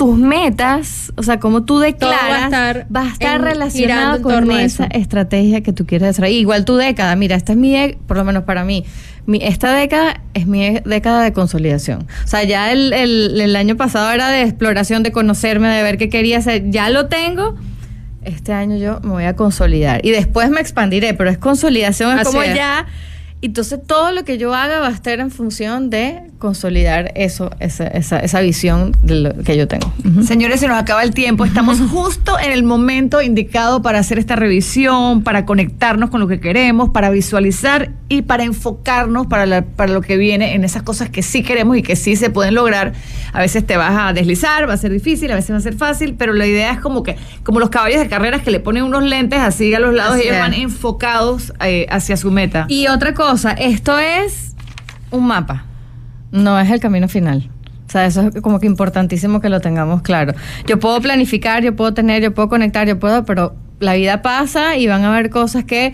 tus 0.02 0.18
metas, 0.18 1.14
o 1.16 1.22
sea, 1.22 1.39
cómo 1.39 1.64
tú 1.64 1.78
declaras, 1.78 2.20
va 2.32 2.36
a 2.38 2.43
estar 2.45 2.88
va 2.95 3.02
a 3.04 3.08
estar 3.10 3.36
en- 3.36 3.41
relacionado 3.43 4.22
con 4.24 4.49
esa 4.52 4.86
estrategia 4.86 5.62
que 5.62 5.74
tú 5.74 5.86
quieres 5.86 6.08
desarrollar. 6.08 6.36
Igual 6.39 6.66
tu 6.66 6.76
década, 6.76 7.16
mira, 7.16 7.36
esta 7.36 7.52
es 7.52 7.58
mi, 7.60 7.76
por 8.08 8.18
lo 8.18 8.24
menos 8.24 8.43
para 8.45 8.64
mí, 8.66 8.84
mi, 9.28 9.38
esta 9.43 9.72
década 9.76 10.22
es 10.34 10.47
mi 10.47 10.80
década 10.86 11.22
de 11.22 11.34
consolidación. 11.34 12.08
O 12.24 12.28
sea, 12.28 12.43
ya 12.43 12.72
el, 12.72 12.93
el- 12.93 13.39
el 13.39 13.56
año 13.56 13.78
pasado 13.78 14.10
era 14.12 14.30
de 14.30 14.41
exploración, 14.41 15.04
de 15.04 15.12
conocerme, 15.12 15.68
de 15.68 15.84
ver 15.84 15.99
qué 15.99 16.10
quería 16.10 16.39
hacer, 16.39 16.72
ya 16.72 16.89
lo 16.89 17.06
tengo. 17.08 17.56
Este 18.24 18.54
año 18.54 18.78
yo 18.78 19.02
me 19.04 19.12
voy 19.12 19.26
a 19.26 19.36
consolidar 19.36 20.04
y 20.04 20.10
después 20.10 20.49
me 20.49 20.62
expandiré, 20.62 21.14
pero 21.14 21.30
es 21.30 21.38
consolidación, 21.38 22.14
es 22.14 22.22
Así 22.22 22.32
como 22.32 22.41
es. 22.41 22.56
ya 22.56 22.88
entonces 23.43 23.80
todo 23.86 24.12
lo 24.12 24.24
que 24.24 24.39
yo 24.39 24.56
haga 24.56 24.80
va 24.80 24.88
a 24.88 24.91
estar 24.91 25.20
en 25.20 25.30
función 25.30 25.91
de 25.91 26.31
consolidar 26.42 27.14
eso, 27.16 27.52
esa, 27.60 27.88
esa, 27.88 28.20
esa 28.20 28.42
visión 28.42 28.92
de 29.02 29.16
lo 29.16 29.34
que 29.44 29.56
yo 29.56 29.68
tengo. 29.70 29.94
Señores, 30.26 30.60
se 30.60 30.68
nos 30.68 30.78
acaba 30.78 31.04
el 31.04 31.14
tiempo. 31.14 31.46
Estamos 31.46 31.80
justo 31.80 32.38
en 32.38 32.52
el 32.52 32.64
momento 32.64 33.22
indicado 33.22 33.82
para 33.82 34.00
hacer 34.00 34.20
esta 34.20 34.36
revisión, 34.36 35.24
para 35.24 35.46
conectarnos 35.46 36.10
con 36.10 36.20
lo 36.20 36.28
que 36.28 36.42
queremos, 36.42 36.89
para 36.89 37.10
visualizar 37.12 37.92
y 38.10 38.24
para 38.24 38.44
enfocarnos 38.44 39.28
para, 39.28 39.46
la- 39.46 39.62
para 39.62 39.94
lo 39.94 40.02
que 40.02 40.18
viene 40.18 40.56
en 40.56 40.66
esas 40.66 40.84
cosas 40.84 41.10
que 41.10 41.22
sí 41.22 41.44
queremos 41.44 41.78
y 41.78 41.84
que 41.84 41.96
sí 41.96 42.18
se 42.18 42.30
pueden 42.30 42.56
lograr. 42.56 42.92
A 43.32 43.39
veces 43.39 43.66
te 43.66 43.78
vas 43.78 43.94
a 43.98 44.12
deslizar, 44.12 44.68
va 44.68 44.74
a 44.74 44.78
ser 44.78 44.92
difícil, 44.92 45.32
a 45.32 45.36
veces 45.36 45.52
va 45.52 45.58
a 45.58 45.62
ser 45.62 45.76
fácil, 45.76 46.16
pero 46.18 46.34
la 46.34 46.46
idea 46.48 46.72
es 46.74 46.80
como 46.82 47.04
que, 47.04 47.16
como 47.44 47.60
los 47.62 47.70
caballos 47.70 48.00
de 48.02 48.08
carreras 48.10 48.42
que 48.42 48.52
le 48.52 48.60
ponen 48.60 48.84
unos 48.84 49.04
lentes 49.04 49.39
así 49.39 49.74
a 49.74 49.80
los 49.80 49.94
lados 49.94 50.18
y 50.18 50.22
ellos 50.24 50.39
van 50.39 50.54
enfocados 50.56 51.54
eh, 51.64 51.86
hacia 51.89 52.18
su 52.18 52.32
meta. 52.32 52.66
Y 52.68 52.88
otra 52.88 53.14
cosa, 53.14 53.52
esto 53.52 53.98
es 54.00 54.56
un 55.12 55.28
mapa, 55.28 55.66
no 56.32 56.60
es 56.60 56.70
el 56.72 56.80
camino 56.80 57.08
final. 57.08 57.50
O 57.88 57.92
sea, 57.92 58.06
eso 58.06 58.22
es 58.34 58.42
como 58.42 58.60
que 58.60 58.68
importantísimo 58.68 59.42
que 59.42 59.50
lo 59.50 59.60
tengamos 59.60 60.02
claro. 60.02 60.34
Yo 60.66 60.80
puedo 60.80 61.02
planificar, 61.02 61.62
yo 61.62 61.76
puedo 61.76 61.94
tener, 61.94 62.24
yo 62.24 62.34
puedo 62.34 62.48
conectar, 62.48 62.88
yo 62.88 62.98
puedo, 63.00 63.26
pero 63.26 63.54
la 63.82 63.96
vida 63.96 64.22
pasa 64.22 64.78
y 64.78 64.88
van 64.88 65.04
a 65.04 65.14
haber 65.14 65.30
cosas 65.30 65.66
que 65.66 65.94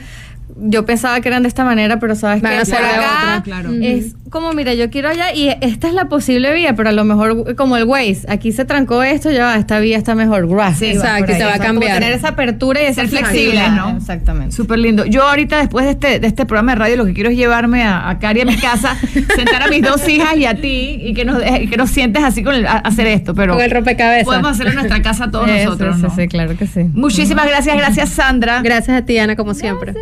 yo 0.60 0.86
pensaba 0.86 1.20
que 1.22 1.30
eran 1.30 1.43
de 1.43 1.49
esta 1.49 1.64
manera, 1.64 1.99
pero 1.99 2.16
sabes 2.16 2.41
Van 2.41 2.51
que 2.53 2.58
por 2.60 2.68
de 2.68 2.76
acá 2.78 3.22
otra, 3.39 3.41
claro. 3.43 3.70
es 3.82 4.16
como, 4.30 4.51
mira, 4.53 4.74
yo 4.74 4.89
quiero 4.89 5.10
allá 5.10 5.34
y 5.34 5.49
esta 5.62 5.88
es 5.88 5.93
la 5.93 6.10
posible 6.10 6.53
vía, 6.53 6.76
pero 6.76 6.89
a 6.89 6.91
lo 6.91 7.03
mejor 7.05 7.55
como 7.55 7.78
el 7.78 7.86
Waze, 7.86 8.26
aquí 8.28 8.51
se 8.51 8.66
trancó 8.66 9.03
esto, 9.03 9.32
ya 9.32 9.45
va, 9.45 9.55
esta 9.55 9.80
vía 9.80 9.97
está 9.97 10.16
mejor. 10.16 10.47
Gracias. 10.47 10.80
Sí, 10.80 10.86
exacto, 10.97 11.34
te 11.34 11.43
va 11.43 11.51
a 11.51 11.58
como 11.58 11.64
cambiar. 11.66 11.99
tener 11.99 12.14
esa 12.14 12.30
apertura 12.30 12.82
y 12.82 12.86
esa 12.86 13.01
Ser 13.01 13.10
flexible. 13.10 13.70
¿no? 13.70 13.95
Exactamente. 13.97 14.55
Súper 14.55 14.80
lindo. 14.80 15.05
Yo 15.05 15.24
ahorita, 15.28 15.58
después 15.60 15.86
de 15.86 15.91
este, 15.91 16.20
de 16.20 16.28
este 16.28 16.45
programa 16.45 16.74
de 16.74 16.80
radio, 16.80 16.97
lo 16.97 17.05
que 17.05 17.14
quiero 17.14 17.30
es 17.30 17.38
llevarme 17.38 17.84
a, 17.84 18.10
a 18.10 18.20
Cari 18.20 18.41
a 18.41 18.45
mi 18.45 18.58
casa, 18.58 18.95
sentar 19.36 19.64
a 19.64 19.68
mis 19.68 19.82
dos 19.82 20.08
hijas 20.10 20.36
y 20.38 20.45
a 20.45 20.55
ti, 20.55 20.99
y 21.01 21.14
que 21.14 21.24
nos, 21.24 21.41
y 21.62 21.68
que 21.68 21.78
nos 21.78 21.89
sientes 21.89 22.24
así 22.24 22.43
con 22.43 22.55
el, 22.55 22.66
a- 22.68 22.78
hacer 22.80 23.08
esto. 23.08 23.34
Pero 23.34 23.53
Con 23.53 23.64
el 23.64 23.72
rompecabezas. 23.72 24.26
podemos 24.26 24.51
hacerlo 24.51 24.72
en 24.72 24.76
nuestra 24.78 25.01
casa 25.01 25.32
todos 25.32 25.47
Eso, 25.49 25.66
nosotros, 25.70 25.95
sí, 25.97 26.01
¿no? 26.03 26.16
sí, 26.16 26.28
claro 26.28 26.58
que 26.58 26.68
sí. 26.68 26.82
Muchísimas 26.93 27.47
gracias, 27.47 27.78
gracias 27.78 28.10
Sandra. 28.10 28.62
Gracias 28.62 28.97
a 29.01 29.05
ti, 29.05 29.18
Ana, 29.20 29.36
como 29.36 29.53
siempre. 29.53 29.93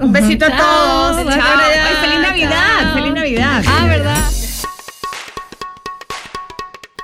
Un 0.00 0.12
besito 0.12 0.46
a 0.46 0.50
todos. 0.50 1.34
Chao. 1.34 1.58
Ay, 1.58 1.96
feliz 2.00 2.20
Navidad, 2.20 2.82
chao. 2.82 2.94
feliz 2.94 3.12
Navidad. 3.12 3.62
Ah, 3.66 3.86
¿verdad? 3.86 4.30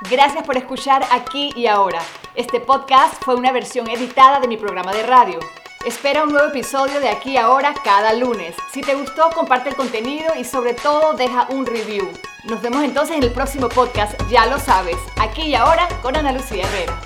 Gracias 0.09 0.43
por 0.45 0.55
escuchar 0.57 1.03
aquí 1.11 1.51
y 1.55 1.67
ahora. 1.67 1.99
Este 2.35 2.59
podcast 2.59 3.21
fue 3.23 3.35
una 3.35 3.51
versión 3.51 3.89
editada 3.89 4.39
de 4.39 4.47
mi 4.47 4.55
programa 4.57 4.93
de 4.93 5.03
radio. 5.03 5.39
Espera 5.85 6.23
un 6.23 6.29
nuevo 6.29 6.47
episodio 6.47 6.99
de 6.99 7.09
aquí 7.09 7.31
y 7.31 7.37
ahora 7.37 7.73
cada 7.83 8.13
lunes. 8.13 8.55
Si 8.71 8.81
te 8.81 8.95
gustó, 8.95 9.29
comparte 9.31 9.69
el 9.69 9.75
contenido 9.75 10.33
y 10.39 10.43
sobre 10.43 10.73
todo 10.73 11.13
deja 11.13 11.47
un 11.49 11.65
review. 11.65 12.09
Nos 12.45 12.61
vemos 12.61 12.83
entonces 12.83 13.17
en 13.17 13.23
el 13.23 13.31
próximo 13.31 13.69
podcast, 13.69 14.19
ya 14.29 14.45
lo 14.45 14.57
sabes, 14.59 14.97
aquí 15.17 15.43
y 15.43 15.55
ahora 15.55 15.87
con 16.01 16.15
Ana 16.15 16.31
Lucía 16.31 16.65
Herrera. 16.65 16.99